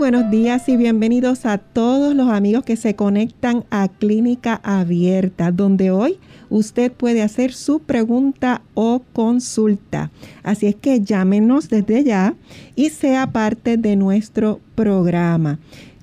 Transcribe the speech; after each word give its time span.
Buenos 0.00 0.28
días 0.30 0.68
y 0.70 0.78
bienvenidos 0.78 1.44
a 1.44 1.58
todos 1.58 2.14
los 2.14 2.30
amigos 2.30 2.64
que 2.64 2.76
se 2.76 2.96
conectan 2.96 3.66
a 3.70 3.88
Clínica 3.88 4.58
Abierta, 4.62 5.52
donde 5.52 5.90
hoy 5.90 6.18
usted 6.48 6.90
puede 6.90 7.20
hacer 7.20 7.52
su 7.52 7.80
pregunta 7.80 8.62
o 8.72 9.02
consulta. 9.12 10.10
Así 10.42 10.68
es 10.68 10.74
que 10.74 11.02
llámenos 11.02 11.68
desde 11.68 12.02
ya 12.02 12.34
y 12.76 12.88
sea 12.88 13.30
parte 13.30 13.76
de 13.76 13.96
nuestro 13.96 14.60
programa. 14.74 15.58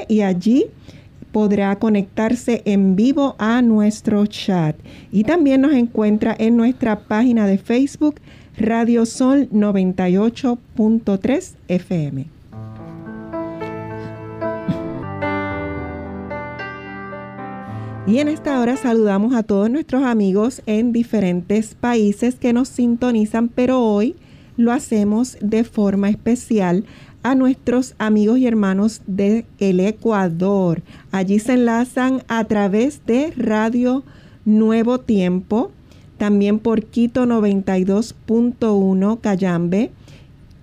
y 0.09 0.21
allí 0.21 0.67
podrá 1.35 1.77
conectarse 1.81 2.63
en 2.65 2.95
vivo 2.95 3.35
a 3.39 3.61
nuestro 3.61 4.25
chat. 4.27 4.77
Y 5.11 5.25
también 5.25 5.63
nos 5.63 5.73
encuentra 5.73 6.37
en 6.39 6.57
nuestra 6.57 7.01
página 7.01 7.49
de 7.49 7.59
Facebook 7.59 8.21
Radio 8.57 9.05
Sol 9.05 9.49
98.3 9.51 11.55
FM. 11.67 12.27
Y 18.07 18.19
en 18.19 18.29
esta 18.29 18.61
hora 18.61 18.77
saludamos 18.77 19.35
a 19.35 19.43
todos 19.43 19.69
nuestros 19.69 20.05
amigos 20.05 20.63
en 20.67 20.93
diferentes 20.93 21.75
países 21.75 22.37
que 22.37 22.53
nos 22.53 22.69
sintonizan, 22.69 23.49
pero 23.49 23.81
hoy 23.81 24.15
lo 24.57 24.71
hacemos 24.71 25.37
de 25.41 25.65
forma 25.65 26.11
especial 26.11 26.85
a 27.25 27.35
nuestros 27.35 27.97
amigos 27.99 28.39
y 28.39 28.47
hermanos 28.47 29.03
de 29.07 29.45
el 29.59 29.81
Ecuador. 29.81 30.83
Allí 31.11 31.41
se 31.41 31.55
enlazan 31.55 32.23
a 32.29 32.45
través 32.45 33.05
de 33.07 33.33
Radio 33.37 34.05
Nuevo 34.45 35.01
Tiempo, 35.01 35.73
también 36.19 36.59
por 36.59 36.85
Quito 36.85 37.25
92.1 37.25 39.21
Cayambe, 39.21 39.91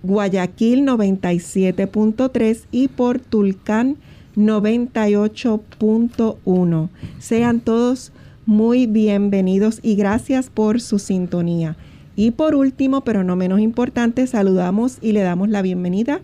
Guayaquil 0.04 0.86
97.3 0.86 2.60
y 2.70 2.86
por 2.88 3.18
Tulcán 3.18 3.96
98.1. 4.36 6.88
Sean 7.18 7.60
todos 7.60 8.12
muy 8.46 8.86
bienvenidos 8.86 9.80
y 9.82 9.96
gracias 9.96 10.48
por 10.48 10.80
su 10.80 11.00
sintonía. 11.00 11.76
Y 12.14 12.32
por 12.32 12.54
último, 12.54 13.00
pero 13.02 13.24
no 13.24 13.36
menos 13.36 13.60
importante, 13.60 14.26
saludamos 14.26 14.98
y 15.00 15.12
le 15.12 15.22
damos 15.22 15.48
la 15.48 15.62
bienvenida 15.62 16.16
a 16.16 16.20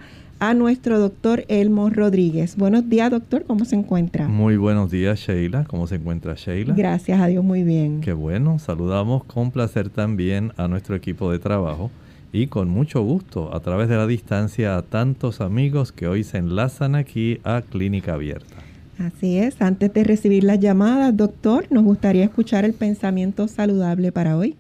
nuestro 0.55 0.99
doctor 0.99 1.45
Elmo 1.49 1.91
Rodríguez. 1.91 2.57
Buenos 2.57 2.89
días, 2.89 3.11
doctor, 3.11 3.45
¿cómo 3.45 3.65
se 3.65 3.77
encuentra? 3.77 4.29
Muy 4.29 4.57
buenos 4.57 4.91
días, 4.91 5.19
Sheila. 5.19 5.65
¿Cómo 5.65 5.87
se 5.87 5.97
encuentra 5.97 6.35
Sheila? 6.35 6.75
Gracias 6.75 7.21
a 7.21 7.27
Dios, 7.27 7.45
muy 7.45 7.65
bien. 7.65 8.01
Qué 8.01 8.13
bueno, 8.13 8.59
saludamos 8.59 9.25
con 9.25 9.51
placer 9.51 9.91
también 9.91 10.53
a 10.57 10.69
nuestro 10.69 10.95
equipo 10.95 11.31
de 11.33 11.39
trabajo 11.39 11.91
y 12.33 12.47
con 12.47 12.69
mucho 12.69 13.03
gusto 13.03 13.55
a 13.55 13.61
través 13.61 13.89
de 13.89 13.97
la 13.97 14.07
distancia 14.07 14.77
a 14.77 14.83
tantos 14.83 15.41
amigos 15.41 15.93
que 15.93 16.07
hoy 16.07 16.25
se 16.25 16.39
enlazan 16.39 16.95
aquí 16.95 17.41
a 17.45 17.63
Clínica 17.63 18.15
Abierta. 18.15 18.57
Así 18.99 19.39
es, 19.39 19.61
antes 19.61 19.93
de 19.93 20.05
recibir 20.05 20.45
las 20.45 20.59
llamadas, 20.59 21.17
doctor, 21.17 21.67
nos 21.71 21.85
gustaría 21.85 22.25
escuchar 22.25 22.65
el 22.65 22.75
pensamiento 22.75 23.47
saludable 23.49 24.13
para 24.13 24.37
hoy. 24.37 24.57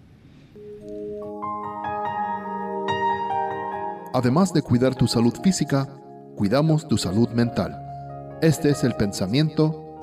Además 4.14 4.52
de 4.54 4.62
cuidar 4.62 4.94
tu 4.94 5.06
salud 5.06 5.34
física, 5.42 5.86
cuidamos 6.34 6.88
tu 6.88 6.96
salud 6.96 7.28
mental. 7.30 7.76
Este 8.40 8.70
es 8.70 8.84
el 8.84 8.94
pensamiento 8.94 9.98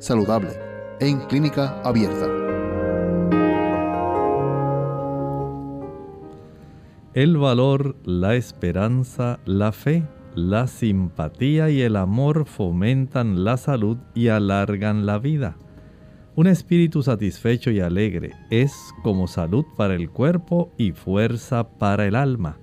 saludable 0.00 0.50
en 1.00 1.20
clínica 1.20 1.80
abierta. 1.82 2.26
El 7.14 7.38
valor, 7.38 7.96
la 8.04 8.34
esperanza, 8.34 9.38
la 9.46 9.72
fe, 9.72 10.06
la 10.34 10.66
simpatía 10.66 11.70
y 11.70 11.80
el 11.80 11.96
amor 11.96 12.44
fomentan 12.44 13.44
la 13.44 13.56
salud 13.56 13.98
y 14.14 14.28
alargan 14.28 15.06
la 15.06 15.18
vida. 15.18 15.56
Un 16.36 16.48
espíritu 16.48 17.02
satisfecho 17.02 17.70
y 17.70 17.78
alegre 17.78 18.32
es 18.50 18.74
como 19.04 19.28
salud 19.28 19.64
para 19.76 19.94
el 19.94 20.10
cuerpo 20.10 20.72
y 20.76 20.90
fuerza 20.90 21.78
para 21.78 22.06
el 22.06 22.16
alma. 22.16 22.58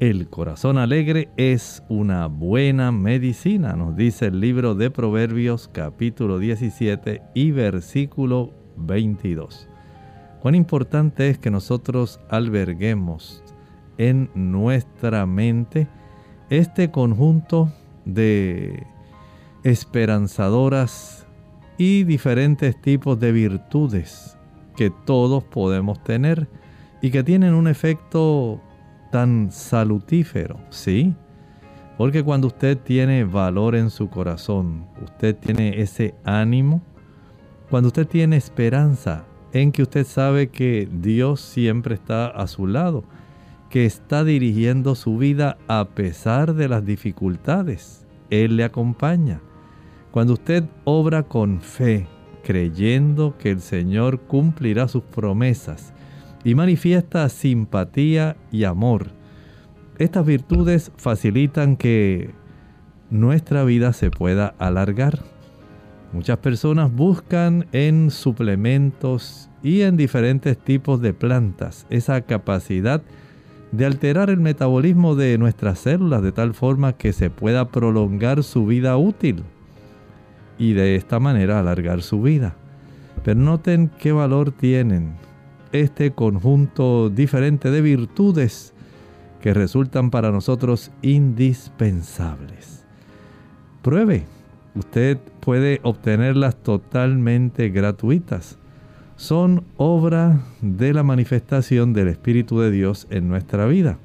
El 0.00 0.28
corazón 0.28 0.78
alegre 0.78 1.28
es 1.36 1.82
una 1.88 2.28
buena 2.28 2.92
medicina, 2.92 3.72
nos 3.72 3.96
dice 3.96 4.26
el 4.26 4.38
libro 4.38 4.76
de 4.76 4.92
Proverbios 4.92 5.68
capítulo 5.72 6.38
17 6.38 7.20
y 7.34 7.50
versículo 7.50 8.52
22. 8.76 9.68
Cuán 10.40 10.54
importante 10.54 11.28
es 11.28 11.38
que 11.38 11.50
nosotros 11.50 12.20
alberguemos 12.30 13.42
en 13.96 14.30
nuestra 14.36 15.26
mente 15.26 15.88
este 16.48 16.92
conjunto 16.92 17.72
de 18.04 18.86
esperanzadoras 19.64 21.26
y 21.76 22.04
diferentes 22.04 22.80
tipos 22.80 23.18
de 23.18 23.32
virtudes 23.32 24.38
que 24.76 24.90
todos 24.90 25.42
podemos 25.42 26.00
tener 26.04 26.48
y 27.02 27.10
que 27.10 27.24
tienen 27.24 27.54
un 27.54 27.66
efecto 27.66 28.62
tan 29.10 29.50
salutífero, 29.50 30.58
¿sí? 30.70 31.14
Porque 31.96 32.22
cuando 32.22 32.46
usted 32.46 32.78
tiene 32.78 33.24
valor 33.24 33.74
en 33.74 33.90
su 33.90 34.08
corazón, 34.08 34.86
usted 35.02 35.36
tiene 35.36 35.80
ese 35.80 36.14
ánimo, 36.24 36.80
cuando 37.70 37.88
usted 37.88 38.06
tiene 38.06 38.36
esperanza 38.36 39.24
en 39.52 39.72
que 39.72 39.82
usted 39.82 40.06
sabe 40.06 40.48
que 40.48 40.88
Dios 40.90 41.40
siempre 41.40 41.94
está 41.94 42.28
a 42.28 42.46
su 42.46 42.66
lado, 42.66 43.04
que 43.68 43.84
está 43.84 44.24
dirigiendo 44.24 44.94
su 44.94 45.18
vida 45.18 45.58
a 45.66 45.88
pesar 45.94 46.54
de 46.54 46.68
las 46.68 46.84
dificultades, 46.84 48.06
Él 48.30 48.56
le 48.56 48.64
acompaña. 48.64 49.40
Cuando 50.10 50.34
usted 50.34 50.64
obra 50.84 51.24
con 51.24 51.60
fe, 51.60 52.06
creyendo 52.42 53.36
que 53.36 53.50
el 53.50 53.60
Señor 53.60 54.20
cumplirá 54.20 54.88
sus 54.88 55.02
promesas, 55.02 55.92
y 56.44 56.54
manifiesta 56.54 57.28
simpatía 57.28 58.36
y 58.50 58.64
amor. 58.64 59.08
Estas 59.98 60.24
virtudes 60.24 60.92
facilitan 60.96 61.76
que 61.76 62.30
nuestra 63.10 63.64
vida 63.64 63.92
se 63.92 64.10
pueda 64.10 64.54
alargar. 64.58 65.18
Muchas 66.12 66.38
personas 66.38 66.92
buscan 66.94 67.66
en 67.72 68.10
suplementos 68.10 69.50
y 69.62 69.82
en 69.82 69.96
diferentes 69.96 70.56
tipos 70.56 71.00
de 71.00 71.12
plantas 71.12 71.86
esa 71.90 72.20
capacidad 72.22 73.02
de 73.72 73.84
alterar 73.84 74.30
el 74.30 74.40
metabolismo 74.40 75.14
de 75.14 75.36
nuestras 75.36 75.80
células 75.80 76.22
de 76.22 76.32
tal 76.32 76.54
forma 76.54 76.94
que 76.94 77.12
se 77.12 77.28
pueda 77.28 77.68
prolongar 77.68 78.42
su 78.42 78.64
vida 78.64 78.96
útil 78.96 79.42
y 80.58 80.72
de 80.72 80.96
esta 80.96 81.18
manera 81.20 81.58
alargar 81.58 82.02
su 82.02 82.22
vida. 82.22 82.54
Pero 83.24 83.40
noten 83.40 83.90
qué 83.98 84.12
valor 84.12 84.52
tienen 84.52 85.27
este 85.72 86.12
conjunto 86.12 87.10
diferente 87.10 87.70
de 87.70 87.80
virtudes 87.80 88.72
que 89.40 89.54
resultan 89.54 90.10
para 90.10 90.30
nosotros 90.30 90.90
indispensables. 91.02 92.84
Pruebe, 93.82 94.26
usted 94.74 95.18
puede 95.40 95.80
obtenerlas 95.82 96.56
totalmente 96.56 97.68
gratuitas. 97.70 98.58
Son 99.16 99.64
obra 99.76 100.40
de 100.60 100.92
la 100.92 101.02
manifestación 101.02 101.92
del 101.92 102.08
Espíritu 102.08 102.60
de 102.60 102.70
Dios 102.70 103.06
en 103.10 103.28
nuestra 103.28 103.66
vida. 103.66 103.98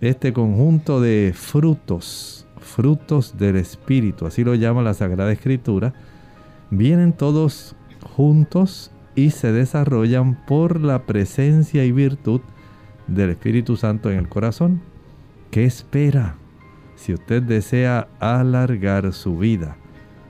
Este 0.00 0.32
conjunto 0.32 1.00
de 1.00 1.32
frutos, 1.34 2.46
frutos 2.58 3.36
del 3.38 3.56
Espíritu, 3.56 4.26
así 4.26 4.42
lo 4.42 4.54
llama 4.54 4.82
la 4.82 4.94
Sagrada 4.94 5.32
Escritura, 5.32 5.92
vienen 6.70 7.12
todos 7.12 7.76
juntos 8.02 8.90
y 9.14 9.30
se 9.30 9.52
desarrollan 9.52 10.44
por 10.46 10.80
la 10.80 11.02
presencia 11.06 11.84
y 11.84 11.92
virtud 11.92 12.40
del 13.06 13.30
Espíritu 13.30 13.76
Santo 13.76 14.10
en 14.10 14.18
el 14.18 14.28
corazón. 14.28 14.80
¿Qué 15.50 15.64
espera? 15.64 16.36
Si 16.94 17.14
usted 17.14 17.42
desea 17.42 18.08
alargar 18.20 19.12
su 19.12 19.38
vida, 19.38 19.76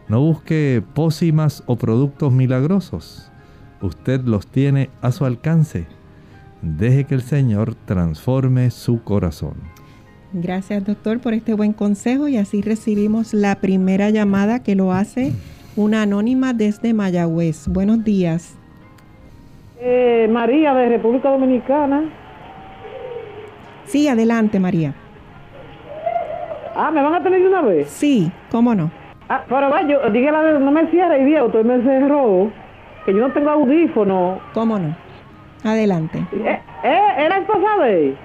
no 0.08 0.20
busque 0.20 0.82
pócimas 0.94 1.62
o 1.66 1.76
productos 1.76 2.32
milagrosos. 2.32 3.30
Usted 3.82 4.22
los 4.22 4.46
tiene 4.46 4.90
a 5.02 5.12
su 5.12 5.24
alcance. 5.24 5.86
Deje 6.62 7.04
que 7.04 7.14
el 7.14 7.22
Señor 7.22 7.74
transforme 7.74 8.70
su 8.70 9.02
corazón. 9.02 9.54
Gracias 10.32 10.84
doctor 10.84 11.20
por 11.20 11.34
este 11.34 11.54
buen 11.54 11.72
consejo 11.72 12.28
y 12.28 12.36
así 12.36 12.62
recibimos 12.62 13.34
la 13.34 13.60
primera 13.60 14.10
llamada 14.10 14.62
que 14.62 14.76
lo 14.76 14.92
hace 14.92 15.32
una 15.76 16.02
anónima 16.02 16.52
desde 16.52 16.94
Mayagüez. 16.94 17.66
Buenos 17.68 18.04
días. 18.04 18.59
Eh, 19.82 20.28
María 20.30 20.74
de 20.74 20.90
República 20.90 21.30
Dominicana. 21.30 22.02
Sí, 23.84 24.08
adelante 24.08 24.60
María. 24.60 24.92
Ah, 26.76 26.90
¿me 26.90 27.02
van 27.02 27.14
a 27.14 27.22
tener 27.22 27.40
de 27.40 27.48
una 27.48 27.62
vez? 27.62 27.88
Sí, 27.88 28.30
¿cómo 28.50 28.74
no? 28.74 28.90
Ah, 29.28 29.42
pero 29.48 29.70
vaya, 29.70 29.98
dígale, 30.10 30.58
no 30.60 30.70
me 30.70 30.86
cierre, 30.90 31.22
idiota, 31.22 31.62
me 31.62 31.82
cerró, 31.82 32.50
que 33.06 33.14
yo 33.14 33.20
no 33.20 33.32
tengo 33.32 33.48
audífono. 33.50 34.38
¿Cómo 34.52 34.78
no? 34.78 34.94
Adelante. 35.64 36.18
Eh, 36.32 36.60
eh, 36.84 37.00
¿Era 37.18 37.38
esposa 37.38 37.84
de 37.84 38.16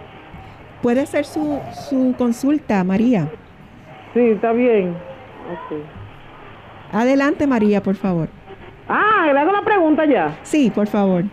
Puede 0.82 1.06
ser 1.06 1.26
su, 1.26 1.60
su 1.72 2.14
consulta, 2.18 2.84
María. 2.84 3.30
Sí, 4.14 4.20
está 4.32 4.52
bien. 4.52 4.94
Adelante, 6.92 7.48
María, 7.48 7.82
por 7.82 7.96
favor. 7.96 8.28
Ah, 8.88 9.30
le 9.34 9.40
hago 9.40 9.52
la 9.52 9.62
pregunta 9.64 10.06
ya. 10.06 10.38
Sí, 10.44 10.70
por 10.74 10.88
favor. 10.88 11.24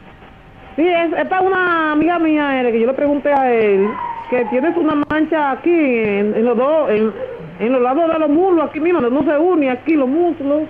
Sí, 0.77 0.89
es, 0.89 1.13
es 1.13 1.27
para 1.27 1.43
una 1.43 1.93
amiga 1.93 2.19
mía, 2.19 2.63
que 2.71 2.81
yo 2.81 2.87
le 2.87 2.95
pregunté 2.95 3.33
a 3.33 3.53
él, 3.53 3.89
que 4.31 4.45
tienes 4.47 4.75
una 4.77 4.95
mancha 5.11 5.51
aquí 5.53 5.71
en, 5.71 6.45
los 6.45 6.57
dos, 6.57 6.91
en, 6.91 7.73
los 7.73 7.83
lados 7.83 8.11
de 8.11 8.19
los 8.19 8.31
muslos, 8.31 8.71
aquí 8.71 8.81
mismo, 8.81 9.01
no 9.01 9.23
se 9.23 9.39
une 9.39 9.71
aquí 9.71 9.95
los 9.95 10.09
muslos. 10.09 10.63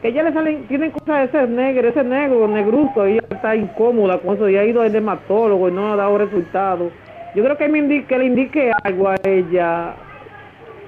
Que 0.00 0.08
ella 0.08 0.22
le 0.22 0.32
salen, 0.32 0.66
tienen 0.68 0.90
cosas 0.90 1.32
de 1.32 1.38
ese 1.38 1.50
negro, 1.50 1.88
ese 1.88 2.04
negro, 2.04 2.48
negruzco, 2.48 3.06
y 3.06 3.12
ella 3.12 3.22
está 3.30 3.54
incómoda 3.56 4.18
con 4.18 4.36
eso, 4.36 4.48
y 4.48 4.56
ha 4.56 4.64
ido 4.64 4.80
al 4.80 4.92
dermatólogo 4.92 5.68
y 5.68 5.72
no 5.72 5.92
ha 5.92 5.96
dado 5.96 6.16
resultados. 6.16 6.92
Yo 7.34 7.44
creo 7.44 7.56
que, 7.58 7.68
me 7.68 7.78
indique, 7.78 8.06
que 8.06 8.18
le 8.18 8.24
indique 8.24 8.72
algo 8.84 9.10
a 9.10 9.16
ella 9.24 9.94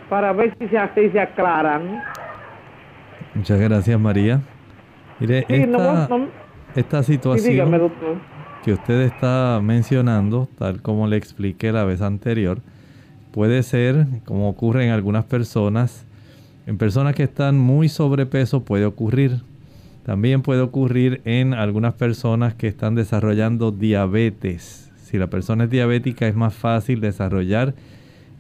para 0.08 0.32
ver 0.32 0.54
si 0.58 0.68
se, 0.68 0.78
si 0.94 1.10
se 1.10 1.20
aclaran. 1.20 2.02
Muchas 3.34 3.60
gracias, 3.60 4.00
María. 4.00 4.40
Mire, 5.20 5.44
esta, 5.48 6.08
esta 6.74 7.02
situación 7.02 7.90
que 8.64 8.72
usted 8.72 9.02
está 9.02 9.60
mencionando, 9.62 10.48
tal 10.58 10.82
como 10.82 11.06
le 11.06 11.16
expliqué 11.16 11.72
la 11.72 11.84
vez 11.84 12.02
anterior, 12.02 12.60
puede 13.32 13.62
ser, 13.62 14.06
como 14.24 14.48
ocurre 14.48 14.84
en 14.84 14.90
algunas 14.90 15.24
personas, 15.24 16.04
en 16.66 16.76
personas 16.76 17.14
que 17.14 17.22
están 17.22 17.58
muy 17.58 17.88
sobrepeso 17.88 18.64
puede 18.64 18.84
ocurrir. 18.84 19.42
También 20.04 20.42
puede 20.42 20.60
ocurrir 20.60 21.20
en 21.24 21.54
algunas 21.54 21.94
personas 21.94 22.54
que 22.54 22.66
están 22.66 22.94
desarrollando 22.94 23.72
diabetes. 23.72 24.90
Si 25.02 25.18
la 25.18 25.28
persona 25.28 25.64
es 25.64 25.70
diabética 25.70 26.26
es 26.26 26.34
más 26.34 26.54
fácil 26.54 27.00
desarrollar 27.00 27.74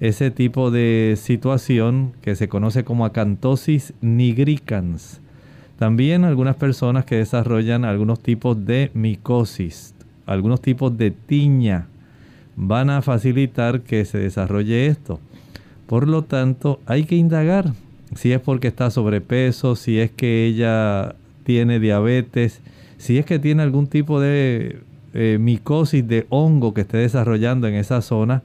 ese 0.00 0.30
tipo 0.30 0.70
de 0.70 1.14
situación 1.16 2.12
que 2.22 2.36
se 2.36 2.48
conoce 2.48 2.84
como 2.84 3.04
acantosis 3.04 3.94
nigricans. 4.00 5.20
También 5.78 6.24
algunas 6.24 6.56
personas 6.56 7.04
que 7.04 7.16
desarrollan 7.16 7.84
algunos 7.84 8.20
tipos 8.20 8.66
de 8.66 8.90
micosis, 8.94 9.94
algunos 10.26 10.60
tipos 10.60 10.96
de 10.98 11.12
tiña, 11.12 11.86
van 12.56 12.90
a 12.90 13.00
facilitar 13.02 13.82
que 13.82 14.04
se 14.04 14.18
desarrolle 14.18 14.86
esto. 14.86 15.20
Por 15.86 16.08
lo 16.08 16.24
tanto, 16.24 16.80
hay 16.86 17.04
que 17.04 17.14
indagar 17.14 17.72
si 18.16 18.32
es 18.32 18.40
porque 18.40 18.68
está 18.68 18.90
sobrepeso, 18.90 19.76
si 19.76 20.00
es 20.00 20.10
que 20.10 20.46
ella 20.46 21.14
tiene 21.44 21.78
diabetes, 21.78 22.60
si 22.96 23.18
es 23.18 23.24
que 23.24 23.38
tiene 23.38 23.62
algún 23.62 23.86
tipo 23.86 24.20
de 24.20 24.80
eh, 25.14 25.38
micosis 25.40 26.06
de 26.06 26.26
hongo 26.28 26.74
que 26.74 26.80
esté 26.80 26.98
desarrollando 26.98 27.68
en 27.68 27.74
esa 27.74 28.02
zona. 28.02 28.42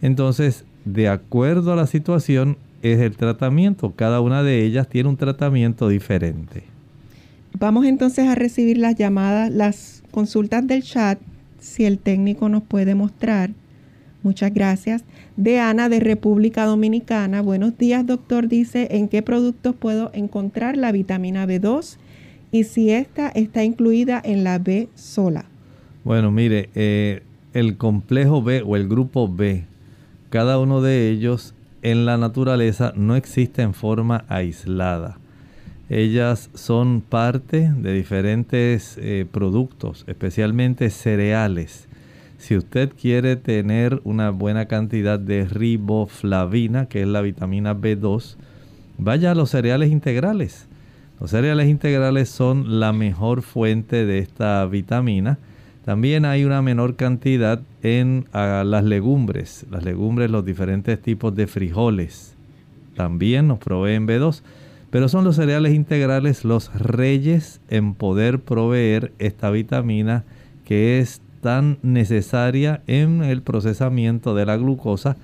Entonces, 0.00 0.64
de 0.84 1.08
acuerdo 1.08 1.72
a 1.72 1.76
la 1.76 1.86
situación 1.86 2.56
es 2.82 3.00
el 3.00 3.16
tratamiento. 3.16 3.92
Cada 3.96 4.20
una 4.20 4.42
de 4.42 4.64
ellas 4.64 4.88
tiene 4.88 5.08
un 5.08 5.16
tratamiento 5.16 5.88
diferente. 5.88 6.64
Vamos 7.58 7.86
entonces 7.86 8.28
a 8.28 8.34
recibir 8.34 8.78
las 8.78 8.96
llamadas, 8.96 9.50
las 9.50 10.02
consultas 10.10 10.66
del 10.66 10.82
chat, 10.82 11.18
si 11.58 11.84
el 11.84 11.98
técnico 11.98 12.48
nos 12.48 12.62
puede 12.62 12.94
mostrar. 12.94 13.50
Muchas 14.22 14.52
gracias. 14.52 15.04
De 15.36 15.58
Ana 15.58 15.88
de 15.88 16.00
República 16.00 16.64
Dominicana. 16.64 17.42
Buenos 17.42 17.78
días, 17.78 18.06
doctor. 18.06 18.48
Dice, 18.48 18.88
¿en 18.90 19.08
qué 19.08 19.22
productos 19.22 19.74
puedo 19.74 20.10
encontrar 20.12 20.76
la 20.76 20.92
vitamina 20.92 21.46
B2 21.46 21.96
y 22.50 22.64
si 22.64 22.90
esta 22.90 23.28
está 23.28 23.64
incluida 23.64 24.20
en 24.24 24.44
la 24.44 24.58
B 24.58 24.88
sola? 24.94 25.46
Bueno, 26.04 26.30
mire, 26.30 26.68
eh, 26.74 27.22
el 27.54 27.76
complejo 27.76 28.42
B 28.42 28.62
o 28.64 28.76
el 28.76 28.88
grupo 28.88 29.28
B 29.28 29.64
cada 30.32 30.58
uno 30.58 30.80
de 30.80 31.10
ellos 31.10 31.54
en 31.82 32.06
la 32.06 32.16
naturaleza 32.16 32.92
no 32.96 33.16
existe 33.16 33.62
en 33.62 33.74
forma 33.74 34.24
aislada. 34.28 35.18
Ellas 35.88 36.48
son 36.54 37.02
parte 37.02 37.70
de 37.76 37.92
diferentes 37.92 38.96
eh, 38.98 39.26
productos, 39.30 40.04
especialmente 40.06 40.88
cereales. 40.90 41.88
Si 42.38 42.56
usted 42.56 42.92
quiere 42.98 43.36
tener 43.36 44.00
una 44.04 44.30
buena 44.30 44.66
cantidad 44.66 45.18
de 45.18 45.44
riboflavina, 45.44 46.86
que 46.86 47.02
es 47.02 47.08
la 47.08 47.20
vitamina 47.20 47.74
B2, 47.74 48.36
vaya 48.96 49.32
a 49.32 49.34
los 49.34 49.50
cereales 49.50 49.90
integrales. 49.90 50.66
Los 51.20 51.30
cereales 51.30 51.68
integrales 51.68 52.28
son 52.30 52.80
la 52.80 52.92
mejor 52.92 53.42
fuente 53.42 54.06
de 54.06 54.18
esta 54.18 54.64
vitamina 54.66 55.38
también 55.84 56.24
hay 56.24 56.44
una 56.44 56.62
menor 56.62 56.94
cantidad 56.94 57.60
en 57.82 58.26
las 58.32 58.84
legumbres, 58.84 59.66
las 59.70 59.84
legumbres, 59.84 60.30
los 60.30 60.44
diferentes 60.44 61.00
tipos 61.02 61.34
de 61.34 61.46
frijoles. 61.48 62.34
También 62.94 63.48
nos 63.48 63.58
proveen 63.58 64.06
B2, 64.06 64.42
pero 64.90 65.08
son 65.08 65.24
los 65.24 65.36
cereales 65.36 65.74
integrales 65.74 66.44
los 66.44 66.72
reyes 66.74 67.60
en 67.68 67.94
poder 67.94 68.38
proveer 68.38 69.12
esta 69.18 69.50
vitamina 69.50 70.24
que 70.64 71.00
es 71.00 71.20
tan 71.40 71.78
necesaria 71.82 72.82
en 72.86 73.24
el 73.24 73.42
procesamiento 73.42 74.34
de 74.34 74.46
la 74.46 74.56
glucosa 74.56 75.16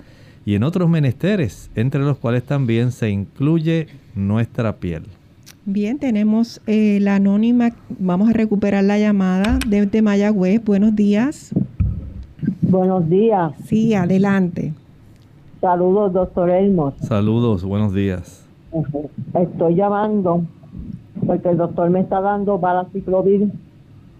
y 0.45 0.55
en 0.55 0.63
otros 0.63 0.89
menesteres, 0.89 1.69
entre 1.75 2.01
los 2.01 2.17
cuales 2.17 2.43
también 2.43 2.91
se 2.91 3.09
incluye 3.09 3.87
nuestra 4.15 4.77
piel. 4.77 5.03
Bien, 5.71 5.99
tenemos 5.99 6.61
eh, 6.65 6.97
la 6.99 7.17
anónima. 7.17 7.69
Vamos 7.99 8.27
a 8.27 8.33
recuperar 8.33 8.83
la 8.83 8.97
llamada 8.97 9.59
desde 9.67 10.01
Mayagüez. 10.01 10.65
Buenos 10.65 10.95
días. 10.95 11.53
Buenos 12.63 13.07
días. 13.07 13.53
Sí, 13.65 13.93
adelante. 13.93 14.73
Saludos, 15.61 16.11
doctor 16.11 16.49
Elmos. 16.49 16.95
Saludos, 17.01 17.63
buenos 17.63 17.93
días. 17.93 18.49
Estoy 19.35 19.75
llamando 19.75 20.41
porque 21.27 21.49
el 21.49 21.57
doctor 21.57 21.87
me 21.91 21.99
está 21.99 22.19
dando 22.19 22.57
balaciclovir 22.57 23.51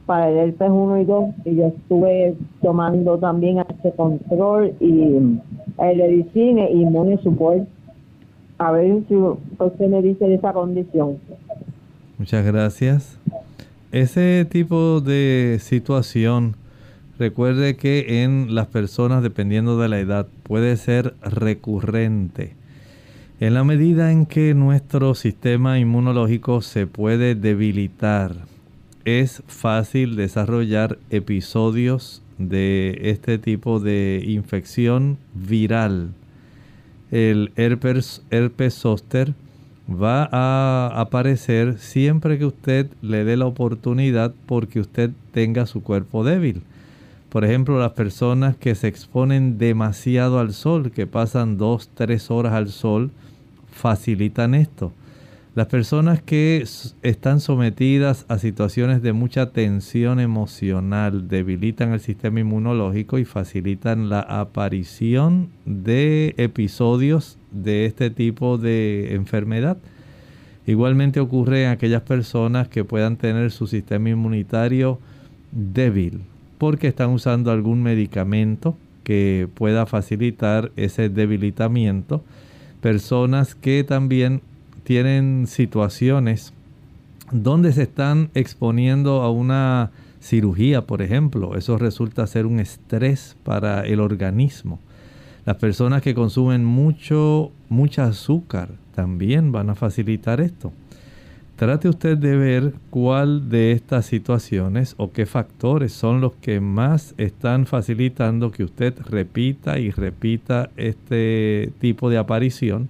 para 0.05 0.29
el 0.29 0.37
herpes 0.37 0.69
1 0.69 0.99
y 0.99 1.05
2 1.05 1.25
y 1.45 1.55
yo 1.55 1.65
estuve 1.65 2.35
tomando 2.61 3.17
también 3.17 3.57
este 3.67 3.91
control 3.93 4.75
y 4.79 5.17
el 5.79 5.99
Edicine 5.99 6.69
y 6.69 6.85
Support 7.23 7.67
a 8.59 8.71
ver 8.71 9.03
si 9.07 9.15
usted 9.15 9.87
me 9.87 10.01
dice 10.01 10.25
de 10.25 10.35
esa 10.35 10.53
condición. 10.53 11.17
Muchas 12.17 12.45
gracias. 12.45 13.17
Ese 13.91 14.45
tipo 14.49 15.01
de 15.01 15.57
situación, 15.61 16.55
recuerde 17.17 17.77
que 17.77 18.23
en 18.23 18.53
las 18.53 18.67
personas, 18.67 19.23
dependiendo 19.23 19.79
de 19.79 19.87
la 19.87 19.99
edad, 19.99 20.27
puede 20.43 20.75
ser 20.77 21.15
recurrente. 21.21 22.53
En 23.39 23.53
la 23.53 23.63
medida 23.63 24.11
en 24.11 24.25
que 24.25 24.53
nuestro 24.53 25.15
sistema 25.15 25.79
inmunológico 25.79 26.61
se 26.61 26.85
puede 26.85 27.35
debilitar, 27.35 28.35
es 29.05 29.41
fácil 29.47 30.17
desarrollar 30.17 30.99
episodios 31.09 32.21
de 32.37 32.99
este 33.03 33.37
tipo 33.37 33.79
de 33.79 34.21
infección 34.27 35.17
viral. 35.33 36.09
El 37.11 37.51
herpes, 37.55 38.21
herpes 38.29 38.75
zoster 38.75 39.33
va 39.89 40.29
a 40.31 41.01
aparecer 41.01 41.79
siempre 41.79 42.37
que 42.37 42.45
usted 42.45 42.87
le 43.01 43.23
dé 43.23 43.35
la 43.35 43.47
oportunidad 43.47 44.33
porque 44.45 44.79
usted 44.79 45.11
tenga 45.31 45.65
su 45.65 45.81
cuerpo 45.81 46.23
débil. 46.23 46.61
Por 47.29 47.45
ejemplo, 47.45 47.79
las 47.79 47.93
personas 47.93 48.55
que 48.55 48.75
se 48.75 48.87
exponen 48.87 49.57
demasiado 49.57 50.39
al 50.39 50.53
sol, 50.53 50.91
que 50.91 51.07
pasan 51.07 51.57
dos, 51.57 51.89
tres 51.93 52.29
horas 52.31 52.53
al 52.53 52.69
sol, 52.69 53.11
facilitan 53.71 54.55
esto. 54.55 54.91
Las 55.59 55.67
personas 55.67 56.21
que 56.21 56.65
están 57.01 57.41
sometidas 57.41 58.25
a 58.29 58.37
situaciones 58.37 59.01
de 59.01 59.11
mucha 59.11 59.51
tensión 59.51 60.21
emocional 60.21 61.27
debilitan 61.27 61.91
el 61.91 61.99
sistema 61.99 62.39
inmunológico 62.39 63.19
y 63.19 63.25
facilitan 63.25 64.07
la 64.07 64.21
aparición 64.21 65.49
de 65.65 66.33
episodios 66.37 67.37
de 67.51 67.85
este 67.87 68.09
tipo 68.09 68.57
de 68.57 69.15
enfermedad. 69.15 69.75
Igualmente 70.65 71.19
ocurre 71.19 71.65
en 71.65 71.71
aquellas 71.71 72.03
personas 72.03 72.69
que 72.69 72.85
puedan 72.85 73.17
tener 73.17 73.51
su 73.51 73.67
sistema 73.67 74.11
inmunitario 74.11 74.97
débil 75.51 76.21
porque 76.57 76.87
están 76.87 77.09
usando 77.09 77.51
algún 77.51 77.83
medicamento 77.83 78.77
que 79.03 79.49
pueda 79.55 79.85
facilitar 79.85 80.71
ese 80.77 81.09
debilitamiento. 81.09 82.23
Personas 82.79 83.55
que 83.55 83.83
también 83.83 84.41
tienen 84.89 85.45
situaciones 85.45 86.51
donde 87.31 87.73
se 87.73 87.83
están 87.83 88.31
exponiendo 88.33 89.21
a 89.21 89.29
una 89.29 89.91
cirugía, 90.19 90.87
por 90.87 91.03
ejemplo. 91.03 91.55
Eso 91.55 91.77
resulta 91.77 92.25
ser 92.25 92.47
un 92.47 92.59
estrés 92.59 93.37
para 93.43 93.81
el 93.81 93.99
organismo. 93.99 94.79
Las 95.45 95.57
personas 95.57 96.01
que 96.01 96.15
consumen 96.15 96.65
mucho, 96.65 97.51
mucha 97.69 98.05
azúcar 98.05 98.69
también 98.95 99.51
van 99.51 99.69
a 99.69 99.75
facilitar 99.75 100.41
esto. 100.41 100.73
Trate 101.55 101.87
usted 101.87 102.17
de 102.17 102.35
ver 102.35 102.73
cuál 102.89 103.47
de 103.47 103.73
estas 103.73 104.07
situaciones 104.07 104.95
o 104.97 105.11
qué 105.11 105.27
factores 105.27 105.93
son 105.93 106.19
los 106.19 106.33
que 106.33 106.61
más 106.61 107.13
están 107.19 107.67
facilitando 107.67 108.51
que 108.51 108.63
usted 108.63 108.95
repita 109.07 109.77
y 109.77 109.91
repita 109.91 110.71
este 110.77 111.73
tipo 111.79 112.09
de 112.09 112.17
aparición, 112.17 112.89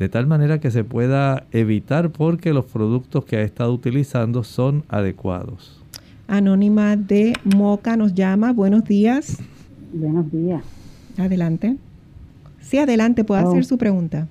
de 0.00 0.08
tal 0.08 0.26
manera 0.26 0.60
que 0.60 0.70
se 0.70 0.82
pueda 0.82 1.44
evitar 1.52 2.08
porque 2.08 2.54
los 2.54 2.64
productos 2.64 3.26
que 3.26 3.36
ha 3.36 3.42
estado 3.42 3.74
utilizando 3.74 4.42
son 4.44 4.82
adecuados. 4.88 5.84
Anónima 6.26 6.96
de 6.96 7.34
Moca 7.44 7.98
nos 7.98 8.14
llama. 8.14 8.54
Buenos 8.54 8.84
días. 8.84 9.38
Buenos 9.92 10.32
días. 10.32 10.62
Adelante. 11.18 11.76
Sí, 12.60 12.78
adelante, 12.78 13.24
puede 13.24 13.42
hacer 13.42 13.66
su 13.66 13.76
pregunta. 13.76 14.26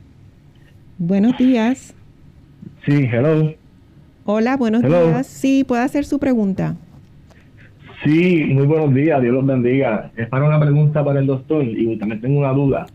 Buenos 0.97 1.38
días. 1.38 1.93
Sí, 2.83 3.07
hello. 3.11 3.53
Hola, 4.25 4.57
buenos 4.57 4.81
días. 4.81 5.27
Sí, 5.27 5.63
puede 5.67 5.83
hacer 5.83 6.03
su 6.03 6.17
pregunta. 6.17 6.77
Sí, 8.03 8.43
muy 8.45 8.65
buenos 8.65 8.91
días, 8.95 9.21
Dios 9.21 9.35
los 9.35 9.45
bendiga. 9.45 10.11
Es 10.17 10.27
para 10.29 10.45
una 10.45 10.59
pregunta 10.59 11.05
para 11.05 11.19
el 11.19 11.27
doctor 11.27 11.63
y 11.63 11.95
también 11.97 12.21
tengo 12.21 12.39
una 12.39 12.53
duda. 12.53 12.88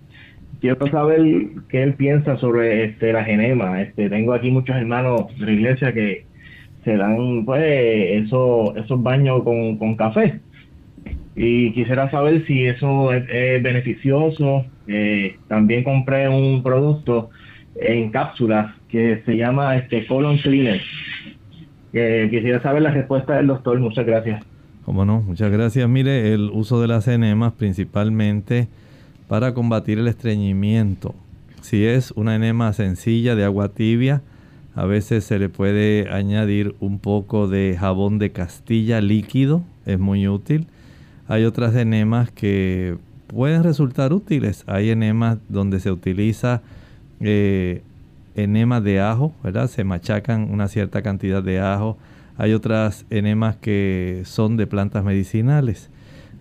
Quiero 0.65 0.87
saber 0.87 1.21
qué 1.69 1.83
él 1.83 1.93
piensa 1.93 2.39
sobre 2.39 2.85
este 2.85 3.13
la 3.13 3.23
genema. 3.23 3.83
Este, 3.83 4.09
tengo 4.09 4.33
aquí 4.33 4.51
muchos 4.51 4.75
hermanos 4.75 5.27
de 5.39 5.45
la 5.45 5.53
iglesia 5.53 5.93
que 5.93 6.25
se 6.85 6.97
dan 6.97 7.45
pues 7.45 7.63
eso, 8.25 8.75
esos 8.75 9.03
baños 9.03 9.43
con, 9.43 9.95
café 9.97 10.41
y 11.37 11.71
quisiera 11.73 12.11
saber 12.11 12.47
si 12.47 12.65
eso 12.65 13.13
es, 13.13 13.63
beneficioso. 13.63 14.65
Eh, 14.89 15.37
también 15.49 15.85
compré 15.85 16.31
un 16.31 16.63
producto 16.63 17.29
en 17.77 18.11
cápsulas 18.11 18.75
que 18.89 19.21
se 19.27 19.37
llama 19.37 19.77
este 19.77 20.07
Colon 20.07 20.39
Cleaner. 20.39 20.81
quisiera 21.93 22.63
saber 22.63 22.81
la 22.81 22.91
respuesta 22.91 23.37
del 23.37 23.49
doctor. 23.49 23.79
Muchas 23.81 24.07
gracias. 24.07 24.43
Como 24.87 25.05
no, 25.05 25.21
muchas 25.21 25.53
gracias. 25.53 25.87
Mire, 25.91 26.33
el 26.33 26.49
uso 26.51 26.81
de 26.81 26.89
las 26.89 27.07
enemas 27.07 27.53
principalmente 27.53 28.69
para 29.35 29.53
combatir 29.53 29.99
el 29.99 30.07
estreñimiento. 30.07 31.13
Si 31.61 31.85
es 31.85 32.13
una 32.13 32.37
enema 32.37 32.73
sencilla 32.73 33.35
de 33.35 33.43
agua 33.43 33.71
tibia, 33.71 34.23
a 34.77 34.85
veces 34.85 35.25
se 35.25 35.41
le 35.41 35.49
puede 35.49 36.09
añadir 36.09 36.77
un 36.79 37.01
poco 37.01 37.49
de 37.49 37.77
jabón 37.77 38.21
de 38.21 38.31
castilla 38.31 39.01
líquido, 39.01 39.65
es 39.87 39.99
muy 39.99 40.29
útil. 40.29 40.69
Hay 41.27 41.47
otras 41.47 41.75
enemas 41.75 42.31
que 42.31 42.97
pueden 43.27 43.65
resultar 43.65 44.13
útiles. 44.13 44.63
Hay 44.69 44.91
enemas 44.91 45.39
donde 45.49 45.81
se 45.81 45.91
utiliza 45.91 46.63
eh, 47.19 47.83
enema 48.37 48.81
de 48.81 49.01
ajo, 49.01 49.35
¿verdad? 49.43 49.69
Se 49.69 49.83
machacan 49.83 50.49
una 50.49 50.69
cierta 50.69 51.03
cantidad 51.03 51.43
de 51.43 51.59
ajo. 51.59 51.99
Hay 52.37 52.53
otras 52.53 53.05
enemas 53.11 53.57
que 53.57 54.23
son 54.27 54.57
de 54.57 54.69
plantas 54.69 55.03
medicinales. 55.03 55.91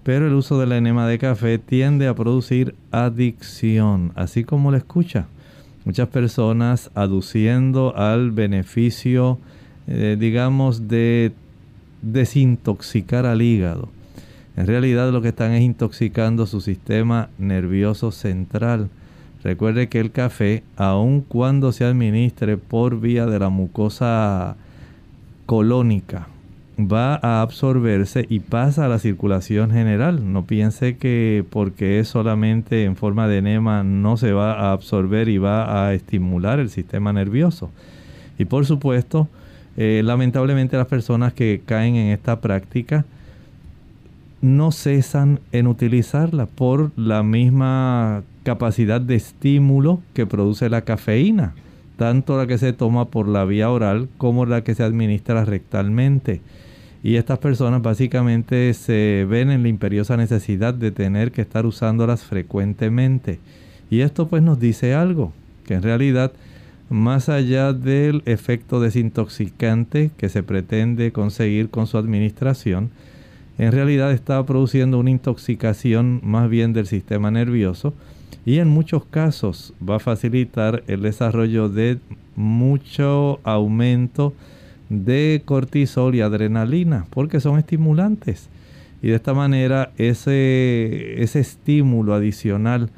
Pero 0.04 0.28
el 0.28 0.34
uso 0.34 0.60
de 0.60 0.68
la 0.68 0.78
enema 0.78 1.08
de 1.08 1.18
café 1.18 1.58
tiende 1.58 2.08
a 2.08 2.16
producir 2.16 2.76
adicción, 2.92 4.12
así 4.16 4.44
como 4.44 4.72
lo 4.72 4.78
escucha. 4.78 5.28
Muchas 5.86 6.10
personas 6.10 6.92
aduciendo 6.94 7.96
al 7.96 8.32
beneficio, 8.32 9.40
eh, 9.88 10.18
digamos, 10.20 10.88
de 10.88 11.32
desintoxicar 12.02 13.26
al 13.26 13.42
hígado 13.42 13.90
en 14.56 14.68
realidad 14.68 15.12
lo 15.12 15.22
que 15.22 15.30
están 15.30 15.52
es 15.54 15.64
intoxicando 15.64 16.46
su 16.46 16.62
sistema 16.62 17.30
nervioso 17.40 18.12
central. 18.12 18.90
Recuerde 19.44 19.90
que 19.90 20.00
el 20.00 20.12
café, 20.12 20.64
aun 20.78 21.22
cuando 21.22 21.72
se 21.72 21.86
administre 21.86 22.58
por 22.58 23.00
vía 23.00 23.26
de 23.26 23.40
la 23.40 23.50
mucosa 23.50 24.56
colónica, 25.48 26.28
va 26.80 27.20
a 27.22 27.42
absorberse 27.42 28.26
y 28.30 28.40
pasa 28.40 28.86
a 28.86 28.88
la 28.88 29.00
circulación 29.00 29.72
general. 29.72 30.32
No 30.34 30.46
piense 30.46 30.98
que 30.98 31.46
porque 31.50 32.00
es 32.00 32.08
solamente 32.08 32.84
en 32.84 32.96
forma 32.96 33.28
de 33.28 33.38
enema 33.38 33.84
no 33.84 34.18
se 34.18 34.34
va 34.34 34.54
a 34.54 34.72
absorber 34.72 35.30
y 35.30 35.38
va 35.38 35.88
a 35.88 35.94
estimular 35.94 36.60
el 36.60 36.70
sistema 36.70 37.14
nervioso. 37.14 37.70
Y 38.38 38.46
por 38.46 38.66
supuesto, 38.66 39.28
eh, 39.78 40.02
lamentablemente 40.04 40.78
las 40.78 40.88
personas 40.88 41.34
que 41.34 41.62
caen 41.66 41.96
en 41.96 42.12
esta 42.12 42.42
práctica 42.42 43.06
no 44.42 44.72
cesan 44.72 45.40
en 45.52 45.68
utilizarla 45.68 46.48
por 46.48 46.92
la 46.98 47.24
misma 47.24 48.24
capacidad 48.44 49.00
de 49.00 49.16
estímulo 49.16 50.02
que 50.14 50.26
produce 50.26 50.70
la 50.70 50.82
cafeína, 50.82 51.54
tanto 51.98 52.38
la 52.38 52.48
que 52.48 52.58
se 52.58 52.74
toma 52.74 53.06
por 53.06 53.28
la 53.28 53.46
vía 53.46 53.70
oral 53.70 54.10
como 54.18 54.46
la 54.46 54.64
que 54.64 54.76
se 54.76 54.84
administra 54.84 55.46
rectalmente. 55.46 56.42
Y 57.04 57.16
estas 57.16 57.40
personas 57.40 57.82
básicamente 57.82 58.74
se 58.74 59.28
ven 59.30 59.52
en 59.52 59.64
la 59.64 59.70
imperiosa 59.70 60.16
necesidad 60.16 60.74
de 60.74 60.92
tener 60.92 61.32
que 61.32 61.42
estar 61.42 61.66
usándolas 61.66 62.24
frecuentemente. 62.24 63.40
Y 63.90 64.02
esto 64.02 64.28
pues 64.28 64.42
nos 64.42 64.60
dice 64.60 64.94
algo, 64.94 65.34
que 65.66 65.74
en 65.74 65.84
realidad 65.84 66.32
más 66.90 67.28
allá 67.28 67.74
del 67.74 68.22
efecto 68.26 68.80
desintoxicante 68.80 70.12
que 70.18 70.30
se 70.30 70.44
pretende 70.44 71.12
conseguir 71.12 71.70
con 71.70 71.88
su 71.88 71.98
administración, 71.98 72.92
en 73.58 73.72
realidad 73.72 74.12
está 74.12 74.44
produciendo 74.46 74.98
una 75.00 75.12
intoxicación 75.12 76.22
más 76.24 76.50
bien 76.50 76.74
del 76.74 76.88
sistema 76.88 77.32
nervioso 77.32 77.94
y 78.46 78.60
en 78.60 78.70
muchos 78.70 79.06
casos 79.06 79.74
va 79.88 79.98
a 79.98 80.00
facilitar 80.00 80.84
el 80.88 81.02
desarrollo 81.02 81.70
de 81.70 82.00
mucho 82.36 83.40
aumento 83.44 84.34
de 84.90 85.42
cortisol 85.46 86.16
y 86.16 86.22
adrenalina 86.22 87.06
porque 87.10 87.40
son 87.40 87.58
estimulantes 87.58 88.50
y 89.02 89.10
de 89.10 89.16
esta 89.16 89.34
manera 89.34 89.92
ese, 89.98 91.22
ese 91.22 91.40
estímulo 91.40 92.14
adicional 92.14 92.90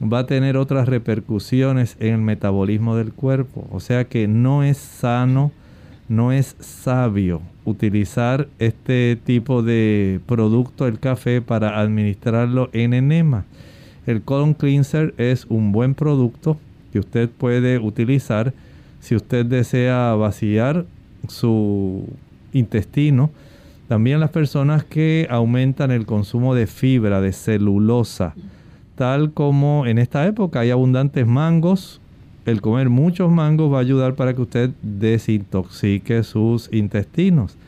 va 0.00 0.20
a 0.20 0.26
tener 0.26 0.56
otras 0.56 0.88
repercusiones 0.88 1.96
en 2.00 2.14
el 2.14 2.20
metabolismo 2.20 2.96
del 2.96 3.12
cuerpo 3.12 3.66
o 3.70 3.80
sea 3.80 4.04
que 4.04 4.28
no 4.28 4.62
es 4.62 4.78
sano 4.78 5.52
no 6.08 6.32
es 6.32 6.56
sabio 6.60 7.42
utilizar 7.64 8.48
este 8.58 9.18
tipo 9.22 9.62
de 9.62 10.20
producto, 10.26 10.86
el 10.86 10.98
café, 10.98 11.42
para 11.42 11.78
administrarlo 11.78 12.70
en 12.72 12.94
enema. 12.94 13.44
El 14.08 14.22
colon 14.22 14.54
cleanser 14.54 15.12
es 15.18 15.44
un 15.50 15.70
buen 15.70 15.94
producto 15.94 16.56
que 16.94 16.98
usted 16.98 17.28
puede 17.28 17.76
utilizar 17.78 18.54
si 19.00 19.14
usted 19.14 19.44
desea 19.44 20.14
vaciar 20.14 20.86
su 21.28 22.06
intestino. 22.54 23.30
También 23.86 24.18
las 24.20 24.30
personas 24.30 24.82
que 24.82 25.26
aumentan 25.28 25.90
el 25.90 26.06
consumo 26.06 26.54
de 26.54 26.66
fibra, 26.66 27.20
de 27.20 27.34
celulosa, 27.34 28.32
tal 28.94 29.32
como 29.34 29.84
en 29.84 29.98
esta 29.98 30.26
época 30.26 30.60
hay 30.60 30.70
abundantes 30.70 31.26
mangos, 31.26 32.00
el 32.46 32.62
comer 32.62 32.88
muchos 32.88 33.30
mangos 33.30 33.70
va 33.70 33.76
a 33.76 33.82
ayudar 33.82 34.14
para 34.14 34.32
que 34.32 34.40
usted 34.40 34.70
desintoxique 34.80 36.22
sus 36.22 36.72
intestinos. 36.72 37.58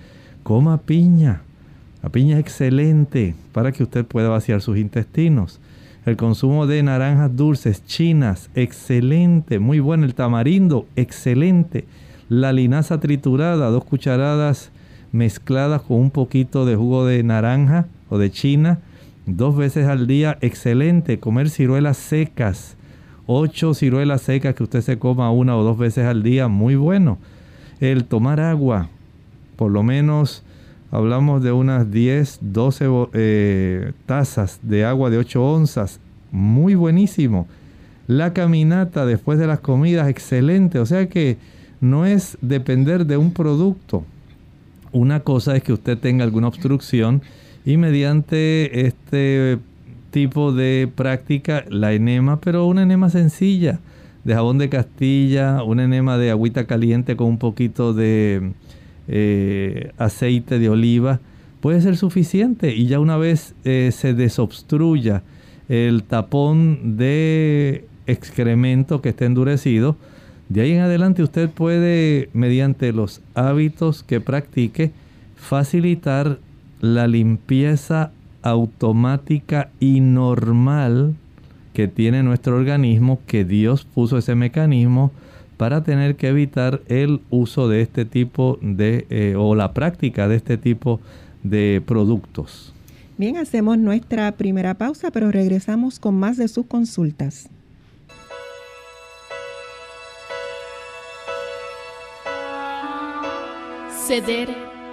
Coma 0.42 0.78
piña. 0.78 1.42
La 2.02 2.08
piña 2.08 2.36
es 2.36 2.40
excelente 2.40 3.34
para 3.52 3.72
que 3.72 3.82
usted 3.82 4.06
pueda 4.06 4.30
vaciar 4.30 4.62
sus 4.62 4.78
intestinos. 4.78 5.60
El 6.06 6.16
consumo 6.16 6.66
de 6.66 6.82
naranjas 6.82 7.36
dulces 7.36 7.84
chinas, 7.84 8.48
excelente, 8.54 9.58
muy 9.58 9.80
bueno. 9.80 10.06
El 10.06 10.14
tamarindo, 10.14 10.86
excelente. 10.96 11.84
La 12.30 12.52
linaza 12.52 13.00
triturada, 13.00 13.68
dos 13.68 13.84
cucharadas 13.84 14.70
mezcladas 15.12 15.82
con 15.82 15.98
un 15.98 16.10
poquito 16.10 16.64
de 16.64 16.76
jugo 16.76 17.04
de 17.04 17.22
naranja 17.22 17.86
o 18.08 18.16
de 18.16 18.30
china, 18.30 18.78
dos 19.26 19.56
veces 19.56 19.88
al 19.88 20.06
día, 20.06 20.38
excelente. 20.40 21.20
Comer 21.20 21.50
ciruelas 21.50 21.98
secas, 21.98 22.76
ocho 23.26 23.74
ciruelas 23.74 24.22
secas 24.22 24.54
que 24.54 24.62
usted 24.62 24.80
se 24.80 24.98
coma 24.98 25.30
una 25.30 25.56
o 25.56 25.62
dos 25.62 25.76
veces 25.76 26.06
al 26.06 26.22
día, 26.22 26.48
muy 26.48 26.76
bueno. 26.76 27.18
El 27.78 28.04
tomar 28.04 28.40
agua, 28.40 28.88
por 29.56 29.70
lo 29.70 29.82
menos 29.82 30.44
hablamos 30.90 31.42
de 31.42 31.52
unas 31.52 31.90
10, 31.90 32.38
12 32.40 32.86
eh, 33.12 33.92
tazas 34.06 34.60
de 34.62 34.84
agua 34.84 35.10
de 35.10 35.18
8 35.18 35.42
onzas, 35.42 36.00
muy 36.30 36.74
buenísimo. 36.74 37.46
La 38.06 38.32
caminata 38.32 39.06
después 39.06 39.38
de 39.38 39.46
las 39.46 39.60
comidas, 39.60 40.08
excelente. 40.08 40.78
O 40.78 40.86
sea 40.86 41.08
que 41.08 41.36
no 41.80 42.06
es 42.06 42.36
depender 42.40 43.06
de 43.06 43.16
un 43.16 43.32
producto. 43.32 44.04
Una 44.92 45.20
cosa 45.20 45.56
es 45.56 45.62
que 45.62 45.72
usted 45.72 45.96
tenga 45.96 46.24
alguna 46.24 46.48
obstrucción 46.48 47.22
y 47.64 47.76
mediante 47.76 48.86
este 48.86 49.58
tipo 50.10 50.52
de 50.52 50.90
práctica, 50.92 51.64
la 51.68 51.92
enema, 51.92 52.40
pero 52.40 52.66
una 52.66 52.82
enema 52.82 53.10
sencilla, 53.10 53.78
de 54.24 54.34
jabón 54.34 54.58
de 54.58 54.68
Castilla, 54.68 55.62
una 55.62 55.84
enema 55.84 56.18
de 56.18 56.30
agüita 56.30 56.66
caliente 56.66 57.16
con 57.16 57.28
un 57.28 57.38
poquito 57.38 57.94
de 57.94 58.52
eh, 59.12 59.90
aceite 59.98 60.60
de 60.60 60.68
oliva, 60.68 61.18
puede 61.60 61.80
ser 61.80 61.96
suficiente 61.96 62.74
y 62.74 62.86
ya 62.86 63.00
una 63.00 63.16
vez 63.16 63.54
eh, 63.64 63.90
se 63.92 64.14
desobstruya 64.14 65.24
el 65.68 66.04
tapón 66.04 66.96
de 66.96 67.86
excremento 68.06 69.02
que 69.02 69.08
esté 69.08 69.24
endurecido, 69.24 69.96
de 70.48 70.60
ahí 70.62 70.72
en 70.72 70.80
adelante 70.80 71.24
usted 71.24 71.50
puede, 71.50 72.28
mediante 72.34 72.92
los 72.92 73.20
hábitos 73.34 74.04
que 74.04 74.20
practique, 74.20 74.92
facilitar 75.36 76.38
la 76.80 77.08
limpieza 77.08 78.12
automática 78.42 79.70
y 79.80 80.00
normal 80.00 81.14
que 81.72 81.88
tiene 81.88 82.22
nuestro 82.22 82.56
organismo, 82.56 83.20
que 83.26 83.44
Dios 83.44 83.84
puso 83.84 84.18
ese 84.18 84.36
mecanismo 84.36 85.10
para 85.60 85.84
tener 85.84 86.16
que 86.16 86.28
evitar 86.28 86.80
el 86.88 87.20
uso 87.28 87.68
de 87.68 87.82
este 87.82 88.06
tipo 88.06 88.58
de, 88.62 89.06
eh, 89.10 89.34
o 89.36 89.54
la 89.54 89.74
práctica 89.74 90.26
de 90.26 90.36
este 90.36 90.56
tipo 90.56 91.00
de 91.42 91.82
productos. 91.84 92.72
Bien, 93.18 93.36
hacemos 93.36 93.76
nuestra 93.76 94.32
primera 94.32 94.72
pausa, 94.72 95.10
pero 95.10 95.30
regresamos 95.30 96.00
con 96.00 96.18
más 96.18 96.38
de 96.38 96.48
sus 96.48 96.64
consultas. 96.64 97.50
Ceder 104.06 104.48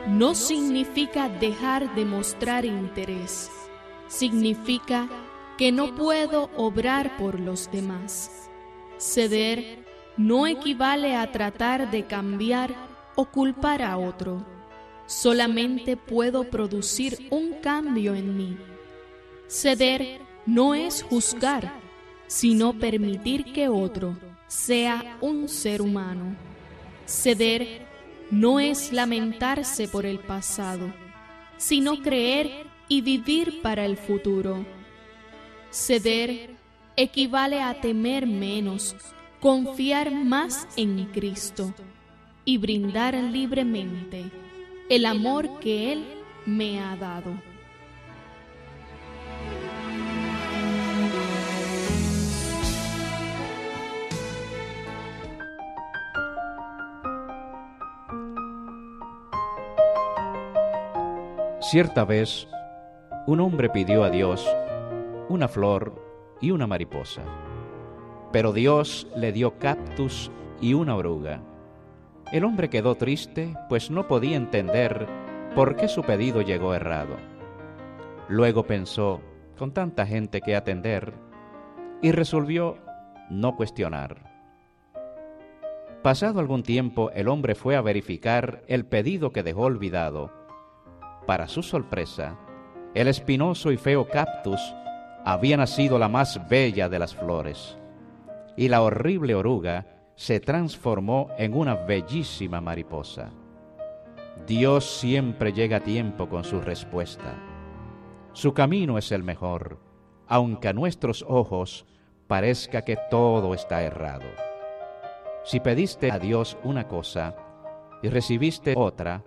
no 0.10 0.36
significa 0.36 1.30
dejar 1.30 1.96
de 1.96 2.04
mostrar 2.04 2.66
interés, 2.66 3.50
significa 4.10 5.08
que 5.58 5.72
no 5.72 5.96
puedo 5.96 6.50
obrar 6.58 7.16
por 7.16 7.40
los 7.40 7.72
demás. 7.72 8.50
Ceder 8.98 9.87
no 10.18 10.48
equivale 10.48 11.16
a 11.16 11.32
tratar 11.32 11.92
de 11.92 12.06
cambiar 12.06 12.74
o 13.16 13.26
culpar 13.26 13.82
a 13.82 13.98
otro. 13.98 14.46
Solamente 15.06 15.96
puedo 15.96 16.44
producir 16.46 17.28
un 17.30 17.54
cambio 17.62 18.14
en 18.14 18.36
mí. 18.36 18.58
Ceder 19.48 20.20
no 20.46 20.76
es 20.76 21.04
juzgar, 21.04 21.72
sino 22.28 22.74
permitir 22.74 23.54
que 23.54 23.70
otro 23.70 24.18
sea 24.48 25.18
un 25.22 25.48
ser 25.48 25.82
humano. 25.82 26.36
Ceder 27.06 27.86
no 28.32 28.60
es 28.60 28.92
lamentarse 28.92 29.88
por 29.88 30.06
el 30.06 30.20
pasado, 30.20 30.94
sino 31.58 32.02
creer 32.02 32.66
y 32.90 33.02
vivir 33.02 33.62
para 33.62 33.86
el 33.86 33.98
futuro. 33.98 34.66
Ceder 35.72 36.50
equivale 36.96 37.62
a 37.62 37.80
temer 37.80 38.26
menos, 38.26 38.96
confiar 39.40 40.12
más 40.12 40.68
en 40.76 41.06
Cristo 41.06 41.74
y 42.46 42.58
brindar 42.58 43.14
libremente 43.16 44.26
el 44.90 45.06
amor 45.06 45.60
que 45.60 45.92
Él 45.94 46.06
me 46.46 46.80
ha 46.80 46.96
dado. 46.96 47.34
Cierta 61.70 62.06
vez, 62.06 62.48
un 63.26 63.42
hombre 63.42 63.70
pidió 63.70 64.06
a 64.06 64.10
Dios 64.10 64.48
una 65.28 65.50
flor 65.50 66.02
y 66.40 66.52
una 66.52 66.66
mariposa, 66.66 67.24
pero 68.32 68.54
Dios 68.54 69.08
le 69.16 69.32
dio 69.32 69.58
cactus 69.60 70.32
y 70.62 70.74
una 70.74 70.96
oruga. 70.96 71.42
El 72.32 72.44
hombre 72.44 72.70
quedó 72.70 72.96
triste, 72.96 73.56
pues 73.70 73.90
no 73.90 74.08
podía 74.08 74.36
entender 74.36 75.08
por 75.56 75.76
qué 75.76 75.88
su 75.88 76.04
pedido 76.04 76.42
llegó 76.42 76.74
errado. 76.74 77.16
Luego 78.28 78.64
pensó, 78.64 79.22
con 79.58 79.72
tanta 79.72 80.06
gente 80.06 80.42
que 80.42 80.56
atender, 80.56 81.14
y 82.02 82.12
resolvió 82.12 82.78
no 83.30 83.56
cuestionar. 83.56 84.28
Pasado 86.04 86.40
algún 86.40 86.64
tiempo, 86.64 87.12
el 87.12 87.28
hombre 87.28 87.56
fue 87.56 87.76
a 87.76 87.82
verificar 87.82 88.62
el 88.68 88.86
pedido 88.86 89.32
que 89.32 89.44
dejó 89.44 89.64
olvidado 89.64 90.32
para 91.28 91.48
su 91.48 91.62
sorpresa, 91.62 92.38
el 92.94 93.10
espinoso 93.10 93.72
y 93.72 93.78
feo 93.78 94.08
cactus 94.08 94.62
había 95.26 95.58
nacido 95.58 96.00
la 96.00 96.08
más 96.08 96.48
bella 96.48 96.88
de 96.88 97.00
las 97.00 97.14
flores, 97.14 97.78
y 98.58 98.68
la 98.68 98.82
horrible 98.82 99.36
oruga 99.36 99.86
se 100.16 100.42
transformó 100.42 101.30
en 101.38 101.54
una 101.54 101.76
bellísima 101.76 102.60
mariposa. 102.60 103.32
Dios 104.46 104.86
siempre 104.86 105.54
llega 105.54 105.78
a 105.78 105.84
tiempo 105.84 106.28
con 106.28 106.44
su 106.44 106.60
respuesta. 106.60 107.36
Su 108.34 108.54
camino 108.54 108.98
es 108.98 109.14
el 109.14 109.24
mejor, 109.24 109.80
aunque 110.28 110.68
a 110.68 110.74
nuestros 110.74 111.24
ojos 111.28 111.86
parezca 112.28 112.84
que 112.84 112.98
todo 113.10 113.54
está 113.54 113.84
errado. 113.84 114.26
Si 115.46 115.62
pediste 115.62 116.12
a 116.12 116.20
Dios 116.20 116.58
una 116.64 116.90
cosa 116.90 117.36
y 118.04 118.10
recibiste 118.10 118.74
otra, 118.76 119.24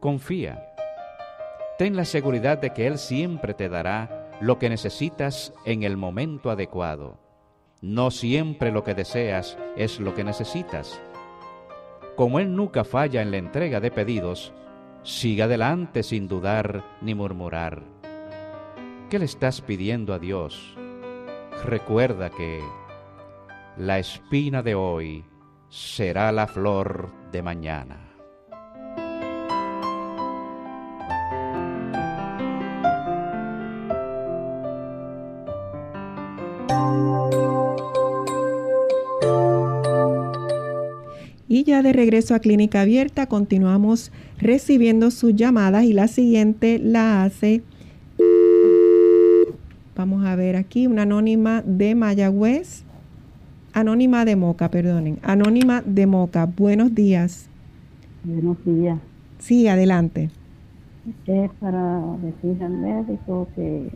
confía 0.00 0.66
ten 1.80 1.96
la 1.96 2.04
seguridad 2.04 2.58
de 2.58 2.74
que 2.74 2.86
Él 2.86 2.98
siempre 2.98 3.54
te 3.54 3.70
dará 3.70 4.28
lo 4.42 4.58
que 4.58 4.68
necesitas 4.68 5.54
en 5.64 5.82
el 5.82 5.96
momento 5.96 6.50
adecuado. 6.50 7.18
No 7.82 8.10
siempre 8.10 8.72
lo 8.72 8.84
que 8.84 8.94
deseas 8.94 9.56
es 9.74 10.00
lo 10.00 10.14
que 10.14 10.22
necesitas. 10.22 11.00
Como 12.14 12.38
Él 12.38 12.54
nunca 12.54 12.84
falla 12.84 13.22
en 13.22 13.30
la 13.30 13.38
entrega 13.38 13.80
de 13.80 13.90
pedidos, 13.90 14.52
siga 15.02 15.46
adelante 15.46 16.02
sin 16.02 16.28
dudar 16.28 16.84
ni 17.00 17.14
murmurar. 17.14 17.82
¿Qué 19.08 19.18
le 19.18 19.24
estás 19.24 19.62
pidiendo 19.62 20.12
a 20.12 20.18
Dios? 20.18 20.76
Recuerda 21.64 22.28
que 22.28 22.60
la 23.78 23.98
espina 23.98 24.62
de 24.62 24.74
hoy 24.74 25.24
será 25.70 26.32
la 26.32 26.46
flor 26.46 27.10
de 27.32 27.42
mañana. 27.42 28.09
Ya 41.70 41.82
de 41.82 41.92
regreso 41.92 42.34
a 42.34 42.40
Clínica 42.40 42.80
Abierta, 42.80 43.28
continuamos 43.28 44.10
recibiendo 44.38 45.12
sus 45.12 45.36
llamadas 45.36 45.84
y 45.84 45.92
la 45.92 46.08
siguiente 46.08 46.80
la 46.80 47.22
hace, 47.22 47.62
vamos 49.94 50.24
a 50.26 50.34
ver 50.34 50.56
aquí, 50.56 50.88
una 50.88 51.02
anónima 51.02 51.62
de 51.64 51.94
Mayagüez, 51.94 52.82
anónima 53.72 54.24
de 54.24 54.34
Moca, 54.34 54.68
perdonen, 54.68 55.20
anónima 55.22 55.80
de 55.86 56.08
Moca. 56.08 56.46
Buenos 56.46 56.92
días. 56.92 57.48
Buenos 58.24 58.56
días. 58.64 58.98
Sí, 59.38 59.68
adelante. 59.68 60.28
Es 61.28 61.50
para 61.60 62.02
decirle 62.20 62.64
al 62.64 62.72
médico 62.78 63.46
que, 63.54 63.92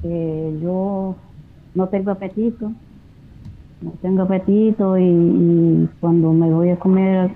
que 0.00 0.58
yo 0.62 1.16
no 1.74 1.88
tengo 1.88 2.12
apetito 2.12 2.70
no 3.80 3.90
tengo 4.02 4.22
apetito 4.22 4.98
y, 4.98 5.88
cuando 6.00 6.32
me 6.32 6.50
voy 6.50 6.70
a 6.70 6.78
comer... 6.78 7.30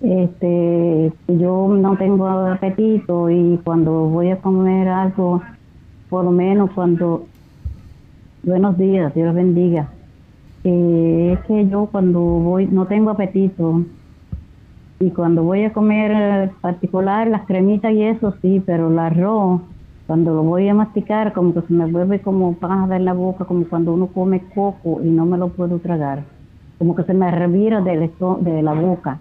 Este, 0.00 1.12
yo 1.26 1.68
no 1.68 1.96
tengo 1.96 2.28
apetito 2.28 3.30
y 3.30 3.58
cuando 3.64 3.92
voy 4.08 4.30
a 4.30 4.40
comer 4.40 4.88
algo, 4.88 5.42
por 6.08 6.24
lo 6.24 6.30
menos 6.30 6.70
cuando, 6.70 7.26
buenos 8.44 8.78
días, 8.78 9.12
Dios 9.14 9.34
bendiga. 9.34 9.88
Eh, 10.64 11.36
es 11.36 11.44
que 11.46 11.68
yo 11.68 11.86
cuando 11.86 12.20
voy, 12.20 12.66
no 12.66 12.86
tengo 12.86 13.10
apetito 13.10 13.82
y 15.00 15.10
cuando 15.10 15.42
voy 15.42 15.64
a 15.64 15.72
comer 15.72 16.50
particular 16.60 17.28
las 17.28 17.46
cremitas 17.46 17.92
y 17.92 18.02
eso 18.02 18.34
sí, 18.42 18.62
pero 18.64 18.90
el 18.90 18.98
arroz, 18.98 19.62
cuando 20.08 20.34
lo 20.34 20.42
voy 20.42 20.68
a 20.68 20.74
masticar, 20.74 21.32
como 21.34 21.54
que 21.54 21.60
se 21.60 21.72
me 21.72 21.86
vuelve 21.86 22.20
como 22.20 22.54
paja 22.54 22.96
en 22.96 23.04
la 23.04 23.12
boca, 23.12 23.44
como 23.44 23.64
cuando 23.66 23.92
uno 23.92 24.06
come 24.08 24.42
coco 24.54 25.00
y 25.04 25.08
no 25.08 25.26
me 25.26 25.38
lo 25.38 25.50
puedo 25.50 25.78
tragar, 25.78 26.24
como 26.78 26.96
que 26.96 27.04
se 27.04 27.14
me 27.14 27.30
revira 27.30 27.82
de 27.82 28.62
la 28.62 28.72
boca 28.72 29.20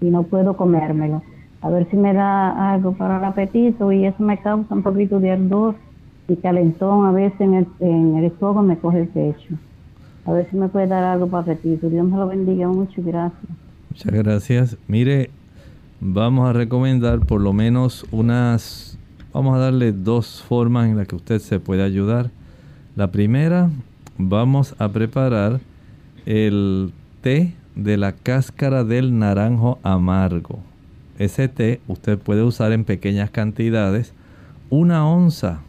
y 0.00 0.10
no 0.10 0.24
puedo 0.24 0.54
comérmelo. 0.56 1.22
A 1.62 1.70
ver 1.70 1.88
si 1.90 1.96
me 1.96 2.12
da 2.12 2.74
algo 2.74 2.92
para 2.92 3.16
el 3.16 3.24
apetito 3.24 3.90
y 3.92 4.04
eso 4.04 4.22
me 4.22 4.38
causa 4.38 4.74
un 4.74 4.82
poquito 4.82 5.18
de 5.20 5.32
ardor 5.32 5.74
y 6.28 6.36
calentón 6.36 7.06
a 7.06 7.12
veces 7.12 7.40
en 7.40 7.54
el, 7.54 7.66
en 7.80 8.16
el 8.16 8.24
estómago 8.26 8.62
me 8.62 8.76
coge 8.76 9.00
el 9.00 9.08
pecho. 9.08 9.54
A 10.26 10.32
ver 10.32 10.50
si 10.50 10.56
me 10.56 10.68
puede 10.68 10.86
dar 10.86 11.04
algo 11.04 11.28
para 11.28 11.52
apetito. 11.52 11.88
Dios 11.88 12.06
me 12.06 12.16
lo 12.16 12.28
bendiga 12.28 12.68
mucho 12.68 13.00
gracias. 13.02 13.42
Muchas 13.90 14.12
gracias. 14.12 14.76
Mire, 14.86 15.30
vamos 16.00 16.48
a 16.48 16.52
recomendar 16.52 17.20
por 17.20 17.40
lo 17.40 17.52
menos 17.52 18.04
unas, 18.10 18.95
vamos 19.36 19.54
a 19.54 19.58
darle 19.58 19.92
dos 19.92 20.42
formas 20.48 20.88
en 20.88 20.96
las 20.96 21.06
que 21.06 21.14
usted 21.14 21.40
se 21.40 21.60
puede 21.60 21.82
ayudar. 21.82 22.30
La 22.94 23.12
primera, 23.12 23.68
vamos 24.16 24.74
a 24.78 24.88
preparar 24.88 25.60
el 26.24 26.90
té 27.20 27.52
de 27.74 27.98
la 27.98 28.12
cáscara 28.12 28.82
del 28.82 29.18
naranjo 29.18 29.78
amargo. 29.82 30.60
Ese 31.18 31.48
té 31.48 31.82
usted 31.86 32.18
puede 32.18 32.44
usar 32.44 32.72
en 32.72 32.84
pequeñas 32.84 33.28
cantidades, 33.28 34.14
una 34.70 35.06
onza, 35.06 35.60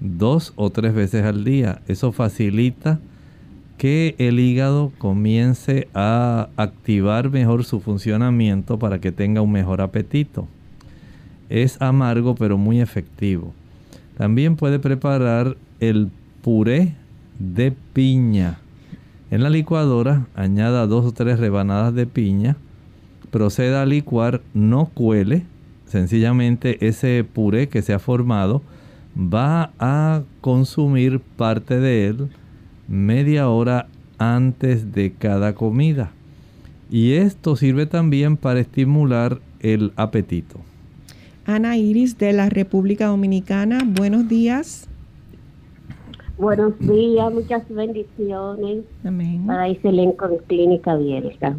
dos 0.00 0.54
o 0.56 0.70
tres 0.70 0.94
veces 0.94 1.26
al 1.26 1.44
día. 1.44 1.82
Eso 1.88 2.10
facilita 2.10 3.00
que 3.76 4.14
el 4.16 4.40
hígado 4.40 4.92
comience 4.96 5.88
a 5.92 6.48
activar 6.56 7.28
mejor 7.28 7.66
su 7.66 7.80
funcionamiento 7.80 8.78
para 8.78 8.98
que 8.98 9.12
tenga 9.12 9.42
un 9.42 9.52
mejor 9.52 9.82
apetito. 9.82 10.48
Es 11.48 11.80
amargo 11.80 12.34
pero 12.34 12.58
muy 12.58 12.80
efectivo. 12.80 13.52
También 14.16 14.56
puede 14.56 14.78
preparar 14.78 15.56
el 15.80 16.10
puré 16.42 16.94
de 17.38 17.72
piña 17.92 18.58
en 19.30 19.42
la 19.42 19.50
licuadora 19.50 20.26
añada 20.34 20.86
dos 20.86 21.04
o 21.04 21.12
tres 21.12 21.38
rebanadas 21.38 21.94
de 21.94 22.06
piña, 22.06 22.56
proceda 23.30 23.82
a 23.82 23.86
licuar, 23.86 24.40
no 24.54 24.86
cuele, 24.86 25.44
sencillamente 25.86 26.86
ese 26.86 27.24
puré 27.24 27.68
que 27.68 27.82
se 27.82 27.92
ha 27.92 27.98
formado 27.98 28.62
va 29.16 29.72
a 29.78 30.22
consumir 30.40 31.20
parte 31.20 31.78
de 31.78 32.06
él 32.06 32.28
media 32.86 33.50
hora 33.50 33.88
antes 34.16 34.92
de 34.92 35.12
cada 35.12 35.54
comida. 35.54 36.10
Y 36.90 37.12
esto 37.12 37.54
sirve 37.54 37.84
también 37.84 38.38
para 38.38 38.60
estimular 38.60 39.40
el 39.60 39.92
apetito. 39.96 40.58
Ana 41.48 41.78
Iris 41.78 42.18
de 42.18 42.34
la 42.34 42.50
República 42.50 43.06
Dominicana, 43.06 43.78
buenos 43.82 44.28
días. 44.28 44.86
Buenos 46.36 46.78
días, 46.78 47.32
muchas 47.32 47.66
bendiciones 47.70 48.84
para 49.46 49.66
ese 49.68 49.88
elenco 49.88 50.28
de 50.28 50.36
Clínica 50.40 50.92
Abierta. 50.92 51.56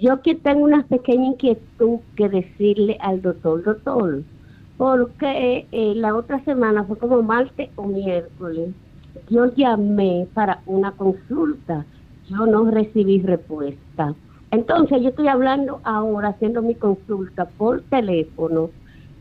Yo 0.00 0.22
que 0.22 0.34
tengo 0.34 0.64
una 0.64 0.82
pequeña 0.86 1.26
inquietud 1.26 1.98
que 2.16 2.30
decirle 2.30 2.96
al 3.02 3.20
doctor, 3.20 3.64
doctor, 3.64 4.22
porque 4.78 5.66
eh, 5.72 5.92
la 5.94 6.16
otra 6.16 6.42
semana 6.44 6.84
fue 6.84 6.96
como 6.96 7.22
martes 7.22 7.68
o 7.76 7.84
miércoles, 7.84 8.70
yo 9.28 9.54
llamé 9.54 10.26
para 10.32 10.62
una 10.64 10.92
consulta, 10.92 11.84
yo 12.30 12.46
no 12.46 12.70
recibí 12.70 13.20
respuesta. 13.20 14.14
Entonces 14.50 15.02
yo 15.02 15.10
estoy 15.10 15.28
hablando 15.28 15.82
ahora, 15.84 16.28
haciendo 16.28 16.62
mi 16.62 16.74
consulta 16.74 17.44
por 17.58 17.82
teléfono 17.82 18.70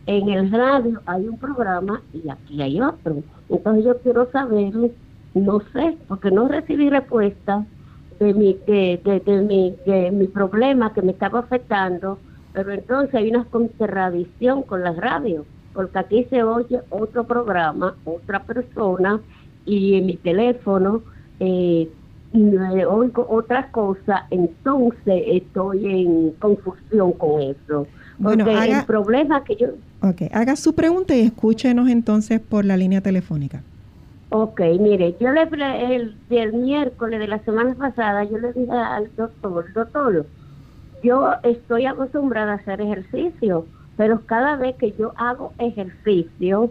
en 0.07 0.29
el 0.29 0.51
radio 0.51 1.01
hay 1.05 1.27
un 1.27 1.37
programa 1.37 2.01
y 2.13 2.29
aquí 2.29 2.61
hay 2.61 2.81
otro. 2.81 3.17
Entonces 3.49 3.85
yo 3.85 3.97
quiero 3.99 4.29
saber, 4.31 4.73
no 5.33 5.59
sé, 5.73 5.97
porque 6.07 6.31
no 6.31 6.47
recibí 6.47 6.89
respuesta 6.89 7.65
de 8.19 8.33
mi, 8.33 8.53
de, 8.67 9.21
de, 9.25 9.41
mi, 9.41 9.75
de 9.85 10.11
mi 10.11 10.27
problema 10.27 10.93
que 10.93 11.01
me 11.01 11.11
estaba 11.11 11.39
afectando, 11.39 12.17
pero 12.53 12.71
entonces 12.71 13.13
hay 13.15 13.29
una 13.29 13.45
contradicción 13.45 14.63
con 14.63 14.83
la 14.83 14.93
radio, 14.93 15.45
porque 15.73 15.99
aquí 15.99 16.23
se 16.29 16.43
oye 16.43 16.79
otro 16.89 17.25
programa, 17.25 17.95
otra 18.05 18.43
persona, 18.43 19.19
y 19.65 19.95
en 19.95 20.05
mi 20.05 20.15
teléfono 20.15 21.01
eh, 21.39 21.89
oigo 22.87 23.25
otra 23.29 23.71
cosa, 23.71 24.27
entonces 24.29 25.23
estoy 25.27 25.85
en 25.85 26.31
confusión 26.31 27.13
con 27.13 27.41
eso. 27.41 27.87
Porque 28.21 28.43
bueno, 28.43 28.61
el 28.61 28.85
problema 28.85 29.43
que 29.43 29.55
yo 29.55 29.67
Ok, 30.05 30.21
haga 30.33 30.55
su 30.55 30.75
pregunta 30.75 31.15
y 31.15 31.21
escúchenos 31.21 31.89
entonces 31.89 32.39
por 32.39 32.63
la 32.63 32.77
línea 32.77 33.01
telefónica. 33.01 33.63
Ok, 34.29 34.61
mire, 34.79 35.15
yo 35.19 35.31
le 35.31 35.47
el, 35.95 36.53
miércoles 36.53 37.19
de 37.19 37.27
la 37.27 37.39
semana 37.39 37.73
pasada, 37.73 38.23
yo 38.23 38.37
le 38.37 38.53
dije 38.53 38.71
al 38.71 39.09
doctor, 39.15 39.65
doctor, 39.73 40.27
yo 41.03 41.31
estoy 41.41 41.87
acostumbrada 41.87 42.51
a 42.51 42.55
hacer 42.57 42.81
ejercicio, 42.81 43.65
pero 43.97 44.21
cada 44.27 44.57
vez 44.57 44.75
que 44.75 44.91
yo 44.91 45.13
hago 45.17 45.53
ejercicio, 45.57 46.69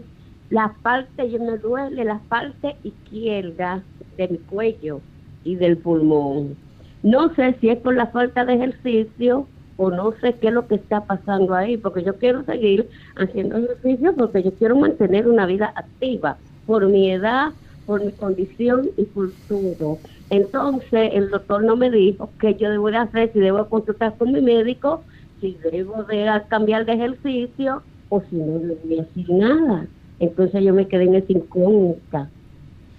la 0.49 0.73
parte, 0.81 1.29
yo 1.29 1.39
me 1.39 1.57
duele 1.57 2.05
la 2.05 2.19
parte 2.29 2.77
izquierda 2.83 3.83
de 4.15 4.29
mi 4.29 4.37
cuello 4.37 5.01
y 5.43 5.55
del 5.55 5.75
pulmón. 5.75 6.55
No 7.03 7.35
sé 7.35 7.57
si 7.59 7.67
es 7.67 7.79
por 7.79 7.95
la 7.95 8.07
falta 8.07 8.45
de 8.45 8.53
ejercicio 8.53 9.45
o 9.77 9.89
no 9.89 10.13
sé 10.21 10.37
qué 10.39 10.47
es 10.47 10.53
lo 10.53 10.67
que 10.67 10.75
está 10.75 11.05
pasando 11.05 11.53
ahí, 11.53 11.77
porque 11.77 12.03
yo 12.03 12.17
quiero 12.17 12.43
seguir 12.45 12.89
haciendo 13.15 13.57
ejercicio 13.57 14.15
porque 14.15 14.43
yo 14.43 14.53
quiero 14.55 14.75
mantener 14.77 15.27
una 15.27 15.45
vida 15.45 15.73
activa 15.75 16.39
por 16.65 16.87
mi 16.87 17.11
edad, 17.11 17.53
por 17.85 18.03
mi 18.03 18.11
condición 18.13 18.89
y 18.97 19.05
por 19.05 19.33
todo. 19.47 19.99
Entonces 20.29 21.11
el 21.13 21.29
doctor 21.29 21.63
no 21.63 21.75
me 21.75 21.91
dijo 21.91 22.33
qué 22.39 22.55
yo 22.55 22.69
debo 22.69 22.89
de 22.89 22.97
hacer, 22.97 23.31
si 23.33 23.39
debo 23.39 23.67
consultar 23.69 24.17
con 24.17 24.31
mi 24.31 24.41
médico, 24.41 25.03
si 25.39 25.57
debo 25.71 26.03
de 26.03 26.25
cambiar 26.49 26.85
de 26.85 26.93
ejercicio 26.93 27.83
o 28.09 28.21
si 28.29 28.35
no 28.35 28.55
a 28.55 28.59
decir 28.87 29.29
nada. 29.29 29.87
Entonces 30.19 30.63
yo 30.63 30.73
me 30.73 30.87
quedé 30.87 31.03
en 31.03 31.15
esa 31.15 31.31
incógnita. 31.31 32.29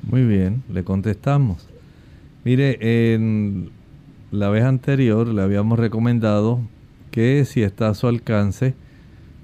Muy 0.02 0.24
bien, 0.24 0.62
le 0.72 0.84
contestamos. 0.84 1.68
Mire, 2.44 2.78
en 3.14 3.70
la 4.30 4.48
vez 4.48 4.64
anterior 4.64 5.28
le 5.28 5.42
habíamos 5.42 5.78
recomendado 5.78 6.60
que 7.10 7.44
si 7.44 7.62
está 7.62 7.88
a 7.88 7.94
su 7.94 8.08
alcance 8.08 8.74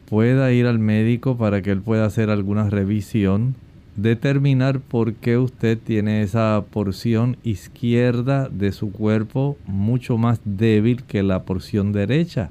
pueda 0.08 0.52
ir 0.52 0.66
al 0.66 0.78
médico 0.78 1.38
para 1.38 1.62
que 1.62 1.70
él 1.70 1.80
pueda 1.80 2.04
hacer 2.04 2.28
alguna 2.28 2.68
revisión, 2.68 3.54
determinar 3.96 4.80
por 4.80 5.14
qué 5.14 5.38
usted 5.38 5.78
tiene 5.78 6.22
esa 6.22 6.64
porción 6.70 7.36
izquierda 7.44 8.48
de 8.48 8.72
su 8.72 8.92
cuerpo 8.92 9.56
mucho 9.66 10.18
más 10.18 10.40
débil 10.44 11.04
que 11.04 11.22
la 11.22 11.44
porción 11.44 11.92
derecha 11.92 12.50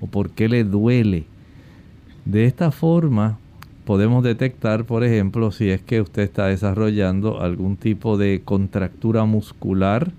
o 0.00 0.06
por 0.06 0.30
qué 0.30 0.48
le 0.48 0.64
duele. 0.64 1.24
De 2.24 2.44
esta 2.44 2.70
forma 2.72 3.38
podemos 3.84 4.22
detectar, 4.22 4.84
por 4.84 5.02
ejemplo, 5.04 5.50
si 5.50 5.70
es 5.70 5.80
que 5.80 6.02
usted 6.02 6.22
está 6.22 6.46
desarrollando 6.46 7.40
algún 7.40 7.76
tipo 7.76 8.18
de 8.18 8.42
contractura 8.44 9.24
muscular, 9.24 10.12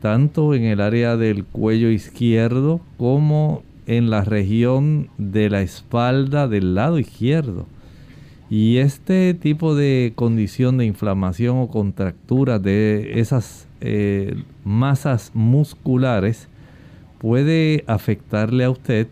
tanto 0.00 0.54
en 0.54 0.64
el 0.64 0.80
área 0.80 1.16
del 1.16 1.44
cuello 1.44 1.90
izquierdo 1.90 2.80
como 2.96 3.62
en 3.86 4.10
la 4.10 4.22
región 4.22 5.08
de 5.18 5.50
la 5.50 5.62
espalda 5.62 6.48
del 6.48 6.74
lado 6.74 6.98
izquierdo. 6.98 7.66
Y 8.48 8.78
este 8.78 9.34
tipo 9.34 9.74
de 9.74 10.12
condición 10.16 10.78
de 10.78 10.84
inflamación 10.84 11.58
o 11.58 11.68
contractura 11.68 12.58
de 12.58 13.20
esas 13.20 13.68
eh, 13.80 14.42
masas 14.64 15.30
musculares 15.34 16.48
puede 17.18 17.84
afectarle 17.86 18.64
a 18.64 18.70
usted, 18.70 19.06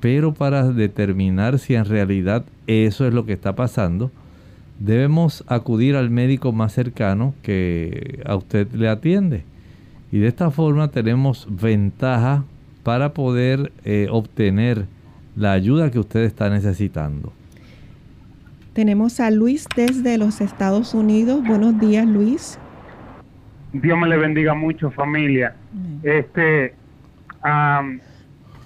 pero 0.00 0.34
para 0.34 0.72
determinar 0.72 1.58
si 1.58 1.74
en 1.74 1.84
realidad 1.84 2.44
eso 2.66 3.06
es 3.06 3.14
lo 3.14 3.26
que 3.26 3.34
está 3.34 3.54
pasando, 3.54 4.10
debemos 4.80 5.44
acudir 5.46 5.94
al 5.94 6.10
médico 6.10 6.52
más 6.52 6.72
cercano 6.72 7.34
que 7.42 8.20
a 8.24 8.34
usted 8.34 8.72
le 8.72 8.88
atiende. 8.88 9.44
Y 10.14 10.20
de 10.20 10.28
esta 10.28 10.52
forma 10.52 10.92
tenemos 10.92 11.44
ventaja 11.50 12.44
para 12.84 13.14
poder 13.14 13.72
eh, 13.84 14.06
obtener 14.12 14.86
la 15.34 15.50
ayuda 15.50 15.90
que 15.90 15.98
usted 15.98 16.20
está 16.20 16.48
necesitando. 16.50 17.32
Tenemos 18.74 19.18
a 19.18 19.32
Luis 19.32 19.66
desde 19.74 20.16
los 20.16 20.40
Estados 20.40 20.94
Unidos. 20.94 21.42
Buenos 21.44 21.80
días, 21.80 22.06
Luis. 22.06 22.60
Dios 23.72 23.98
me 23.98 24.06
le 24.06 24.16
bendiga 24.16 24.54
mucho, 24.54 24.92
familia. 24.92 25.56
Este, 26.04 26.76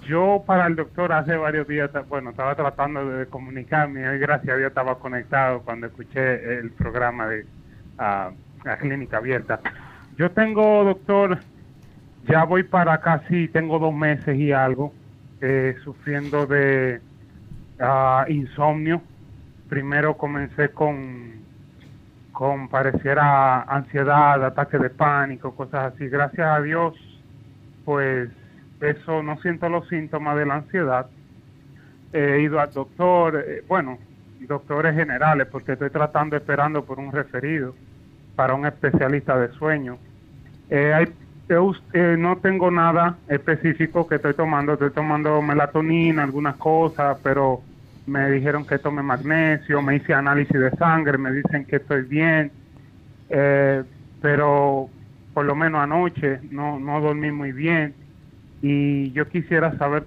yo 0.07 0.43
para 0.45 0.67
el 0.67 0.75
doctor 0.75 1.11
hace 1.13 1.35
varios 1.35 1.67
días, 1.67 1.89
bueno, 2.09 2.29
estaba 2.29 2.53
tratando 2.53 3.09
de 3.09 3.25
comunicarme 3.25 4.01
y 4.01 4.19
gracias 4.19 4.53
a 4.53 4.57
Dios 4.57 4.69
estaba 4.69 4.99
conectado 4.99 5.63
cuando 5.63 5.87
escuché 5.87 6.59
el 6.59 6.69
programa 6.69 7.25
de 7.25 7.47
la 7.97 8.77
clínica 8.79 9.17
abierta. 9.17 9.59
Yo 10.19 10.29
tengo, 10.31 10.83
doctor, 10.83 11.39
ya 12.27 12.43
voy 12.43 12.63
para 12.63 12.99
casi, 12.99 13.47
tengo 13.47 13.79
dos 13.79 13.93
meses 13.93 14.37
y 14.37 14.51
algo, 14.51 14.91
eh, 15.39 15.77
sufriendo 15.81 16.45
de 16.45 16.99
ah, 17.79 18.25
insomnio. 18.27 19.01
Primero 19.69 20.17
comencé 20.17 20.71
con, 20.71 21.35
con 22.33 22.67
pareciera 22.67 23.61
ansiedad, 23.61 24.43
ataque 24.43 24.77
de 24.77 24.89
pánico, 24.89 25.55
cosas 25.55 25.93
así. 25.93 26.09
Gracias 26.09 26.45
a 26.45 26.61
Dios, 26.63 26.95
pues 27.85 28.29
eso 28.81 29.23
no 29.23 29.39
siento 29.39 29.69
los 29.69 29.87
síntomas 29.87 30.35
de 30.35 30.45
la 30.45 30.55
ansiedad. 30.55 31.07
He 32.11 32.41
ido 32.41 32.59
al 32.59 32.73
doctor, 32.73 33.41
eh, 33.47 33.63
bueno, 33.69 33.97
doctores 34.41 34.95
generales, 34.95 35.47
porque 35.49 35.71
estoy 35.71 35.91
tratando, 35.91 36.35
esperando 36.35 36.83
por 36.83 36.99
un 36.99 37.13
referido 37.13 37.73
para 38.35 38.53
un 38.53 38.65
especialista 38.65 39.39
de 39.39 39.53
sueño. 39.53 39.97
Eh, 40.69 40.93
hay, 40.93 41.07
eh, 41.93 42.15
no 42.17 42.37
tengo 42.37 42.69
nada 42.69 43.17
específico 43.27 44.07
que 44.07 44.15
estoy 44.15 44.33
tomando, 44.33 44.73
estoy 44.73 44.91
tomando 44.91 45.41
melatonina, 45.41 46.23
algunas 46.23 46.55
cosas, 46.57 47.17
pero 47.23 47.61
me 48.05 48.29
dijeron 48.31 48.65
que 48.65 48.79
tome 48.79 49.01
magnesio, 49.01 49.81
me 49.81 49.95
hice 49.95 50.13
análisis 50.13 50.59
de 50.59 50.71
sangre, 50.71 51.17
me 51.17 51.31
dicen 51.31 51.65
que 51.65 51.77
estoy 51.77 52.03
bien, 52.03 52.51
pero 54.21 54.89
por 55.33 55.45
lo 55.45 55.55
menos 55.55 55.81
anoche 55.81 56.39
no, 56.49 56.79
no 56.79 56.99
dormí 57.01 57.31
muy 57.31 57.51
bien 57.51 57.93
y 58.61 59.11
yo 59.11 59.27
quisiera 59.27 59.77
saber 59.77 60.03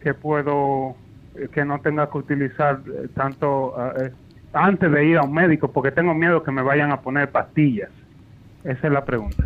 que, 0.00 0.14
puedo, 0.14 0.96
eh, 1.36 1.48
que 1.52 1.64
no 1.64 1.80
tenga 1.80 2.10
que 2.10 2.18
utilizar 2.18 2.80
eh, 2.86 3.08
tanto 3.14 3.74
eh, 4.00 4.12
antes 4.52 4.90
de 4.90 5.04
ir 5.04 5.18
a 5.18 5.22
un 5.22 5.32
médico, 5.32 5.70
porque 5.70 5.90
tengo 5.90 6.14
miedo 6.14 6.42
que 6.42 6.50
me 6.50 6.62
vayan 6.62 6.92
a 6.92 7.00
poner 7.00 7.30
pastillas. 7.30 7.90
Esa 8.64 8.86
es 8.86 8.92
la 8.92 9.04
pregunta. 9.04 9.44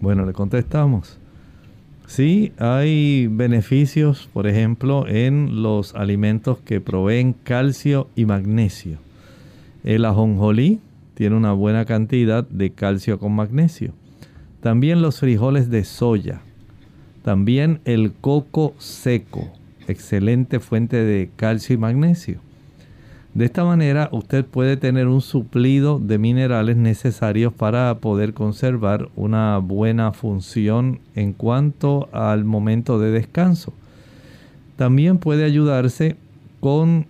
Bueno, 0.00 0.24
le 0.24 0.32
contestamos. 0.32 1.18
Sí, 2.06 2.52
hay 2.58 3.26
beneficios, 3.26 4.28
por 4.32 4.46
ejemplo, 4.46 5.06
en 5.06 5.62
los 5.62 5.94
alimentos 5.94 6.58
que 6.58 6.80
proveen 6.80 7.34
calcio 7.34 8.08
y 8.16 8.24
magnesio. 8.24 8.98
El 9.84 10.04
ajonjolí 10.04 10.80
tiene 11.14 11.36
una 11.36 11.52
buena 11.52 11.84
cantidad 11.84 12.48
de 12.48 12.70
calcio 12.70 13.18
con 13.18 13.34
magnesio. 13.34 13.92
También 14.60 15.02
los 15.02 15.20
frijoles 15.20 15.70
de 15.70 15.84
soya 15.84 16.40
también 17.28 17.80
el 17.84 18.14
coco 18.14 18.74
seco, 18.78 19.52
excelente 19.86 20.60
fuente 20.60 20.96
de 20.96 21.30
calcio 21.36 21.74
y 21.74 21.76
magnesio. 21.76 22.40
De 23.38 23.44
esta 23.44 23.64
manera 23.64 24.08
usted 24.10 24.44
puede 24.44 24.76
tener 24.76 25.06
un 25.06 25.20
suplido 25.20 26.00
de 26.00 26.18
minerales 26.18 26.76
necesarios 26.76 27.52
para 27.52 27.98
poder 27.98 28.34
conservar 28.34 29.10
una 29.14 29.58
buena 29.58 30.10
función 30.10 30.98
en 31.14 31.34
cuanto 31.34 32.08
al 32.10 32.44
momento 32.44 32.98
de 32.98 33.12
descanso. 33.12 33.72
También 34.74 35.18
puede 35.18 35.44
ayudarse 35.44 36.16
con 36.58 37.06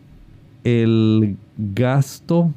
el 0.64 1.38
gasto 1.56 2.52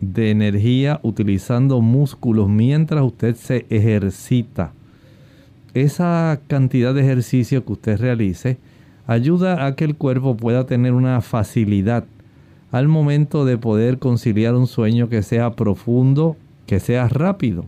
de 0.00 0.32
energía 0.32 0.98
utilizando 1.04 1.80
músculos 1.80 2.48
mientras 2.48 3.04
usted 3.04 3.36
se 3.36 3.66
ejercita 3.70 4.72
esa 5.74 6.40
cantidad 6.48 6.92
de 6.92 7.02
ejercicio 7.02 7.64
que 7.64 7.72
usted 7.72 8.00
realice 8.00 8.58
ayuda 9.06 9.64
a 9.64 9.76
que 9.76 9.84
el 9.84 9.94
cuerpo 9.94 10.36
pueda 10.36 10.66
tener 10.66 10.92
una 10.92 11.20
facilidad 11.20 12.04
al 12.76 12.88
momento 12.88 13.46
de 13.46 13.56
poder 13.56 13.98
conciliar 13.98 14.54
un 14.54 14.66
sueño 14.66 15.08
que 15.08 15.22
sea 15.22 15.52
profundo, 15.52 16.36
que 16.66 16.78
sea 16.78 17.08
rápido. 17.08 17.64